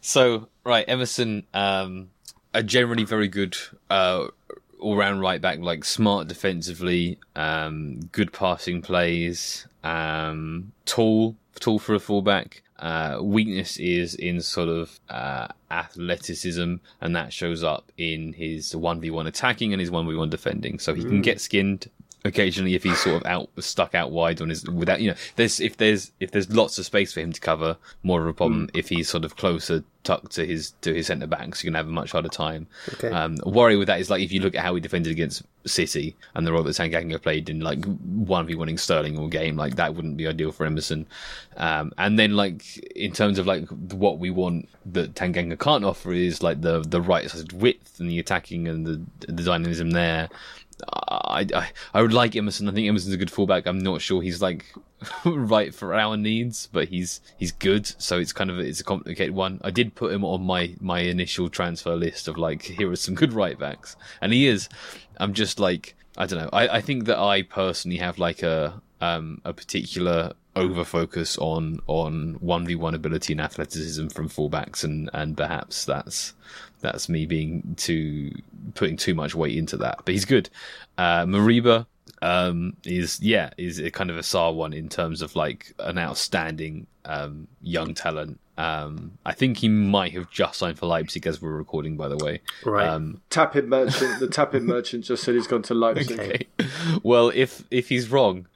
So 0.00 0.48
right, 0.64 0.84
Emerson, 0.86 1.44
um, 1.54 2.10
a 2.54 2.62
generally 2.62 3.04
very 3.04 3.28
good 3.28 3.56
uh, 3.90 4.28
all 4.78 4.96
round 4.96 5.20
right 5.20 5.40
back, 5.40 5.58
like 5.60 5.84
smart 5.84 6.28
defensively, 6.28 7.18
um, 7.36 8.00
good 8.12 8.32
passing 8.32 8.82
plays, 8.82 9.66
um, 9.82 10.72
tall, 10.84 11.36
tall 11.58 11.78
for 11.78 11.94
a 11.94 12.00
fullback. 12.00 12.62
Uh, 12.78 13.18
weakness 13.20 13.76
is 13.78 14.14
in 14.14 14.40
sort 14.40 14.68
of 14.68 15.00
uh, 15.08 15.48
athleticism, 15.70 16.76
and 17.00 17.16
that 17.16 17.32
shows 17.32 17.64
up 17.64 17.90
in 17.96 18.32
his 18.34 18.74
one 18.76 19.00
v 19.00 19.10
one 19.10 19.26
attacking 19.26 19.72
and 19.72 19.80
his 19.80 19.90
one 19.90 20.06
v 20.06 20.14
one 20.14 20.30
defending. 20.30 20.78
So 20.78 20.94
he 20.94 21.02
can 21.02 21.20
get 21.20 21.40
skinned 21.40 21.90
occasionally 22.24 22.74
if 22.74 22.82
he's 22.82 22.98
sort 22.98 23.16
of 23.16 23.26
out 23.26 23.48
stuck 23.60 23.94
out 23.94 24.10
wide 24.10 24.40
on 24.40 24.48
his 24.48 24.64
without 24.68 25.00
you 25.00 25.08
know 25.08 25.16
there's 25.36 25.60
if 25.60 25.76
there's 25.76 26.10
if 26.18 26.32
there's 26.32 26.50
lots 26.50 26.78
of 26.78 26.84
space 26.84 27.12
for 27.12 27.20
him 27.20 27.32
to 27.32 27.40
cover 27.40 27.76
more 28.02 28.20
of 28.20 28.26
a 28.26 28.32
problem 28.32 28.66
mm. 28.66 28.70
if 28.74 28.88
he's 28.88 29.08
sort 29.08 29.24
of 29.24 29.36
closer 29.36 29.84
tucked 30.02 30.32
to 30.32 30.44
his 30.44 30.72
to 30.80 30.92
his 30.92 31.06
centre 31.06 31.26
backs 31.26 31.62
you're 31.62 31.70
gonna 31.70 31.78
have 31.78 31.86
a 31.86 31.92
much 31.92 32.12
harder 32.12 32.28
time 32.28 32.66
okay. 32.94 33.10
um 33.10 33.36
worry 33.46 33.76
with 33.76 33.86
that 33.86 34.00
is 34.00 34.10
like 34.10 34.20
if 34.20 34.32
you 34.32 34.40
look 34.40 34.54
at 34.54 34.64
how 34.64 34.74
he 34.74 34.80
defended 34.80 35.12
against 35.12 35.42
City 35.66 36.16
and 36.34 36.46
the 36.46 36.52
role 36.52 36.62
that 36.62 36.70
Tanganga 36.76 37.20
played 37.20 37.48
in 37.48 37.60
like 37.60 37.84
one 37.84 38.46
v 38.46 38.54
winning 38.54 38.78
Sterling 38.78 39.18
all 39.18 39.28
game 39.28 39.56
like 39.56 39.76
that 39.76 39.94
wouldn't 39.94 40.16
be 40.16 40.26
ideal 40.26 40.50
for 40.50 40.66
Emerson 40.66 41.06
um 41.56 41.92
and 41.98 42.18
then 42.18 42.36
like 42.36 42.78
in 42.96 43.12
terms 43.12 43.38
of 43.38 43.46
like 43.46 43.68
what 43.68 44.18
we 44.18 44.30
want 44.30 44.68
that 44.86 45.14
Tanganga 45.14 45.58
can't 45.58 45.84
offer 45.84 46.12
is 46.12 46.42
like 46.42 46.62
the 46.62 46.80
the 46.80 47.00
right 47.00 47.30
side 47.30 47.52
width 47.52 48.00
and 48.00 48.10
the 48.10 48.18
attacking 48.18 48.66
and 48.66 48.86
the, 48.86 49.32
the 49.32 49.42
dynamism 49.42 49.90
there 49.90 50.28
I, 50.92 51.46
I, 51.54 51.70
I 51.94 52.02
would 52.02 52.12
like 52.12 52.36
Emerson. 52.36 52.68
I 52.68 52.72
think 52.72 52.88
Emerson's 52.88 53.14
a 53.14 53.18
good 53.18 53.30
fullback. 53.30 53.66
I'm 53.66 53.78
not 53.78 54.00
sure 54.00 54.22
he's 54.22 54.40
like 54.40 54.66
right 55.24 55.74
for 55.74 55.94
our 55.94 56.16
needs, 56.16 56.68
but 56.72 56.88
he's 56.88 57.20
he's 57.36 57.52
good. 57.52 57.86
So 58.00 58.18
it's 58.18 58.32
kind 58.32 58.50
of 58.50 58.58
it's 58.58 58.80
a 58.80 58.84
complicated 58.84 59.34
one. 59.34 59.60
I 59.62 59.70
did 59.70 59.94
put 59.94 60.12
him 60.12 60.24
on 60.24 60.42
my 60.42 60.74
my 60.80 61.00
initial 61.00 61.48
transfer 61.48 61.96
list 61.96 62.28
of 62.28 62.36
like 62.36 62.62
here 62.78 62.90
are 62.90 62.96
some 62.96 63.14
good 63.14 63.32
right 63.32 63.58
backs, 63.58 63.96
and 64.20 64.32
he 64.32 64.46
is. 64.46 64.68
I'm 65.18 65.34
just 65.34 65.58
like 65.58 65.96
I 66.16 66.26
don't 66.26 66.38
know. 66.38 66.50
I, 66.52 66.68
I 66.68 66.80
think 66.80 67.06
that 67.06 67.18
I 67.18 67.42
personally 67.42 67.98
have 67.98 68.18
like 68.18 68.42
a 68.42 68.80
um 69.00 69.40
a 69.44 69.52
particular 69.52 70.32
over 70.56 70.84
focus 70.84 71.38
on 71.38 71.80
on 71.86 72.36
one 72.40 72.66
v 72.66 72.74
one 72.74 72.94
ability 72.94 73.32
and 73.32 73.40
athleticism 73.40 74.08
from 74.08 74.28
fullbacks, 74.28 74.84
and 74.84 75.08
and 75.12 75.36
perhaps 75.36 75.84
that's 75.84 76.34
that's 76.80 77.08
me 77.08 77.26
being 77.26 77.74
too 77.76 78.32
putting 78.74 78.96
too 78.96 79.14
much 79.14 79.34
weight 79.34 79.56
into 79.56 79.76
that. 79.78 79.98
But 80.04 80.14
he's 80.14 80.24
good. 80.24 80.50
Uh, 80.96 81.24
Moriba 81.24 81.86
um, 82.22 82.76
is 82.84 83.20
yeah 83.20 83.50
is 83.56 83.78
a 83.78 83.90
kind 83.90 84.10
of 84.10 84.16
a 84.16 84.20
Sarr 84.20 84.54
one 84.54 84.72
in 84.72 84.88
terms 84.88 85.22
of 85.22 85.36
like 85.36 85.74
an 85.78 85.98
outstanding 85.98 86.86
um, 87.04 87.48
young 87.62 87.94
talent. 87.94 88.40
Um, 88.56 89.18
I 89.24 89.34
think 89.34 89.58
he 89.58 89.68
might 89.68 90.12
have 90.12 90.30
just 90.30 90.58
signed 90.58 90.78
for 90.78 90.86
Leipzig 90.86 91.26
as 91.28 91.40
we're 91.40 91.52
recording, 91.52 91.96
by 91.96 92.08
the 92.08 92.16
way. 92.16 92.40
Right. 92.64 92.88
Um, 92.88 93.22
Tapin 93.30 93.68
merchant. 93.68 94.18
The 94.18 94.26
Tapin 94.26 94.66
merchant 94.66 95.04
just 95.04 95.22
said 95.22 95.36
he's 95.36 95.46
gone 95.46 95.62
to 95.62 95.74
Leipzig. 95.76 96.18
Okay. 96.18 96.46
Well, 97.04 97.30
if 97.34 97.62
if 97.70 97.88
he's 97.88 98.10
wrong, 98.10 98.48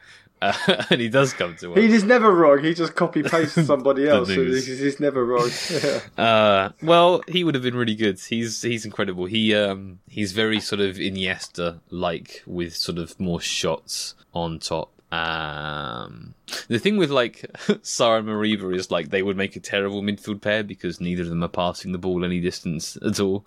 uh, 0.43 0.85
and 0.91 1.01
he 1.01 1.09
does 1.09 1.33
come 1.33 1.57
to 1.57 1.73
us. 1.73 1.79
He 1.79 1.87
is 1.87 2.03
never 2.05 2.35
wrong. 2.35 2.63
He 2.63 2.75
just 2.75 2.97
copy 2.97 3.23
pastes 3.23 3.67
somebody 3.67 4.09
else. 4.09 4.29
so 4.29 4.45
he's, 4.45 4.67
he's, 4.67 5.01
never 5.01 5.25
wrong. 5.25 5.49
Yeah. 5.71 6.01
Uh, 6.23 6.71
well, 6.83 7.23
he 7.29 7.45
would 7.45 7.55
have 7.55 7.63
been 7.63 7.77
really 7.77 7.95
good. 7.95 8.19
He's 8.21 8.61
he's 8.63 8.85
incredible. 8.85 9.27
He 9.27 9.55
um 9.55 10.01
he's 10.09 10.33
very 10.33 10.61
sort 10.61 10.81
of 10.81 10.97
Iniesta 10.97 11.81
like 11.91 12.43
with 12.47 12.75
sort 12.75 12.99
of 12.99 13.19
more 13.21 13.41
shots 13.41 14.15
on 14.35 14.59
top. 14.59 14.91
Um, 15.13 16.35
the 16.69 16.79
thing 16.79 16.97
with 16.97 17.11
like 17.11 17.43
Sarr 17.83 18.19
and 18.19 18.29
Moriba 18.29 18.75
is 18.75 18.91
like 18.91 19.11
they 19.11 19.23
would 19.23 19.37
make 19.37 19.57
a 19.57 19.61
terrible 19.61 20.01
midfield 20.01 20.41
pair 20.41 20.65
because 20.65 21.03
neither 21.03 21.23
of 21.23 21.29
them 21.29 21.45
are 21.45 21.49
passing 21.49 21.93
the 21.93 21.99
ball 21.99 22.25
any 22.25 22.41
distance 22.41 22.97
at 23.07 23.21
all. 23.21 23.45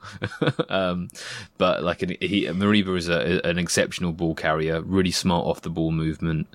um, 0.69 1.09
but 1.57 1.83
like 1.83 2.01
he, 2.21 2.45
Moriba 2.45 2.95
is 2.95 3.09
a, 3.09 3.41
an 3.43 3.57
exceptional 3.57 4.11
ball 4.11 4.35
carrier, 4.35 4.79
really 4.81 5.09
smart 5.09 5.47
off 5.47 5.61
the 5.61 5.71
ball 5.71 5.89
movement. 5.89 6.47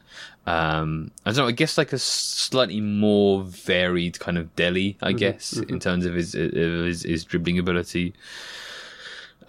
Um, 0.46 1.10
I 1.26 1.32
don't 1.32 1.38
know. 1.38 1.48
I 1.48 1.52
guess 1.52 1.76
like 1.76 1.92
a 1.92 1.98
slightly 1.98 2.80
more 2.80 3.42
varied 3.42 4.20
kind 4.20 4.38
of 4.38 4.54
Dele, 4.54 4.96
I 5.02 5.08
mm-hmm, 5.08 5.16
guess, 5.18 5.54
mm-hmm. 5.54 5.70
in 5.70 5.80
terms 5.80 6.06
of 6.06 6.14
his, 6.14 6.34
his, 6.34 7.02
his 7.02 7.24
dribbling 7.24 7.58
ability. 7.58 8.14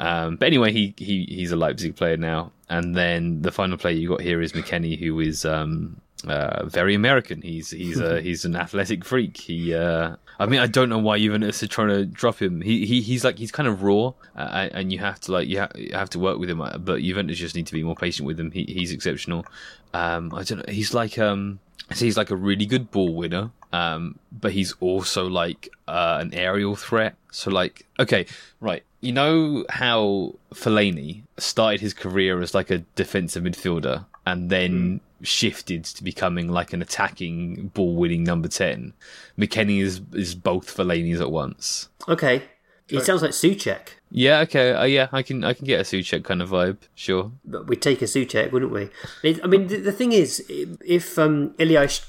Um, 0.01 0.35
but 0.37 0.47
anyway, 0.47 0.71
he, 0.71 0.95
he 0.97 1.27
he's 1.29 1.51
a 1.51 1.55
Leipzig 1.55 1.95
player 1.95 2.17
now. 2.17 2.51
And 2.69 2.95
then 2.95 3.43
the 3.43 3.51
final 3.51 3.77
player 3.77 3.93
you 3.93 4.09
got 4.09 4.21
here 4.21 4.41
is 4.41 4.53
McKennie, 4.53 4.97
who 4.97 5.19
is 5.19 5.45
um, 5.45 6.01
uh, 6.25 6.65
very 6.65 6.95
American. 6.95 7.41
He's 7.41 7.69
he's 7.69 7.99
a, 7.99 8.19
he's 8.27 8.43
an 8.43 8.55
athletic 8.55 9.05
freak. 9.05 9.37
He, 9.37 9.75
uh, 9.75 10.15
I 10.39 10.47
mean, 10.47 10.59
I 10.59 10.65
don't 10.65 10.89
know 10.89 10.97
why 10.97 11.19
Juventus 11.19 11.61
are 11.61 11.67
trying 11.67 11.89
to 11.89 12.05
drop 12.05 12.41
him. 12.41 12.61
He, 12.61 12.87
he 12.87 13.01
he's 13.01 13.23
like 13.23 13.37
he's 13.37 13.51
kind 13.51 13.69
of 13.69 13.83
raw, 13.83 14.13
uh, 14.35 14.69
and 14.71 14.91
you 14.91 14.97
have 14.97 15.19
to 15.21 15.33
like 15.33 15.47
you, 15.47 15.59
ha- 15.59 15.71
you 15.75 15.93
have 15.93 16.09
to 16.11 16.19
work 16.19 16.39
with 16.39 16.49
him. 16.49 16.57
But 16.79 17.01
Juventus 17.01 17.37
just 17.37 17.55
need 17.55 17.67
to 17.67 17.73
be 17.73 17.83
more 17.83 17.95
patient 17.95 18.25
with 18.25 18.39
him. 18.39 18.49
He, 18.49 18.63
he's 18.63 18.91
exceptional. 18.91 19.45
Um, 19.93 20.33
I 20.33 20.41
don't 20.41 20.65
know. 20.65 20.73
He's 20.73 20.95
like 20.95 21.19
um, 21.19 21.59
he's 21.93 22.17
like 22.17 22.29
a 22.29 22.35
really 22.35 22.65
good 22.65 22.91
ball 22.91 23.13
winner. 23.13 23.51
Um, 23.73 24.19
but 24.31 24.51
he's 24.51 24.73
also 24.79 25.27
like 25.27 25.69
uh, 25.87 26.17
an 26.19 26.33
aerial 26.33 26.75
threat. 26.75 27.15
So 27.31 27.51
like, 27.51 27.85
okay, 27.99 28.25
right. 28.59 28.83
You 28.99 29.13
know 29.13 29.65
how 29.69 30.35
Fellaini 30.53 31.23
started 31.37 31.81
his 31.81 31.93
career 31.93 32.41
as 32.41 32.53
like 32.53 32.69
a 32.69 32.79
defensive 32.95 33.43
midfielder 33.43 34.05
and 34.25 34.49
then 34.49 34.99
mm. 35.21 35.25
shifted 35.25 35.85
to 35.85 36.03
becoming 36.03 36.49
like 36.49 36.73
an 36.73 36.81
attacking 36.81 37.71
ball 37.73 37.95
winning 37.95 38.23
number 38.23 38.47
10. 38.47 38.93
McKennie 39.37 39.81
is, 39.81 40.01
is 40.13 40.35
both 40.35 40.75
Fellaini's 40.75 41.21
at 41.21 41.31
once. 41.31 41.89
Okay. 42.07 42.43
It 42.89 43.05
sounds 43.05 43.21
like 43.21 43.31
Soucek. 43.31 43.87
Yeah, 44.13 44.39
okay, 44.41 44.73
uh, 44.73 44.83
yeah, 44.83 45.07
I 45.13 45.23
can 45.23 45.43
I 45.45 45.53
can 45.53 45.65
get 45.65 45.79
a 45.79 45.83
Soucek 45.83 46.25
kind 46.25 46.41
of 46.41 46.49
vibe, 46.49 46.77
sure. 46.93 47.31
But 47.45 47.67
we'd 47.67 47.81
take 47.81 48.01
a 48.01 48.05
Soucek, 48.05 48.51
wouldn't 48.51 48.71
we? 48.71 48.89
I 49.23 49.47
mean, 49.47 49.67
the, 49.67 49.77
the 49.77 49.91
thing 49.93 50.11
is, 50.11 50.43
if 50.49 51.17
um, 51.17 51.55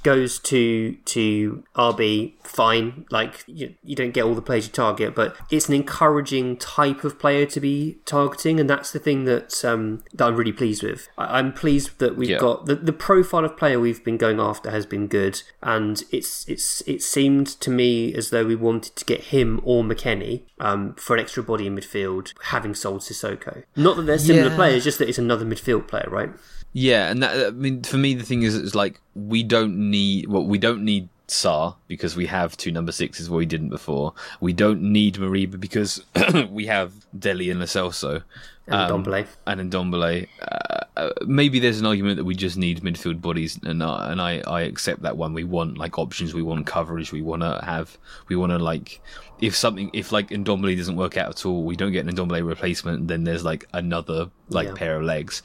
goes 0.03 0.41
to 0.41 0.95
to 0.97 1.65
RB, 1.77 2.33
fine. 2.43 3.07
Like 3.11 3.45
you, 3.47 3.77
you 3.85 3.95
don't 3.95 4.11
get 4.11 4.25
all 4.25 4.35
the 4.35 4.43
players 4.43 4.67
you 4.67 4.73
target, 4.73 5.15
but 5.15 5.37
it's 5.49 5.69
an 5.69 5.75
encouraging 5.75 6.57
type 6.57 7.05
of 7.05 7.21
player 7.21 7.47
to 7.47 7.61
be 7.61 7.99
targeting, 8.05 8.59
and 8.59 8.69
that's 8.69 8.91
the 8.91 8.99
thing 8.99 9.25
that 9.27 9.65
um, 9.65 10.03
that 10.13 10.27
I'm 10.27 10.37
really 10.37 10.53
pleased 10.53 10.83
with. 10.83 11.09
I, 11.17 11.39
am 11.39 11.53
pleased 11.53 12.01
that 12.01 12.17
we've 12.17 12.31
yeah. 12.31 12.39
got 12.39 12.67
the, 12.67 12.75
the 12.75 12.93
profile 12.93 13.45
of 13.45 13.57
player 13.57 13.79
we've 13.79 14.03
been 14.03 14.17
going 14.17 14.41
after 14.41 14.73
has 14.73 14.87
been 14.87 15.07
good, 15.07 15.43
and 15.63 16.03
it's 16.11 16.49
it's 16.49 16.81
it 16.81 17.01
seemed 17.01 17.47
to 17.61 17.71
me 17.71 18.13
as 18.13 18.31
though 18.31 18.45
we 18.45 18.57
wanted 18.57 18.97
to 18.97 19.05
get 19.05 19.21
him 19.27 19.61
or 19.63 19.85
McKennie 19.85 20.43
um, 20.59 20.95
for 20.95 21.15
an 21.15 21.21
extra 21.21 21.45
body 21.45 21.69
in 21.69 21.77
midfield 21.77 21.92
midfield, 21.93 22.33
having 22.45 22.75
sold 22.75 23.01
Sissoko. 23.01 23.65
Not 23.77 23.97
that 23.97 24.03
they're 24.03 24.19
similar 24.19 24.51
yeah. 24.51 24.57
players, 24.57 24.85
just 24.85 24.99
that 24.99 25.09
it's 25.09 25.19
another 25.19 25.45
midfield 25.45 25.89
player, 25.89 26.09
right? 26.11 26.31
Yeah, 26.73 27.11
and 27.11 27.23
that, 27.23 27.47
I 27.47 27.51
mean, 27.51 27.83
for 27.83 27.99
me, 27.99 28.15
the 28.15 28.25
thing 28.25 28.43
is, 28.43 28.55
is 28.55 28.75
like 28.75 29.01
we 29.15 29.43
don't 29.43 29.91
need 29.91 30.29
well, 30.29 30.45
we 30.45 30.59
don't 30.59 30.85
need 30.85 31.09
Sarr 31.33 31.75
because 31.89 32.17
we 32.17 32.27
have 32.27 32.57
two 32.57 32.71
number 32.71 32.93
sixes 32.93 33.29
where 33.29 33.39
we 33.39 33.47
didn't 33.47 33.71
before. 33.71 34.15
We 34.41 34.53
don't 34.53 34.83
need 34.83 35.15
Moriba 35.15 35.59
because 35.59 36.05
we 36.51 36.67
have 36.67 36.93
Dele 37.19 37.51
and 37.51 37.61
Lo 37.61 37.67
Celso. 37.67 38.23
And 38.67 38.75
um, 38.75 39.05
Ndombele. 39.05 39.27
And 39.47 39.73
Ndombele. 39.73 40.29
Uh, 40.41 40.73
uh, 40.97 41.11
maybe 41.27 41.59
there's 41.59 41.81
an 41.81 41.87
argument 41.87 42.17
that 42.19 42.25
we 42.25 42.35
just 42.35 42.57
need 42.57 42.83
midfield 42.83 43.21
bodies, 43.21 43.59
and 43.65 43.83
uh, 43.83 44.07
and 44.11 44.21
I, 44.21 44.43
I 44.47 44.63
accept 44.63 45.03
that 45.03 45.17
one. 45.17 45.33
We 45.33 45.45
want 45.45 45.79
like 45.79 45.99
options, 45.99 46.35
we 46.35 46.43
want 46.43 46.67
coverage, 46.67 47.13
we 47.13 47.23
want 47.23 47.43
to 47.43 47.61
have, 47.65 47.97
we 48.29 48.37
want 48.37 48.51
to 48.51 48.59
like, 48.59 49.01
if 49.41 49.57
something, 49.57 49.91
if 49.95 50.13
like 50.13 50.29
Ndombele 50.29 50.77
doesn't 50.77 50.97
work 50.97 51.17
out 51.17 51.31
at 51.31 51.47
all, 51.47 51.65
we 51.65 51.77
don't 51.77 51.93
get 51.93 52.07
an 52.07 52.15
Ndombele 52.15 52.47
replacement, 52.47 53.09
then 53.09 53.25
there's 53.25 53.43
like 53.43 53.67
another 53.73 54.31
like 54.51 54.69
yeah. 54.69 54.75
pair 54.75 54.97
of 54.97 55.05
legs. 55.05 55.43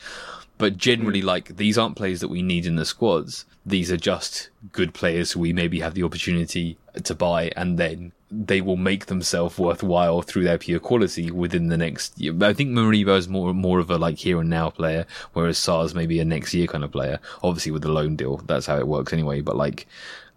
But 0.57 0.77
generally, 0.77 1.21
like 1.21 1.57
these 1.57 1.77
aren't 1.77 1.95
players 1.95 2.19
that 2.21 2.29
we 2.29 2.41
need 2.41 2.65
in 2.65 2.75
the 2.75 2.85
squads. 2.85 3.45
These 3.65 3.91
are 3.91 3.97
just 3.97 4.49
good 4.71 4.93
players 4.93 5.31
who 5.31 5.41
we 5.41 5.53
maybe 5.53 5.79
have 5.81 5.93
the 5.93 6.03
opportunity 6.03 6.77
to 7.03 7.13
buy, 7.13 7.51
and 7.55 7.77
then 7.77 8.11
they 8.29 8.59
will 8.61 8.75
make 8.77 9.05
themselves 9.05 9.57
worthwhile 9.57 10.21
through 10.21 10.43
their 10.43 10.57
pure 10.57 10.79
quality 10.79 11.31
within 11.31 11.67
the 11.67 11.77
next 11.77 12.19
year. 12.19 12.33
I 12.41 12.53
think 12.53 12.71
Moriba 12.71 13.17
is 13.17 13.27
more 13.27 13.53
more 13.53 13.79
of 13.79 13.89
a 13.89 13.97
like 13.97 14.17
here 14.17 14.39
and 14.39 14.49
now 14.49 14.69
player, 14.69 15.05
whereas 15.33 15.57
Sarr's 15.57 15.93
maybe 15.93 16.19
a 16.19 16.25
next 16.25 16.53
year 16.53 16.67
kind 16.67 16.83
of 16.83 16.91
player. 16.91 17.19
Obviously 17.43 17.71
with 17.71 17.83
the 17.83 17.91
loan 17.91 18.15
deal, 18.15 18.37
that's 18.37 18.65
how 18.65 18.77
it 18.77 18.87
works 18.87 19.13
anyway. 19.13 19.41
But 19.41 19.55
like, 19.55 19.87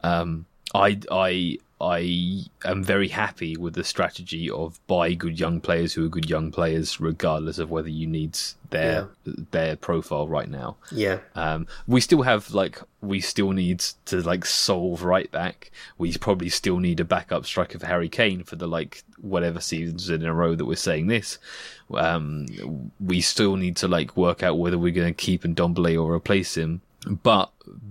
um, 0.03 0.47
I 0.75 1.01
I 1.11 1.59
I 1.81 2.43
am 2.64 2.85
very 2.85 3.09
happy 3.09 3.57
with 3.57 3.74
the 3.74 3.85
strategy 3.85 4.51
of 4.51 4.78
buy 4.87 5.14
good 5.14 5.41
young 5.41 5.61
players 5.61 5.95
who 5.95 6.05
are 6.05 6.11
good 6.11 6.28
young 6.28 6.51
players, 6.51 7.01
regardless 7.01 7.59
of 7.59 7.70
whether 7.70 7.89
you 7.89 8.07
need 8.07 8.39
their 8.68 9.09
yeah. 9.24 9.35
their 9.51 9.76
profile 9.76 10.28
right 10.28 10.49
now. 10.49 10.76
Yeah. 10.93 11.20
Um, 11.35 11.66
we 11.87 12.01
still 12.01 12.22
have 12.22 12.51
like 12.53 12.81
we 13.01 13.20
still 13.20 13.53
need 13.53 13.81
to 14.07 14.20
like 14.20 14.45
solve 14.45 15.03
right 15.05 15.31
back. 15.31 15.70
We 15.97 16.16
probably 16.18 16.51
still 16.51 16.78
need 16.78 17.01
a 17.01 17.05
backup 17.05 17.47
striker 17.47 17.78
for 17.78 17.87
Harry 17.87 18.09
Kane 18.09 18.45
for 18.45 18.57
the 18.57 18.68
like 18.68 19.03
whatever 19.18 19.61
seasons 19.61 20.11
in 20.11 20.24
a 20.24 20.35
row 20.35 20.55
that 20.55 20.66
we're 20.66 20.76
saying 20.76 21.07
this. 21.07 21.39
Um, 21.95 22.47
we 23.01 23.22
still 23.22 23.57
need 23.57 23.76
to 23.78 23.89
like 23.89 24.16
work 24.16 24.43
out 24.43 24.59
whether 24.59 24.78
we're 24.78 24.93
going 24.93 25.14
to 25.14 25.14
keep 25.14 25.45
Ndombele 25.45 26.03
or 26.03 26.12
replace 26.14 26.57
him. 26.57 26.83
But 27.07 27.51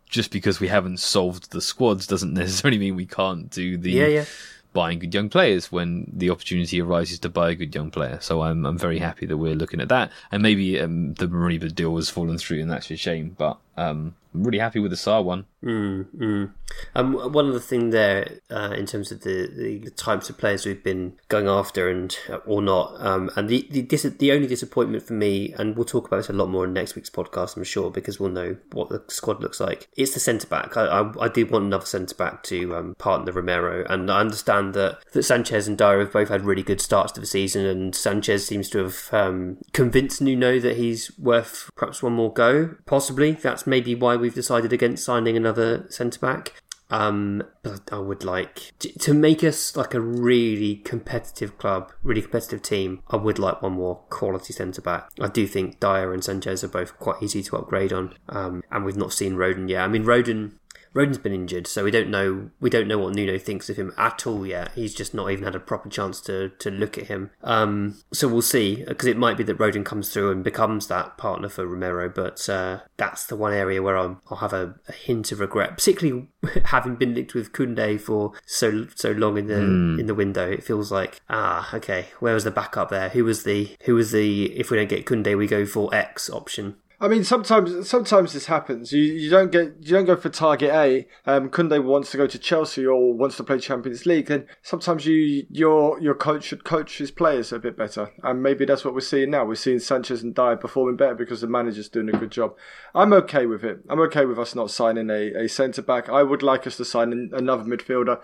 just 0.09 0.31
because 0.31 0.59
we 0.59 0.67
haven't 0.67 0.99
solved 0.99 1.51
the 1.51 1.61
squads 1.61 2.05
doesn't 2.07 2.33
necessarily 2.43 2.77
mean 2.77 2.95
we 2.95 3.05
can't 3.05 3.49
do 3.49 3.77
the 3.77 3.91
yeah, 3.91 4.07
yeah. 4.07 4.25
buying 4.73 4.99
good 4.99 5.13
young 5.13 5.29
players 5.29 5.71
when 5.71 6.11
the 6.11 6.29
opportunity 6.29 6.81
arises 6.81 7.19
to 7.19 7.29
buy 7.29 7.51
a 7.51 7.55
good 7.55 7.73
young 7.73 7.91
player. 7.91 8.17
So 8.19 8.41
I'm 8.41 8.65
I'm 8.65 8.77
very 8.77 8.99
happy 8.99 9.25
that 9.27 9.37
we're 9.37 9.55
looking 9.55 9.79
at 9.79 9.89
that. 9.89 10.11
And 10.31 10.43
maybe 10.43 10.79
um, 10.79 11.13
the 11.13 11.27
Moriba 11.27 11.73
deal 11.73 11.95
has 11.95 12.09
fallen 12.09 12.37
through, 12.37 12.61
and 12.61 12.69
that's 12.69 12.91
a 12.91 12.97
shame. 12.97 13.35
But 13.37 13.57
um, 13.79 14.15
I'm 14.33 14.43
really 14.43 14.59
happy 14.59 14.79
with 14.79 14.91
the 14.91 14.97
Sarr 14.97 15.23
one. 15.23 15.45
Mm, 15.63 16.05
mm. 16.15 16.51
Um, 16.95 17.13
one 17.33 17.49
other 17.49 17.59
thing 17.59 17.89
there, 17.89 18.39
uh, 18.49 18.73
in 18.77 18.85
terms 18.85 19.11
of 19.11 19.21
the, 19.21 19.79
the, 19.83 19.89
types 19.89 20.29
of 20.29 20.37
players 20.37 20.65
we've 20.65 20.83
been 20.83 21.13
going 21.27 21.47
after 21.47 21.89
and 21.89 22.15
uh, 22.29 22.37
or 22.45 22.61
not, 22.61 22.93
um, 22.99 23.29
and 23.35 23.49
the 23.49 23.67
the, 23.69 23.81
the 24.19 24.31
only 24.31 24.47
disappointment 24.47 25.03
for 25.03 25.13
me, 25.13 25.53
and 25.57 25.75
we'll 25.75 25.85
talk 25.85 26.07
about 26.07 26.21
it 26.21 26.29
a 26.29 26.33
lot 26.33 26.49
more 26.49 26.65
in 26.65 26.73
next 26.73 26.95
week's 26.95 27.09
podcast, 27.09 27.57
I'm 27.57 27.63
sure, 27.63 27.91
because 27.91 28.19
we'll 28.19 28.29
know 28.29 28.55
what 28.71 28.89
the 28.89 29.03
squad 29.09 29.41
looks 29.41 29.59
like. 29.59 29.89
It's 29.97 30.13
the 30.13 30.19
centre 30.19 30.47
back. 30.47 30.77
I, 30.77 30.85
I, 30.85 31.25
I 31.25 31.27
did 31.27 31.51
want 31.51 31.65
another 31.65 31.85
centre 31.85 32.15
back 32.15 32.43
to 32.43 32.75
um, 32.75 32.95
partner 32.95 33.31
Romero, 33.31 33.85
and 33.89 34.09
I 34.09 34.19
understand 34.19 34.73
that 34.75 34.99
that 35.11 35.23
Sanchez 35.23 35.67
and 35.67 35.77
Dier 35.77 35.99
have 35.99 36.13
both 36.13 36.29
had 36.29 36.45
really 36.45 36.63
good 36.63 36.79
starts 36.79 37.11
to 37.13 37.19
the 37.19 37.25
season, 37.25 37.65
and 37.65 37.95
Sanchez 37.95 38.45
seems 38.45 38.69
to 38.69 38.77
have 38.79 39.09
um, 39.11 39.57
convinced 39.73 40.21
Nuno 40.21 40.59
that 40.59 40.77
he's 40.77 41.17
worth 41.17 41.69
perhaps 41.75 42.01
one 42.01 42.13
more 42.13 42.31
go. 42.31 42.75
Possibly 42.85 43.33
that's 43.33 43.67
maybe 43.69 43.95
why 43.95 44.15
we've 44.15 44.33
decided 44.33 44.73
against 44.73 45.05
signing 45.05 45.37
another 45.37 45.85
centre 45.89 46.19
back. 46.19 46.53
Um, 46.91 47.43
but 47.61 47.89
I 47.91 47.99
would 47.99 48.23
like 48.23 48.73
to 48.79 49.13
make 49.13 49.43
us 49.43 49.75
like 49.75 49.93
a 49.93 50.01
really 50.01 50.77
competitive 50.77 51.57
club, 51.57 51.91
really 52.01 52.21
competitive 52.21 52.63
team. 52.63 53.03
I 53.09 53.15
would 53.15 53.37
like 53.37 53.61
one 53.61 53.73
more 53.73 53.97
quality 54.09 54.53
centre 54.53 54.81
back. 54.81 55.09
I 55.19 55.27
do 55.27 55.45
think 55.45 55.79
Dier 55.79 56.13
and 56.13 56.23
Sanchez 56.23 56.63
are 56.63 56.69
both 56.69 56.97
quite 56.97 57.21
easy 57.21 57.43
to 57.43 57.57
upgrade 57.57 57.93
on. 57.93 58.15
Um, 58.27 58.63
and 58.71 58.85
we've 58.85 58.97
not 58.97 59.13
seen 59.13 59.35
Rodon 59.35 59.69
yet. 59.69 59.83
I 59.83 59.87
mean, 59.87 60.03
Rodon 60.03 60.53
Rodon's 60.93 61.17
been 61.17 61.33
injured, 61.33 61.67
so 61.67 61.83
we 61.83 61.91
don't 61.91 62.09
know 62.09 62.49
we 62.59 62.69
don't 62.69 62.87
know 62.87 62.97
what 62.97 63.13
Nuno 63.13 63.37
thinks 63.37 63.69
of 63.69 63.77
him 63.77 63.93
at 63.97 64.25
all 64.25 64.45
yet. 64.45 64.71
He's 64.73 64.93
just 64.93 65.13
not 65.13 65.29
even 65.29 65.43
had 65.43 65.55
a 65.55 65.59
proper 65.59 65.89
chance 65.89 66.19
to 66.21 66.49
to 66.49 66.71
look 66.71 66.97
at 66.97 67.07
him. 67.07 67.31
Um, 67.43 68.01
so 68.11 68.27
we'll 68.27 68.41
see 68.41 68.83
because 68.85 69.07
it 69.07 69.17
might 69.17 69.37
be 69.37 69.43
that 69.43 69.57
Rodon 69.57 69.85
comes 69.85 70.11
through 70.11 70.31
and 70.31 70.43
becomes 70.43 70.87
that 70.87 71.17
partner 71.17 71.49
for 71.49 71.67
Romero. 71.67 72.09
But 72.09 72.47
uh, 72.49 72.79
that's 72.97 73.25
the 73.27 73.35
one 73.35 73.53
area 73.53 73.81
where 73.81 73.97
I'll, 73.97 74.21
I'll 74.29 74.37
have 74.37 74.53
a, 74.53 74.75
a, 74.87 74.91
hint 74.91 75.31
of 75.31 75.39
regret, 75.39 75.77
particularly 75.77 76.27
having 76.65 76.95
been 76.95 77.13
linked 77.13 77.33
with 77.33 77.53
Koundé 77.53 77.99
for 77.99 78.33
so 78.45 78.87
so 78.95 79.11
long 79.11 79.37
in 79.37 79.47
the 79.47 79.55
mm. 79.55 79.99
in 79.99 80.07
the 80.07 80.15
window. 80.15 80.49
It 80.49 80.63
feels 80.63 80.91
like 80.91 81.21
ah 81.29 81.69
okay, 81.73 82.07
where 82.19 82.33
was 82.33 82.45
the 82.45 82.51
backup 82.51 82.89
there? 82.89 83.09
Who 83.09 83.23
was 83.23 83.43
the 83.43 83.75
who 83.81 83.95
was 83.95 84.11
the 84.11 84.57
if 84.57 84.71
we 84.71 84.77
don't 84.77 84.89
get 84.89 85.05
Koundé 85.05 85.37
we 85.37 85.47
go 85.47 85.65
for 85.65 85.93
X 85.93 86.29
option. 86.29 86.77
I 87.01 87.07
mean, 87.07 87.23
sometimes 87.23 87.87
sometimes 87.87 88.33
this 88.33 88.47
happens. 88.47 88.91
You 88.91 89.01
you 89.01 89.29
don't 89.29 89.53
get 89.53 89.75
you 89.79 89.93
don't 89.93 90.03
go 90.03 90.17
for 90.17 90.27
target 90.27 90.69
A. 90.71 91.07
Um, 91.25 91.49
Koundé 91.49 91.81
wants 91.81 92.11
to 92.11 92.17
go 92.17 92.27
to 92.27 92.37
Chelsea 92.37 92.85
or 92.85 93.13
wants 93.13 93.37
to 93.37 93.43
play 93.43 93.57
Champions 93.57 94.05
League, 94.05 94.29
and 94.29 94.45
sometimes 94.63 95.05
you 95.05 95.45
your 95.49 95.99
your 96.01 96.13
coach 96.13 96.43
should 96.43 96.65
coach 96.65 96.97
his 96.97 97.09
players 97.09 97.53
a 97.53 97.59
bit 97.59 97.77
better. 97.77 98.11
And 98.21 98.43
maybe 98.43 98.65
that's 98.65 98.83
what 98.83 98.93
we're 98.93 98.99
seeing 98.99 99.31
now. 99.31 99.45
We're 99.45 99.55
seeing 99.55 99.79
Sanchez 99.79 100.23
and 100.23 100.35
Dier 100.35 100.57
performing 100.57 100.97
better 100.97 101.15
because 101.15 101.39
the 101.39 101.47
manager's 101.47 101.87
doing 101.87 102.09
a 102.09 102.17
good 102.17 102.31
job. 102.31 102.55
I'm 102.93 103.13
okay 103.13 103.45
with 103.45 103.63
it. 103.63 103.79
I'm 103.89 104.01
okay 104.01 104.25
with 104.25 104.37
us 104.37 104.53
not 104.53 104.69
signing 104.69 105.09
a, 105.09 105.43
a 105.43 105.47
centre 105.47 105.81
back. 105.81 106.09
I 106.09 106.23
would 106.23 106.43
like 106.43 106.67
us 106.67 106.75
to 106.77 106.85
sign 106.85 107.29
another 107.31 107.63
midfielder. 107.63 108.19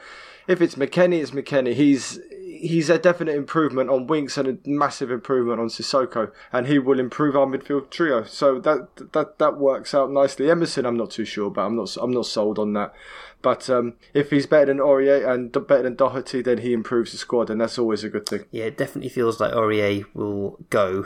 If 0.47 0.61
it's 0.61 0.76
McKennie, 0.76 1.21
it's 1.21 1.32
McKennie. 1.32 1.73
He's 1.73 2.19
he's 2.68 2.89
a 2.89 2.97
definite 2.97 3.36
improvement 3.36 3.89
on 3.89 4.07
Winks 4.07 4.38
and 4.38 4.47
a 4.47 4.70
massive 4.70 5.11
improvement 5.11 5.59
on 5.59 5.68
Sissoko, 5.68 6.32
and 6.51 6.68
he 6.68 6.80
will 6.80 6.99
improve 6.99 7.36
our 7.36 7.45
midfield 7.45 7.89
trio. 7.89 8.24
So 8.24 8.59
that 8.59 9.13
that 9.13 9.38
that 9.39 9.57
works 9.57 9.93
out 9.93 10.11
nicely. 10.11 10.49
Emerson, 10.49 10.86
I'm 10.86 10.97
not 10.97 11.11
too 11.11 11.26
sure, 11.26 11.49
but 11.49 11.66
I'm 11.66 11.76
not 11.76 11.95
I'm 12.01 12.11
not 12.11 12.26
sold 12.26 12.59
on 12.59 12.74
that. 12.74 12.93
But 13.41 13.70
um, 13.70 13.93
if 14.13 14.32
he's 14.32 14.47
better 14.47 14.66
than 14.66 14.80
Aurier 14.80 15.30
and 15.30 15.51
better 15.51 15.84
than 15.84 15.95
Doherty, 15.95 16.41
then 16.41 16.59
he 16.59 16.74
improves 16.74 17.11
the 17.11 17.18
squad, 17.18 17.49
and 17.49 17.61
that's 17.61 17.78
always 17.78 18.03
a 18.03 18.09
good 18.09 18.28
thing. 18.28 18.45
Yeah, 18.49 18.66
it 18.66 18.78
definitely 18.78 19.09
feels 19.09 19.39
like 19.39 19.53
Aurier 19.53 20.05
will 20.16 20.57
go 20.72 21.05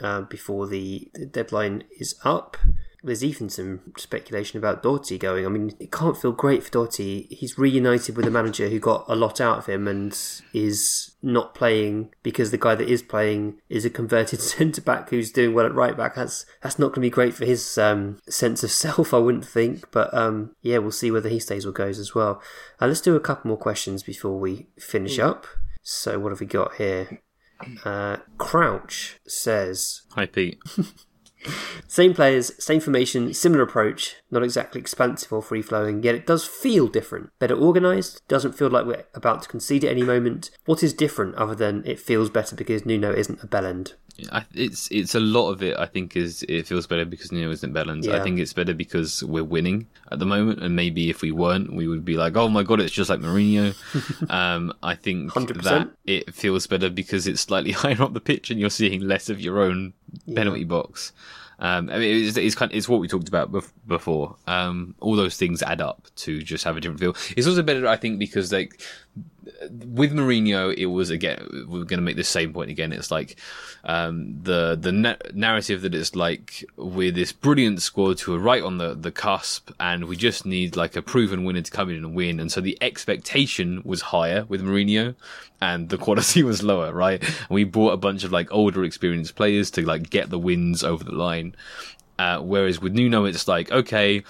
uh, 0.00 0.22
before 0.22 0.66
the, 0.66 1.10
the 1.12 1.26
deadline 1.26 1.84
is 1.98 2.14
up. 2.24 2.56
There's 3.04 3.22
even 3.22 3.48
some 3.50 3.92
speculation 3.98 4.58
about 4.58 4.82
Doherty 4.82 5.18
going. 5.18 5.44
I 5.44 5.48
mean, 5.50 5.74
it 5.78 5.92
can't 5.92 6.16
feel 6.16 6.32
great 6.32 6.64
for 6.64 6.70
Doherty. 6.70 7.28
He's 7.30 7.58
reunited 7.58 8.16
with 8.16 8.26
a 8.26 8.30
manager 8.30 8.68
who 8.68 8.80
got 8.80 9.04
a 9.08 9.14
lot 9.14 9.40
out 9.40 9.58
of 9.58 9.66
him 9.66 9.86
and 9.86 10.18
is 10.52 11.14
not 11.22 11.54
playing 11.54 12.14
because 12.22 12.50
the 12.50 12.58
guy 12.58 12.74
that 12.74 12.88
is 12.88 13.02
playing 13.02 13.60
is 13.68 13.84
a 13.84 13.90
converted 13.90 14.40
centre 14.42 14.80
back 14.80 15.10
who's 15.10 15.30
doing 15.30 15.54
well 15.54 15.66
at 15.66 15.74
right 15.74 15.96
back. 15.96 16.14
That's 16.14 16.46
that's 16.62 16.78
not 16.78 16.88
going 16.88 16.94
to 16.94 17.00
be 17.02 17.10
great 17.10 17.34
for 17.34 17.44
his 17.44 17.76
um, 17.76 18.20
sense 18.28 18.64
of 18.64 18.70
self, 18.70 19.12
I 19.12 19.18
wouldn't 19.18 19.46
think. 19.46 19.90
But 19.90 20.12
um, 20.14 20.56
yeah, 20.62 20.78
we'll 20.78 20.90
see 20.90 21.10
whether 21.10 21.28
he 21.28 21.38
stays 21.38 21.66
or 21.66 21.72
goes 21.72 21.98
as 21.98 22.14
well. 22.14 22.42
Uh, 22.80 22.86
let's 22.86 23.02
do 23.02 23.14
a 23.14 23.20
couple 23.20 23.48
more 23.48 23.58
questions 23.58 24.02
before 24.02 24.38
we 24.38 24.68
finish 24.78 25.18
up. 25.18 25.46
So 25.82 26.18
what 26.18 26.30
have 26.32 26.40
we 26.40 26.46
got 26.46 26.76
here? 26.76 27.20
Uh, 27.84 28.16
Crouch 28.38 29.18
says, 29.26 30.02
Hi, 30.12 30.26
Pete. 30.26 30.58
same 31.86 32.14
players, 32.14 32.52
same 32.62 32.80
formation, 32.80 33.32
similar 33.34 33.62
approach, 33.62 34.16
not 34.30 34.42
exactly 34.42 34.80
expansive 34.80 35.32
or 35.32 35.42
free 35.42 35.62
flowing, 35.62 36.02
yet 36.02 36.14
it 36.14 36.26
does 36.26 36.44
feel 36.44 36.88
different. 36.88 37.30
Better 37.38 37.56
organised, 37.56 38.26
doesn't 38.28 38.54
feel 38.56 38.68
like 38.68 38.86
we're 38.86 39.04
about 39.14 39.42
to 39.42 39.48
concede 39.48 39.84
at 39.84 39.90
any 39.90 40.02
moment. 40.02 40.50
What 40.64 40.82
is 40.82 40.92
different 40.92 41.34
other 41.36 41.54
than 41.54 41.84
it 41.86 42.00
feels 42.00 42.30
better 42.30 42.56
because 42.56 42.86
Nuno 42.86 43.12
isn't 43.12 43.42
a 43.42 43.46
bellend? 43.46 43.94
I, 44.30 44.44
it's 44.54 44.88
it's 44.92 45.14
a 45.14 45.20
lot 45.20 45.50
of 45.50 45.62
it. 45.62 45.76
I 45.76 45.86
think 45.86 46.16
is 46.16 46.44
it 46.48 46.66
feels 46.66 46.86
better 46.86 47.04
because 47.04 47.32
Nuno 47.32 47.50
isn't 47.50 47.72
Belland. 47.72 48.04
Yeah. 48.04 48.16
I 48.16 48.22
think 48.22 48.38
it's 48.38 48.52
better 48.52 48.72
because 48.72 49.24
we're 49.24 49.44
winning 49.44 49.88
at 50.12 50.18
the 50.18 50.26
moment, 50.26 50.62
and 50.62 50.76
maybe 50.76 51.10
if 51.10 51.20
we 51.20 51.32
weren't, 51.32 51.74
we 51.74 51.88
would 51.88 52.04
be 52.04 52.16
like, 52.16 52.36
oh 52.36 52.48
my 52.48 52.62
god, 52.62 52.80
it's 52.80 52.92
just 52.92 53.10
like 53.10 53.20
Mourinho. 53.20 53.74
um, 54.30 54.72
I 54.82 54.94
think 54.94 55.32
100%. 55.32 55.62
that 55.64 55.90
it 56.04 56.32
feels 56.32 56.66
better 56.66 56.90
because 56.90 57.26
it's 57.26 57.40
slightly 57.40 57.72
higher 57.72 58.00
up 58.02 58.14
the 58.14 58.20
pitch, 58.20 58.50
and 58.50 58.60
you're 58.60 58.70
seeing 58.70 59.00
less 59.00 59.28
of 59.28 59.40
your 59.40 59.60
own 59.60 59.94
penalty 60.32 60.64
box. 60.64 61.12
Um, 61.58 61.88
I 61.88 61.98
mean, 61.98 62.26
it's, 62.26 62.36
it's 62.36 62.54
kind 62.54 62.70
of, 62.70 62.76
it's 62.76 62.88
what 62.88 63.00
we 63.00 63.08
talked 63.08 63.28
about 63.28 63.52
bef- 63.52 63.70
before. 63.86 64.36
Um, 64.46 64.94
all 65.00 65.16
those 65.16 65.36
things 65.36 65.62
add 65.62 65.80
up 65.80 66.08
to 66.16 66.42
just 66.42 66.64
have 66.64 66.76
a 66.76 66.80
different 66.80 67.00
feel. 67.00 67.16
It's 67.36 67.46
also 67.46 67.62
better, 67.62 67.86
I 67.86 67.96
think, 67.96 68.18
because 68.18 68.52
like 68.52 68.80
with 69.70 70.12
Mourinho, 70.12 70.74
it 70.74 70.86
was 70.86 71.10
again. 71.10 71.46
We're 71.68 71.84
going 71.84 71.98
to 71.98 72.02
make 72.02 72.16
the 72.16 72.24
same 72.24 72.52
point 72.52 72.70
again. 72.70 72.92
It's 72.92 73.10
like 73.10 73.36
um, 73.84 74.40
the 74.42 74.76
the 74.80 74.92
na- 74.92 75.16
narrative 75.32 75.82
that 75.82 75.94
it's 75.94 76.14
like 76.14 76.64
we're 76.76 77.10
this 77.10 77.32
brilliant 77.32 77.82
squad 77.82 78.20
who 78.20 78.34
are 78.34 78.38
right 78.38 78.62
on 78.62 78.78
the 78.78 78.94
the 78.94 79.10
cusp, 79.10 79.70
and 79.78 80.06
we 80.06 80.16
just 80.16 80.46
need 80.46 80.76
like 80.76 80.96
a 80.96 81.02
proven 81.02 81.44
winner 81.44 81.62
to 81.62 81.70
come 81.70 81.90
in 81.90 81.96
and 81.96 82.14
win. 82.14 82.40
And 82.40 82.50
so 82.50 82.60
the 82.60 82.78
expectation 82.80 83.82
was 83.84 84.00
higher 84.00 84.44
with 84.48 84.62
Mourinho, 84.62 85.14
and 85.60 85.88
the 85.88 85.98
quality 85.98 86.42
was 86.44 86.62
lower, 86.62 86.92
right? 86.92 87.22
And 87.22 87.50
we 87.50 87.64
brought 87.64 87.92
a 87.92 87.98
bunch 87.98 88.24
of 88.24 88.32
like 88.32 88.52
older, 88.52 88.84
experienced 88.84 89.34
players 89.36 89.70
to 89.72 89.86
like 89.86 90.10
get 90.10 90.30
the 90.30 90.38
wins 90.38 90.82
over 90.82 91.04
the 91.04 91.12
line. 91.12 91.54
Uh, 92.18 92.38
whereas 92.38 92.80
with 92.80 92.92
Nuno, 92.92 93.24
it's 93.24 93.48
like 93.48 93.72
okay, 93.72 94.22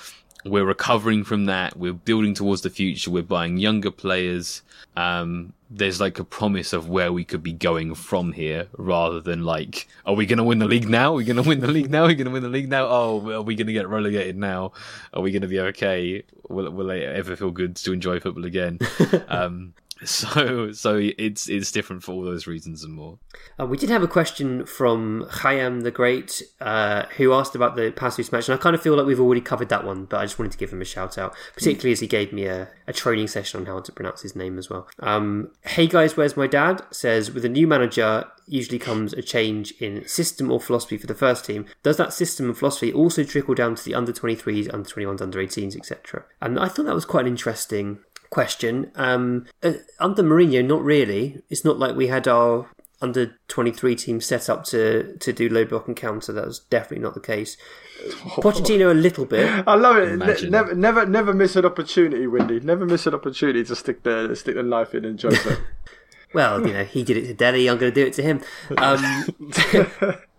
we're 0.45 0.64
recovering 0.64 1.24
from 1.24 1.47
that. 1.47 1.76
We're 1.76 1.92
building 1.92 2.34
towards 2.34 2.62
the 2.62 2.70
future. 2.70 3.11
We're 3.11 3.22
buying 3.22 3.57
younger 3.57 3.90
players. 3.90 4.62
Um, 4.97 5.53
there's 5.70 6.01
like 6.01 6.18
a 6.18 6.24
promise 6.24 6.72
of 6.72 6.88
where 6.88 7.12
we 7.12 7.24
could 7.24 7.42
be 7.42 7.53
going 7.53 7.95
from 7.95 8.32
here 8.32 8.68
rather 8.76 9.20
than 9.20 9.45
like, 9.45 9.88
are 10.07 10.14
we 10.14 10.26
going 10.26 10.38
to 10.38 10.45
win 10.45 10.59
the 10.59 10.66
league 10.66 10.88
now? 10.88 11.12
Are 11.12 11.16
we 11.16 11.24
going 11.24 11.42
to 11.42 11.49
win 11.49 11.61
the 11.61 11.66
league 11.66 11.90
now? 11.90 12.05
Are 12.05 12.09
we 12.09 12.14
going 12.14 12.26
to 12.26 12.30
win 12.30 12.42
the 12.42 12.49
league 12.49 12.68
now? 12.68 12.86
Oh, 12.86 13.30
are 13.32 13.42
we 13.42 13.55
going 13.55 13.66
to 13.66 13.72
get 13.72 13.88
relegated 13.88 14.36
now? 14.36 14.72
Are 15.12 15.22
we 15.22 15.32
going 15.32 15.42
to 15.42 15.49
be 15.49 15.61
okay? 15.61 16.22
Will, 16.49 16.70
will 16.70 16.90
it 16.90 17.03
ever 17.03 17.34
feel 17.34 17.51
good 17.51 17.76
to 17.76 17.92
enjoy 17.92 18.20
football 18.20 18.45
again? 18.45 18.78
um, 19.28 19.72
so, 20.09 20.73
so 20.73 21.01
it's, 21.19 21.49
it's 21.49 21.73
different 21.73 22.03
for 22.03 22.13
all 22.13 22.23
those 22.23 22.47
reasons 22.47 22.85
and 22.85 22.93
more. 22.93 23.19
Uh, 23.59 23.67
we 23.67 23.77
did 23.77 23.91
have 23.91 24.03
a 24.03 24.09
question 24.09 24.67
from 24.67 25.27
Khayyam 25.31 25.83
the 25.83 25.91
Great, 25.91 26.43
uh, 26.61 27.05
who 27.17 27.33
asked 27.33 27.55
about 27.55 27.77
the 27.77 27.93
Paços 27.93 28.31
match, 28.31 28.49
and 28.49 28.59
I 28.59 28.63
kind 28.63 28.75
of 28.75 28.83
feel 28.83 28.97
like 28.97 29.07
we've 29.07 29.21
already 29.21 29.41
covered 29.41 29.69
that 29.71 29.85
one, 29.85 30.05
but 30.05 30.19
I 30.19 30.25
just 30.25 30.39
wanted 30.39 30.53
to 30.53 30.59
give 30.59 30.73
him 30.73 30.83
a 30.83 30.85
shout 30.85 31.17
out, 31.17 31.35
particularly 31.55 31.93
as 31.93 32.01
he 32.01 32.07
gave 32.07 32.33
me 32.33 32.47
a, 32.47 32.69
a 32.87 32.93
training 32.93 33.29
session 33.29 33.61
on 33.61 33.67
how 33.67 33.81
to 33.81 33.93
pronounce 33.93 34.23
his 34.23 34.37
name 34.37 34.59
as 34.59 34.69
well. 34.69 34.89
Um, 35.01 35.51
hey 35.63 35.87
guys, 35.87 36.17
where's 36.17 36.37
my 36.37 36.47
dad? 36.47 36.83
Says, 36.91 37.31
with 37.31 37.45
a 37.45 37.49
new 37.49 37.67
manager, 37.67 38.27
usually 38.47 38.79
comes 38.79 39.13
a 39.13 39.23
change 39.23 39.73
in 39.81 40.07
system 40.07 40.51
or 40.51 40.61
philosophy 40.61 40.99
for 40.99 41.07
the 41.07 41.15
first 41.15 41.45
team. 41.45 41.67
Does 41.83 41.97
that 41.97 42.13
system 42.13 42.47
and 42.47 42.59
philosophy 42.59 42.93
also 42.93 43.25
trickle 43.25 43.55
down 43.55 43.75
to 43.75 43.85
the 43.85 43.95
under 43.95 44.13
23s, 44.13 44.73
under 44.73 44.89
21s, 44.89 45.21
under 45.21 45.39
18s, 45.39 45.77
etc.? 45.77 46.25
And 46.41 46.59
I 46.59 46.69
thought 46.69 46.87
that 46.87 46.95
was 46.95 47.05
quite 47.05 47.27
an 47.27 47.33
interesting 47.33 48.01
question. 48.35 48.91
Um, 48.97 49.47
uh, 49.62 49.74
under 50.01 50.22
Mourinho, 50.22 50.66
not 50.66 50.82
really. 50.82 51.41
It's 51.49 51.64
not 51.64 51.78
like 51.78 51.95
we 51.95 52.09
had 52.09 52.26
our 52.26 52.68
under 53.01 53.39
23 53.49 53.95
team 53.95 54.20
set 54.20 54.51
up 54.51 54.64
to, 54.64 55.16
to 55.18 55.32
do 55.32 55.49
low 55.49 55.64
block 55.64 55.87
and 55.87 55.97
counter. 55.97 56.32
That 56.32 56.47
was 56.47 56.59
definitely 56.59 57.05
not 57.05 57.14
the 57.14 57.20
case. 57.20 57.57
Pochettino 58.43 58.91
a 58.91 58.95
little 58.95 59.24
bit. 59.24 59.64
I 59.68 59.76
love 59.76 59.99
it. 59.99 60.18
Ne- 60.18 60.51
never, 60.51 60.74
never, 60.74 61.07
never 61.07 61.32
miss 61.32 61.55
an 61.55 61.64
opportunity, 61.64 62.26
Windy. 62.26 62.59
Never 62.59 62.85
miss 62.85 63.07
an 63.07 63.14
opportunity 63.14 63.62
to 63.62 63.76
stick 63.76 64.03
the 64.03 64.35
stick 64.35 64.57
the 64.57 64.62
knife 64.64 64.95
in 64.95 65.05
and 65.05 65.20
Jose. 65.20 65.57
Well, 66.35 66.66
you 66.66 66.72
know, 66.72 66.85
he 66.85 67.03
did 67.05 67.16
it 67.16 67.26
to 67.28 67.35
Dele. 67.35 67.68
I'm 67.70 67.78
going 67.78 67.93
to 67.93 68.01
do 68.01 68.07
it 68.07 68.12
to 68.14 68.22
him. 68.22 68.41
Um, 68.76 69.24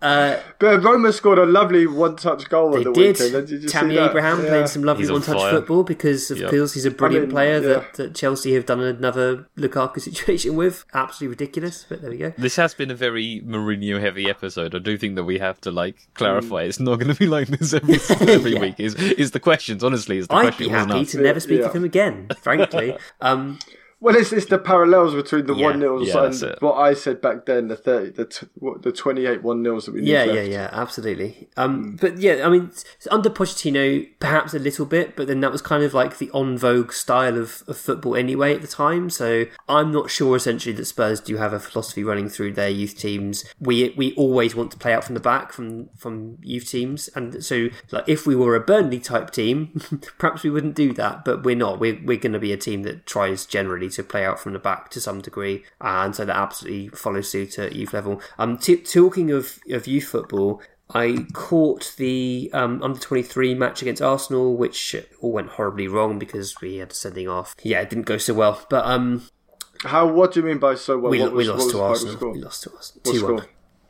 but 0.00 0.82
Roma 0.84 1.12
scored 1.12 1.38
a 1.38 1.46
lovely 1.46 1.86
one-touch 1.86 2.48
goal 2.48 2.72
they 2.72 2.84
the 2.84 2.92
did. 2.92 3.18
weekend. 3.18 3.48
Did 3.48 3.62
you 3.62 3.68
Tammy 3.68 3.94
see? 3.96 4.00
Abraham 4.00 4.42
Yeah. 4.42 4.48
playing 4.48 4.66
some 4.66 4.82
lovely 4.84 5.04
He's 5.04 5.10
one-touch 5.12 5.36
fire. 5.38 5.52
football 5.52 5.84
because, 5.84 6.30
of 6.30 6.38
Yep. 6.38 6.50
course, 6.50 6.74
he's 6.74 6.84
a 6.84 6.90
brilliant 6.90 7.24
I 7.24 7.26
mean, 7.26 7.30
player 7.30 7.54
yeah. 7.54 7.60
that, 7.68 7.94
that 7.94 8.14
Chelsea 8.14 8.54
have 8.54 8.66
done 8.66 8.80
another 8.80 9.46
Lukaku 9.58 10.00
situation 10.08 10.54
with. 10.54 10.84
Absolutely 10.94 11.28
ridiculous, 11.32 11.86
but 11.88 12.02
there 12.02 12.10
we 12.10 12.18
go. 12.18 12.32
This 12.36 12.56
has 12.56 12.74
been 12.74 12.90
a 12.90 12.94
very 12.94 13.42
Mourinho 13.46 14.00
heavy 14.00 14.28
episode. 14.28 14.74
I 14.74 14.78
do 14.78 14.96
think 14.98 15.16
that 15.16 15.24
we 15.24 15.38
have 15.38 15.60
to 15.62 15.70
like 15.70 15.96
clarify 16.14 16.62
it's 16.62 16.78
not 16.80 16.96
going 17.00 17.12
to 17.12 17.18
be 17.18 17.26
like 17.26 17.48
this 17.48 17.72
every 17.72 17.94
every 18.34 18.52
Yeah. 18.54 18.60
week. 18.60 18.74
Is 18.78 18.94
is 18.94 19.30
the 19.30 19.40
questions? 19.40 19.82
Honestly, 19.82 20.18
is 20.18 20.28
the 20.28 20.34
I'd 20.34 20.42
question. 20.42 20.66
be 20.66 20.70
It 20.70 20.74
wasn't 20.74 20.92
happy 20.92 21.02
us. 21.04 21.10
to 21.12 21.20
never 21.20 21.40
speak 21.40 21.60
Yeah. 21.60 21.66
of 21.66 21.72
him 21.74 21.84
again, 21.84 22.28
frankly. 22.42 22.96
Um, 23.20 23.58
Well, 23.98 24.14
it's, 24.14 24.30
it's 24.30 24.46
the 24.46 24.58
parallels 24.58 25.14
between 25.14 25.46
the 25.46 25.54
Yeah. 25.54 25.66
one 25.68 25.80
nils 25.80 26.08
Yeah, 26.08 26.20
that's 26.20 26.42
and 26.42 26.52
it. 26.52 26.62
what 26.62 26.74
I 26.74 26.92
said 26.92 27.20
back 27.22 27.46
then, 27.46 27.68
the 27.68 27.76
thirty, 27.76 28.10
the 28.10 28.26
t- 28.26 28.46
what, 28.54 28.82
the 28.82 28.92
twenty-eight 28.92 29.42
one 29.42 29.62
nils 29.62 29.86
that 29.86 29.94
we 29.94 30.00
need 30.02 30.08
Yeah, 30.10 30.24
yeah, 30.24 30.42
yeah, 30.42 30.68
absolutely. 30.70 31.48
Um, 31.56 31.96
But 31.98 32.18
yeah, 32.18 32.46
I 32.46 32.50
mean, 32.50 32.68
s- 32.72 32.84
under 33.10 33.30
Pochettino, 33.30 34.06
perhaps 34.20 34.52
a 34.52 34.58
little 34.58 34.84
bit, 34.84 35.16
but 35.16 35.26
then 35.28 35.40
that 35.40 35.50
was 35.50 35.62
kind 35.62 35.82
of 35.82 35.94
like 35.94 36.18
the 36.18 36.30
on 36.32 36.58
vogue 36.58 36.92
style 36.92 37.38
of, 37.38 37.62
of 37.66 37.78
football 37.78 38.14
anyway 38.16 38.54
at 38.54 38.60
the 38.60 38.66
time. 38.68 39.08
So 39.08 39.46
I'm 39.68 39.92
not 39.92 40.10
sure 40.10 40.36
essentially 40.36 40.74
that 40.74 40.84
Spurs 40.84 41.18
do 41.20 41.38
have 41.38 41.54
a 41.54 41.58
philosophy 41.58 42.04
running 42.04 42.28
through 42.28 42.52
their 42.52 42.68
youth 42.68 42.98
teams. 42.98 43.44
We 43.58 43.94
we 43.96 44.12
always 44.14 44.54
want 44.54 44.70
to 44.72 44.78
play 44.78 44.92
out 44.92 45.04
from 45.04 45.14
the 45.14 45.20
back 45.20 45.52
from 45.52 45.88
from 45.96 46.36
youth 46.42 46.68
teams, 46.68 47.08
and 47.14 47.42
so 47.42 47.68
like 47.90 48.04
if 48.06 48.26
we 48.26 48.36
were 48.36 48.54
a 48.56 48.60
Burnley 48.60 49.00
type 49.00 49.30
team, 49.30 49.80
perhaps 50.18 50.42
we 50.42 50.50
wouldn't 50.50 50.74
do 50.74 50.92
that. 50.92 51.24
But 51.24 51.44
we're 51.44 51.56
not. 51.56 51.80
We're 51.80 51.98
we're 52.04 52.18
going 52.18 52.34
to 52.34 52.38
be 52.38 52.52
a 52.52 52.56
team 52.58 52.82
that 52.82 53.06
tries 53.06 53.46
generally 53.46 53.85
to 53.90 54.02
play 54.02 54.24
out 54.24 54.38
from 54.38 54.52
the 54.52 54.58
back 54.58 54.90
to 54.90 55.00
some 55.00 55.20
degree, 55.20 55.64
and 55.80 56.14
so 56.14 56.24
that 56.24 56.36
absolutely 56.36 56.88
follows 56.88 57.28
suit 57.28 57.58
at 57.58 57.74
youth 57.74 57.92
level. 57.92 58.20
Um, 58.38 58.58
t- 58.58 58.76
talking 58.76 59.30
of 59.30 59.58
of 59.70 59.86
youth 59.86 60.04
football. 60.04 60.62
I 60.94 61.26
caught 61.32 61.94
the 61.96 62.48
um, 62.52 62.80
under 62.80 63.00
23 63.00 63.56
match 63.56 63.82
against 63.82 64.00
Arsenal, 64.00 64.56
which 64.56 64.94
all 65.20 65.32
went 65.32 65.48
horribly 65.50 65.88
wrong 65.88 66.16
because 66.16 66.60
we 66.60 66.76
had 66.76 66.92
a 66.92 66.94
sending 66.94 67.28
off. 67.28 67.56
Yeah, 67.60 67.80
it 67.80 67.90
didn't 67.90 68.04
go 68.04 68.18
so 68.18 68.34
well. 68.34 68.64
But 68.70 68.86
um, 68.86 69.28
How? 69.82 70.06
What 70.06 70.32
do 70.32 70.40
you 70.40 70.46
mean 70.46 70.58
by 70.58 70.76
so 70.76 70.96
well? 70.96 71.10
we, 71.10 71.20
what 71.20 71.32
we 71.32 71.38
was, 71.38 71.48
lost 71.48 71.58
what 71.58 71.90
was 71.90 72.04
to 72.04 72.08
Arsenal. 72.08 72.32
We 72.32 72.40
lost 72.40 72.62
to 72.62 72.72
Arsenal. 72.72 73.02
2 73.04 73.34
1. 73.34 73.46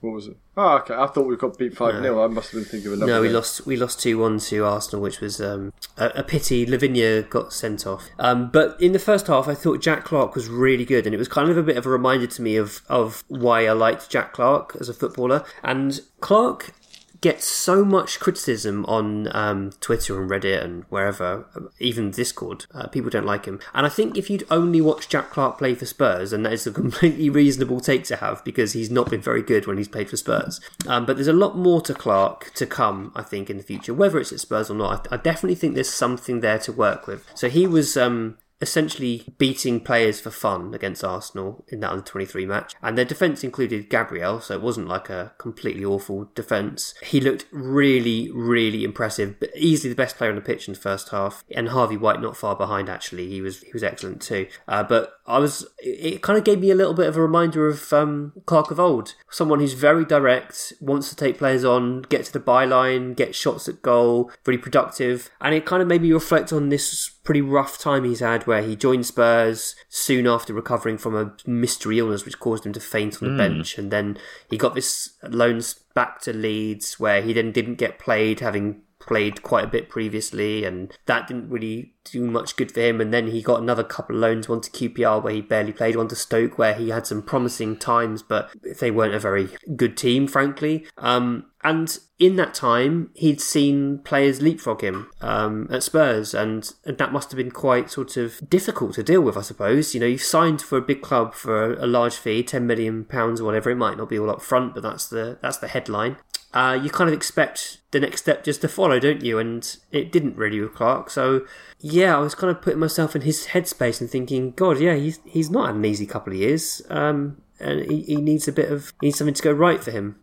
What 0.06 0.14
was 0.14 0.28
it? 0.28 0.36
Oh, 0.56 0.76
okay. 0.76 0.94
I 0.94 1.08
thought 1.08 1.26
we 1.26 1.36
got 1.36 1.58
beat 1.58 1.76
five 1.76 2.00
0 2.00 2.22
I 2.22 2.28
must 2.28 2.52
have 2.52 2.60
been 2.60 2.70
thinking 2.70 2.92
of 2.92 2.98
another. 2.98 3.12
No, 3.12 3.20
we 3.20 3.26
game. 3.26 3.34
lost. 3.34 3.66
We 3.66 3.76
lost 3.76 4.00
two 4.00 4.18
one 4.18 4.38
to 4.38 4.64
Arsenal, 4.64 5.02
which 5.02 5.20
was 5.20 5.40
um, 5.40 5.72
a, 5.96 6.10
a 6.14 6.22
pity. 6.22 6.64
Lavinier 6.64 7.22
got 7.22 7.52
sent 7.52 7.88
off. 7.88 8.08
Um, 8.20 8.48
but 8.52 8.80
in 8.80 8.92
the 8.92 9.00
first 9.00 9.26
half, 9.26 9.48
I 9.48 9.54
thought 9.54 9.82
Jack 9.82 10.04
Clarke 10.04 10.36
was 10.36 10.48
really 10.48 10.84
good, 10.84 11.06
and 11.06 11.14
it 11.14 11.18
was 11.18 11.26
kind 11.26 11.50
of 11.50 11.56
a 11.56 11.62
bit 11.64 11.76
of 11.76 11.86
a 11.86 11.90
reminder 11.90 12.28
to 12.28 12.40
me 12.40 12.54
of 12.54 12.82
of 12.88 13.24
why 13.26 13.66
I 13.66 13.72
liked 13.72 14.08
Jack 14.08 14.32
Clarke 14.32 14.76
as 14.78 14.88
a 14.88 14.94
footballer. 14.94 15.44
And 15.64 16.00
Clarke 16.20 16.72
gets 17.20 17.46
so 17.46 17.84
much 17.84 18.20
criticism 18.20 18.84
on 18.86 19.34
um, 19.34 19.70
Twitter 19.80 20.20
and 20.20 20.30
Reddit 20.30 20.62
and 20.62 20.84
wherever, 20.84 21.46
even 21.78 22.10
Discord. 22.10 22.66
Uh, 22.74 22.86
people 22.88 23.10
don't 23.10 23.26
like 23.26 23.46
him, 23.46 23.60
and 23.74 23.86
I 23.86 23.88
think 23.88 24.16
if 24.16 24.30
you'd 24.30 24.46
only 24.50 24.80
watched 24.80 25.10
Jack 25.10 25.30
Clarke 25.30 25.58
play 25.58 25.74
for 25.74 25.86
Spurs, 25.86 26.32
and 26.32 26.44
that 26.44 26.52
is 26.52 26.66
a 26.66 26.72
completely 26.86 27.30
reasonable 27.30 27.80
take 27.80 28.04
to 28.04 28.16
have 28.16 28.44
because 28.44 28.72
he's 28.72 28.90
not 28.90 29.10
been 29.10 29.20
very 29.20 29.42
good 29.42 29.66
when 29.66 29.78
he's 29.78 29.88
played 29.88 30.10
for 30.10 30.16
Spurs. 30.16 30.60
Um, 30.86 31.06
but 31.06 31.16
there's 31.16 31.28
a 31.28 31.32
lot 31.32 31.56
more 31.56 31.80
to 31.82 31.94
Clarke 31.94 32.52
to 32.54 32.66
come, 32.66 33.12
I 33.14 33.22
think, 33.22 33.50
in 33.50 33.56
the 33.56 33.62
future, 33.62 33.94
whether 33.94 34.18
it's 34.18 34.32
at 34.32 34.40
Spurs 34.40 34.70
or 34.70 34.74
not. 34.74 35.08
I, 35.10 35.14
I 35.14 35.18
definitely 35.18 35.56
think 35.56 35.74
there's 35.74 35.90
something 35.90 36.40
there 36.40 36.58
to 36.60 36.72
work 36.72 37.06
with. 37.06 37.26
So 37.34 37.48
he 37.48 37.66
was. 37.66 37.96
Um, 37.96 38.38
essentially 38.60 39.26
beating 39.38 39.80
players 39.80 40.20
for 40.20 40.30
fun 40.30 40.74
against 40.74 41.04
Arsenal 41.04 41.64
in 41.68 41.80
that 41.80 41.90
under 41.90 42.04
23 42.04 42.46
match. 42.46 42.74
And 42.82 42.96
their 42.96 43.04
defence 43.04 43.44
included 43.44 43.90
Gabriel, 43.90 44.40
so 44.40 44.54
it 44.54 44.62
wasn't 44.62 44.88
like 44.88 45.10
a 45.10 45.32
completely 45.38 45.84
awful 45.84 46.30
defence. 46.34 46.94
He 47.02 47.20
looked 47.20 47.46
really, 47.50 48.30
really 48.32 48.84
impressive, 48.84 49.38
but 49.38 49.50
easily 49.56 49.90
the 49.90 49.96
best 49.96 50.16
player 50.16 50.30
on 50.30 50.36
the 50.36 50.42
pitch 50.42 50.68
in 50.68 50.74
the 50.74 50.80
first 50.80 51.10
half. 51.10 51.44
And 51.54 51.68
Harvey 51.68 51.96
White 51.96 52.20
not 52.20 52.36
far 52.36 52.56
behind, 52.56 52.88
actually. 52.88 53.28
He 53.28 53.40
was 53.40 53.62
he 53.62 53.72
was 53.72 53.82
excellent 53.82 54.22
too. 54.22 54.46
Uh, 54.68 54.82
but 54.82 55.18
I 55.26 55.38
was, 55.38 55.66
it 55.78 56.22
kind 56.22 56.38
of 56.38 56.44
gave 56.44 56.60
me 56.60 56.70
a 56.70 56.74
little 56.74 56.94
bit 56.94 57.08
of 57.08 57.16
a 57.16 57.22
reminder 57.22 57.66
of 57.66 57.92
um, 57.92 58.32
Clarke 58.46 58.70
of 58.70 58.80
old. 58.80 59.14
Someone 59.30 59.60
who's 59.60 59.72
very 59.72 60.04
direct, 60.04 60.72
wants 60.80 61.08
to 61.10 61.16
take 61.16 61.38
players 61.38 61.64
on, 61.64 62.02
get 62.02 62.24
to 62.26 62.32
the 62.32 62.40
byline, 62.40 63.16
get 63.16 63.34
shots 63.34 63.68
at 63.68 63.82
goal, 63.82 64.30
really 64.46 64.58
productive. 64.58 65.30
And 65.40 65.54
it 65.54 65.66
kind 65.66 65.82
of 65.82 65.88
made 65.88 66.02
me 66.02 66.12
reflect 66.12 66.52
on 66.52 66.68
this 66.68 67.15
pretty 67.26 67.42
rough 67.42 67.76
time 67.76 68.04
he's 68.04 68.20
had 68.20 68.46
where 68.46 68.62
he 68.62 68.76
joined 68.76 69.04
Spurs 69.04 69.74
soon 69.88 70.26
after 70.26 70.54
recovering 70.54 70.96
from 70.96 71.14
a 71.14 71.34
mystery 71.44 71.98
illness 71.98 72.24
which 72.24 72.38
caused 72.38 72.64
him 72.64 72.72
to 72.72 72.80
faint 72.80 73.20
on 73.20 73.28
the 73.28 73.34
mm. 73.34 73.38
bench. 73.38 73.76
And 73.76 73.90
then 73.90 74.16
he 74.48 74.56
got 74.56 74.74
this 74.74 75.10
loans 75.22 75.74
back 75.94 76.20
to 76.22 76.32
Leeds 76.32 76.98
where 76.98 77.20
he 77.20 77.32
then 77.32 77.52
didn't 77.52 77.74
get 77.74 77.98
played, 77.98 78.40
having 78.40 78.82
played 79.06 79.42
quite 79.42 79.64
a 79.64 79.68
bit 79.68 79.88
previously, 79.88 80.64
and 80.64 80.96
that 81.06 81.28
didn't 81.28 81.48
really 81.48 81.92
do 82.04 82.30
much 82.30 82.56
good 82.56 82.72
for 82.72 82.80
him. 82.80 83.00
And 83.00 83.12
then 83.12 83.28
he 83.28 83.42
got 83.42 83.60
another 83.60 83.84
couple 83.84 84.16
of 84.16 84.20
loans, 84.20 84.48
one 84.48 84.60
to 84.60 84.70
QPR 84.70 85.22
where 85.22 85.32
he 85.32 85.40
barely 85.40 85.72
played, 85.72 85.96
one 85.96 86.08
to 86.08 86.16
Stoke 86.16 86.58
where 86.58 86.74
he 86.74 86.90
had 86.90 87.06
some 87.06 87.22
promising 87.22 87.76
times, 87.76 88.22
but 88.22 88.50
they 88.80 88.90
weren't 88.90 89.14
a 89.14 89.20
very 89.20 89.48
good 89.74 89.96
team, 89.96 90.26
frankly. 90.26 90.86
Um, 90.98 91.46
and 91.64 91.98
in 92.18 92.36
that 92.36 92.54
time, 92.54 93.10
he'd 93.14 93.40
seen 93.40 93.98
players 93.98 94.40
leapfrog 94.40 94.82
him 94.82 95.10
um, 95.20 95.68
at 95.70 95.82
Spurs, 95.82 96.32
and, 96.32 96.72
and 96.84 96.96
that 96.98 97.12
must 97.12 97.32
have 97.32 97.38
been 97.38 97.50
quite 97.50 97.90
sort 97.90 98.16
of 98.16 98.48
difficult 98.48 98.94
to 98.94 99.02
deal 99.02 99.20
with, 99.20 99.36
I 99.36 99.42
suppose. 99.42 99.92
You 99.92 100.00
know, 100.00 100.06
you've 100.06 100.22
signed 100.22 100.62
for 100.62 100.78
a 100.78 100.82
big 100.82 101.02
club 101.02 101.34
for 101.34 101.74
a, 101.74 101.84
a 101.84 101.88
large 101.88 102.14
fee, 102.14 102.44
ten 102.44 102.66
million 102.66 103.04
pounds 103.04 103.40
or 103.40 103.44
whatever. 103.44 103.70
It 103.70 103.76
might 103.76 103.98
not 103.98 104.08
be 104.08 104.18
all 104.18 104.30
up 104.30 104.42
front, 104.42 104.74
but 104.74 104.84
that's 104.84 105.08
the 105.08 105.38
that's 105.42 105.58
the 105.58 105.68
headline 105.68 106.18
uh, 106.56 106.72
you 106.72 106.88
kind 106.88 107.06
of 107.06 107.14
expect 107.14 107.80
the 107.90 108.00
next 108.00 108.22
step 108.22 108.42
just 108.42 108.62
to 108.62 108.68
follow, 108.68 108.98
don't 108.98 109.22
you? 109.22 109.38
And 109.38 109.76
it 109.92 110.10
didn't 110.10 110.38
really 110.38 110.58
with 110.58 110.74
Clarke. 110.74 111.10
So, 111.10 111.44
yeah, 111.80 112.16
I 112.16 112.20
was 112.20 112.34
kind 112.34 112.50
of 112.50 112.62
putting 112.62 112.80
myself 112.80 113.14
in 113.14 113.20
his 113.20 113.48
headspace 113.48 114.00
and 114.00 114.08
thinking, 114.08 114.52
God, 114.52 114.80
yeah, 114.80 114.94
he's 114.94 115.20
he's 115.26 115.50
not 115.50 115.66
had 115.66 115.74
an 115.74 115.84
easy 115.84 116.06
couple 116.06 116.32
of 116.32 116.38
years, 116.38 116.80
um, 116.88 117.42
and 117.60 117.84
he, 117.90 118.00
he 118.04 118.16
needs 118.16 118.48
a 118.48 118.52
bit 118.52 118.72
of 118.72 118.94
he 119.02 119.08
needs 119.08 119.18
something 119.18 119.34
to 119.34 119.42
go 119.42 119.52
right 119.52 119.84
for 119.84 119.90
him. 119.90 120.18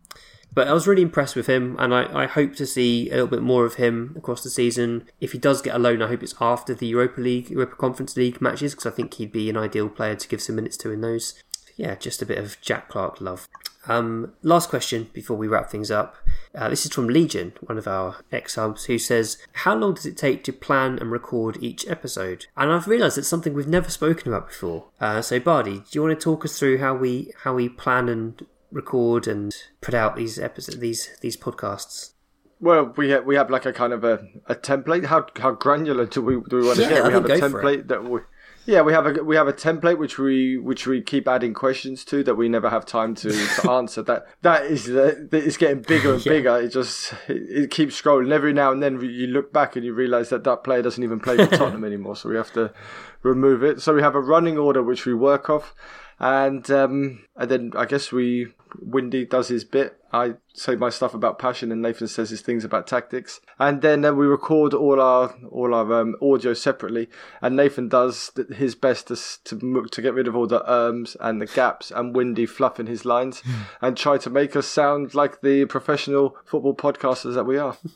But 0.52 0.68
I 0.68 0.74
was 0.74 0.88
really 0.88 1.04
impressed 1.04 1.36
with 1.36 1.46
him, 1.46 1.76
and 1.78 1.94
I, 1.94 2.24
I 2.24 2.26
hope 2.26 2.56
to 2.56 2.66
see 2.66 3.10
a 3.10 3.14
little 3.14 3.28
bit 3.28 3.44
more 3.44 3.66
of 3.66 3.76
him 3.76 4.16
across 4.18 4.42
the 4.42 4.50
season. 4.50 5.08
If 5.22 5.34
he 5.34 5.38
does 5.38 5.62
get 5.62 5.76
a 5.76 5.80
loan, 5.80 6.02
I 6.02 6.08
hope 6.08 6.24
it's 6.24 6.36
after 6.42 6.74
the 6.74 6.88
Europa 6.88 7.22
League, 7.22 7.52
Europa 7.52 7.76
Conference 7.76 8.18
League 8.18 8.42
matches, 8.42 8.74
because 8.74 8.92
I 8.92 8.96
think 8.96 9.14
he'd 9.14 9.32
be 9.32 9.52
an 9.52 9.58
ideal 9.58 9.88
player 9.88 10.16
to 10.16 10.28
give 10.28 10.42
some 10.42 10.56
minutes 10.56 10.78
to 10.78 10.92
in 10.92 11.02
those. 11.02 11.36
Yeah, 11.76 11.94
just 11.94 12.24
a 12.24 12.26
bit 12.26 12.40
of 12.40 12.60
Jack 12.62 12.90
Clarke 12.90 13.22
love. 13.22 13.48
Um, 13.88 14.34
last 14.42 14.70
question 14.70 15.10
before 15.14 15.38
we 15.38 15.48
wrap 15.48 15.70
things 15.70 15.92
up. 15.92 16.16
Uh, 16.56 16.70
this 16.70 16.86
is 16.86 16.94
from 16.94 17.08
Legion, 17.08 17.54
one 17.62 17.78
of 17.78 17.88
our 17.88 18.18
ex 18.32 18.54
subs, 18.54 18.86
who 18.86 18.98
says, 18.98 19.38
How 19.54 19.76
long 19.76 19.94
does 19.96 20.06
it 20.06 20.18
take 20.18 20.44
to 20.46 20.54
plan 20.54 20.98
and 21.00 21.12
record 21.12 21.58
each 21.62 21.88
episode? 21.88 22.46
And 22.56 22.72
I've 22.72 22.88
realised 22.88 23.18
it's 23.18 23.28
something 23.28 23.54
we've 23.54 23.68
never 23.68 23.90
spoken 23.90 24.28
about 24.28 24.48
before. 24.48 24.86
Uh, 25.02 25.22
so, 25.22 25.40
Bardi, 25.40 25.80
do 25.80 25.86
you 25.92 26.02
want 26.02 26.18
to 26.18 26.24
talk 26.24 26.46
us 26.46 26.58
through 26.58 26.78
how 26.78 26.96
we 26.96 27.32
how 27.44 27.56
we 27.56 27.70
plan 27.70 28.08
and 28.10 28.46
record 28.72 29.28
and 29.28 29.54
put 29.82 29.94
out 29.94 30.16
these 30.16 30.40
episodes, 30.40 30.80
these 30.80 31.10
these 31.22 31.38
podcasts? 31.38 32.12
Well, 32.60 32.94
we 32.96 33.10
have, 33.10 33.26
we 33.26 33.36
have 33.36 33.50
like 33.50 33.66
a 33.66 33.74
kind 33.74 33.92
of 33.92 34.06
a, 34.06 34.26
a 34.46 34.56
template. 34.56 35.06
How 35.06 35.28
how 35.38 35.52
granular 35.52 36.06
do 36.06 36.22
we 36.22 36.36
do 36.50 36.58
we 36.58 36.66
want 36.66 36.78
to 36.78 36.84
yeah, 36.84 36.90
get? 36.90 37.06
We 37.06 37.14
have 37.14 37.26
a 37.26 37.30
template 37.30 37.88
that 37.90 38.04
we 38.04 38.22
yeah, 38.66 38.82
we 38.82 38.94
have 38.94 39.06
a 39.06 39.24
we 39.24 39.36
have 39.36 39.48
a 39.48 39.54
template 39.54 39.98
which 39.98 40.18
we 40.18 40.58
which 40.58 40.88
we 40.88 41.02
keep 41.02 41.28
adding 41.28 41.54
questions 41.54 42.06
to 42.06 42.24
that 42.24 42.36
we 42.36 42.48
never 42.48 42.70
have 42.70 42.86
time 42.86 43.14
to, 43.16 43.30
to 43.30 43.72
answer. 43.72 44.02
That 44.02 44.26
that 44.42 44.66
is 44.66 44.86
that 44.86 45.34
is 45.34 45.58
getting 45.58 45.82
bigger 45.82 46.14
and 46.14 46.26
yeah. 46.26 46.32
bigger. 46.32 46.58
It 46.62 46.70
just 46.70 47.14
it, 47.28 47.44
it, 47.50 47.72
keeps 47.72 48.02
scrolling. 48.02 48.32
Every 48.32 48.54
now 48.54 48.72
and 48.72 48.82
then 48.82 49.02
you 49.02 49.28
look 49.28 49.52
back 49.52 49.76
and 49.76 49.84
you 49.84 49.94
realise 49.94 50.30
that 50.30 50.46
that 50.46 50.64
player 50.64 50.82
doesn't 50.82 51.04
even 51.04 51.20
play 51.20 51.36
for 51.38 51.48
Tottenham 51.58 51.84
anymore. 51.84 52.16
So 52.16 52.30
we 52.30 52.38
have 52.38 52.54
to 52.54 52.74
remove 53.22 53.64
it. 53.64 53.82
So 53.82 53.94
we 53.94 54.02
have 54.02 54.16
a 54.16 54.22
running 54.22 54.58
order 54.58 54.82
which 54.82 55.06
we 55.06 55.14
work 55.14 55.50
off, 55.50 55.74
and 56.20 56.70
um, 56.72 57.26
and 57.36 57.52
then 57.52 57.72
I 57.76 57.84
guess 57.84 58.14
we 58.14 58.54
Windy 58.80 59.26
does 59.26 59.48
his 59.48 59.64
bit. 59.64 60.00
I 60.12 60.36
say 60.54 60.76
my 60.76 60.90
stuff 60.90 61.16
about 61.16 61.40
passion, 61.40 61.72
and 61.72 61.82
Nathan 61.82 62.08
says 62.08 62.30
his 62.30 62.42
things 62.42 62.64
about 62.64 62.86
tactics. 62.86 63.42
And 63.58 63.82
then 63.82 64.06
uh, 64.06 64.14
we 64.14 64.28
record 64.28 64.74
all 64.74 65.02
our 65.02 65.36
all 65.50 65.74
our 65.74 66.02
um, 66.02 66.16
audio 66.22 66.54
separately, 66.54 67.10
and 67.42 67.56
Nathan 67.56 67.90
does 67.90 68.32
his 68.56 68.76
best 68.76 69.08
to 69.08 69.16
to 69.46 69.88
to 69.92 70.02
get 70.02 70.14
rid 70.14 70.28
of 70.28 70.36
all 70.36 70.46
the 70.46 70.64
ums 70.72 71.18
and 71.20 71.42
the 71.42 71.48
gaps, 71.48 71.90
and 71.90 72.16
Windy 72.16 72.46
fluffing 72.46 72.88
his 72.88 73.06
lines, 73.06 73.42
and 73.82 73.98
try 73.98 74.18
to 74.20 74.30
make 74.30 74.56
us 74.56 74.68
sound 74.68 75.16
like 75.16 75.42
the 75.42 75.66
professional 75.66 76.38
football 76.46 76.76
podcasters 76.76 77.34
that 77.34 77.46
we 77.46 77.58
are. 77.58 77.78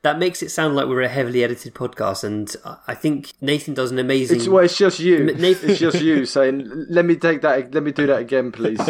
That 0.00 0.18
makes 0.18 0.42
it 0.42 0.50
sound 0.50 0.74
like 0.74 0.86
we're 0.86 1.02
a 1.02 1.08
heavily 1.08 1.44
edited 1.44 1.74
podcast, 1.74 2.24
and 2.24 2.54
I 2.86 2.94
think 2.94 3.32
Nathan 3.42 3.74
does 3.74 3.90
an 3.90 3.98
amazing. 3.98 4.38
It's, 4.38 4.48
well, 4.48 4.64
it's 4.64 4.78
just 4.78 5.00
you. 5.00 5.24
Nathan... 5.24 5.68
It's 5.68 5.78
just 5.78 6.00
you 6.00 6.24
saying, 6.36 6.86
"Let 6.88 7.04
me 7.04 7.16
take 7.16 7.42
that. 7.42 7.74
Let 7.74 7.82
me 7.82 7.92
do 7.92 8.06
that 8.06 8.20
again, 8.20 8.52
please." 8.52 8.80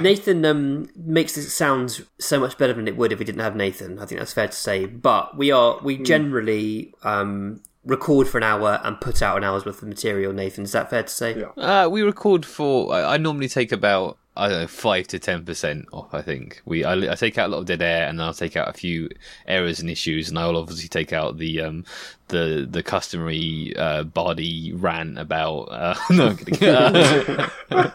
Nathan 0.00 0.44
um, 0.44 0.88
makes 0.96 1.36
it 1.36 1.48
sound 1.50 2.06
so 2.18 2.40
much 2.40 2.58
better 2.58 2.72
than 2.72 2.88
it 2.88 2.96
would 2.96 3.12
if 3.12 3.18
we 3.18 3.24
didn't 3.24 3.40
have 3.40 3.56
Nathan. 3.56 3.98
I 3.98 4.06
think 4.06 4.20
that's 4.20 4.32
fair 4.32 4.48
to 4.48 4.52
say. 4.52 4.86
But 4.86 5.36
we 5.36 5.50
are 5.50 5.78
we 5.82 5.98
mm. 5.98 6.04
generally 6.04 6.94
um, 7.02 7.62
record 7.84 8.28
for 8.28 8.38
an 8.38 8.44
hour 8.44 8.80
and 8.84 9.00
put 9.00 9.22
out 9.22 9.36
an 9.36 9.44
hour's 9.44 9.64
worth 9.64 9.82
of 9.82 9.88
material. 9.88 10.32
Nathan, 10.32 10.64
is 10.64 10.72
that 10.72 10.90
fair 10.90 11.02
to 11.02 11.08
say? 11.08 11.38
Yeah. 11.38 11.84
Uh, 11.84 11.88
we 11.88 12.02
record 12.02 12.44
for. 12.46 12.94
I, 12.94 13.14
I 13.14 13.16
normally 13.16 13.48
take 13.48 13.72
about 13.72 14.18
I 14.36 14.48
don't 14.48 14.60
know, 14.62 14.66
five 14.66 15.06
to 15.08 15.18
ten 15.18 15.44
percent 15.44 15.86
off. 15.92 16.12
I 16.12 16.20
think 16.20 16.60
we 16.64 16.84
I, 16.84 17.12
I, 17.12 17.14
take 17.14 17.38
out 17.38 17.48
a 17.48 17.52
lot 17.52 17.58
of 17.58 17.66
dead 17.66 17.82
air, 17.82 18.08
and 18.08 18.20
I'll 18.20 18.34
take 18.34 18.56
out 18.56 18.68
a 18.68 18.72
few 18.72 19.08
errors 19.46 19.78
and 19.78 19.88
issues, 19.88 20.28
and 20.28 20.38
I'll 20.38 20.56
obviously 20.56 20.88
take 20.88 21.12
out 21.12 21.38
the 21.38 21.60
um 21.60 21.84
the 22.28 22.66
the 22.68 22.82
customary 22.82 23.74
uh, 23.76 24.02
Bardi 24.02 24.72
rant 24.72 25.18
about. 25.18 25.62
Uh, 25.70 25.94
no, 26.10 27.48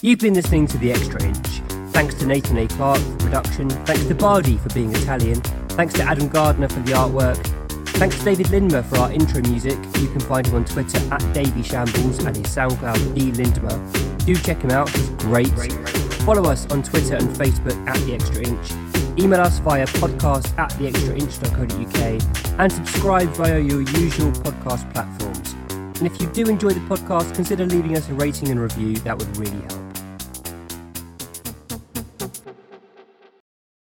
You've 0.00 0.20
been 0.20 0.34
listening 0.34 0.68
to 0.68 0.78
The 0.78 0.92
Extra 0.92 1.24
Inch. 1.24 1.48
Thanks 1.92 2.14
to 2.16 2.26
Nathan 2.26 2.58
A. 2.58 2.68
Clark 2.68 3.00
for 3.00 3.16
production. 3.16 3.68
Thanks 3.68 4.04
to 4.04 4.14
Bardi 4.14 4.56
for 4.58 4.68
being 4.72 4.94
Italian. 4.94 5.40
Thanks 5.70 5.94
to 5.94 6.04
Adam 6.04 6.28
Gardner 6.28 6.68
for 6.68 6.78
the 6.80 6.92
artwork. 6.92 7.67
Thanks 7.98 8.16
to 8.20 8.24
David 8.24 8.46
Lindmer 8.46 8.84
for 8.84 8.98
our 8.98 9.10
intro 9.10 9.40
music. 9.40 9.76
You 9.98 10.06
can 10.06 10.20
find 10.20 10.46
him 10.46 10.54
on 10.54 10.64
Twitter 10.64 10.98
at 11.12 11.34
Davy 11.34 11.64
Shambles 11.64 12.24
and 12.24 12.36
his 12.36 12.46
SoundCloud 12.46 13.16
D 13.16 13.32
Lindmer. 13.32 14.24
Do 14.24 14.36
check 14.36 14.62
him 14.62 14.70
out, 14.70 14.88
he's 14.90 15.08
great. 15.16 15.48
Follow 16.22 16.48
us 16.48 16.70
on 16.70 16.84
Twitter 16.84 17.16
and 17.16 17.28
Facebook 17.30 17.76
at 17.88 17.96
The 18.06 18.14
Extra 18.14 18.46
Inch. 18.46 18.70
Email 19.20 19.40
us 19.40 19.58
via 19.58 19.84
podcast 19.86 20.56
at 20.58 20.70
theextrainch.co.uk 20.74 22.60
and 22.60 22.72
subscribe 22.72 23.30
via 23.30 23.58
your 23.58 23.80
usual 23.80 24.30
podcast 24.30 24.92
platforms. 24.92 25.56
And 25.98 26.06
if 26.06 26.20
you 26.20 26.28
do 26.28 26.48
enjoy 26.48 26.70
the 26.70 26.80
podcast, 26.80 27.34
consider 27.34 27.66
leaving 27.66 27.96
us 27.96 28.08
a 28.08 28.14
rating 28.14 28.50
and 28.50 28.60
review, 28.60 28.94
that 28.98 29.18
would 29.18 29.36
really 29.36 29.60
help. 29.62 29.87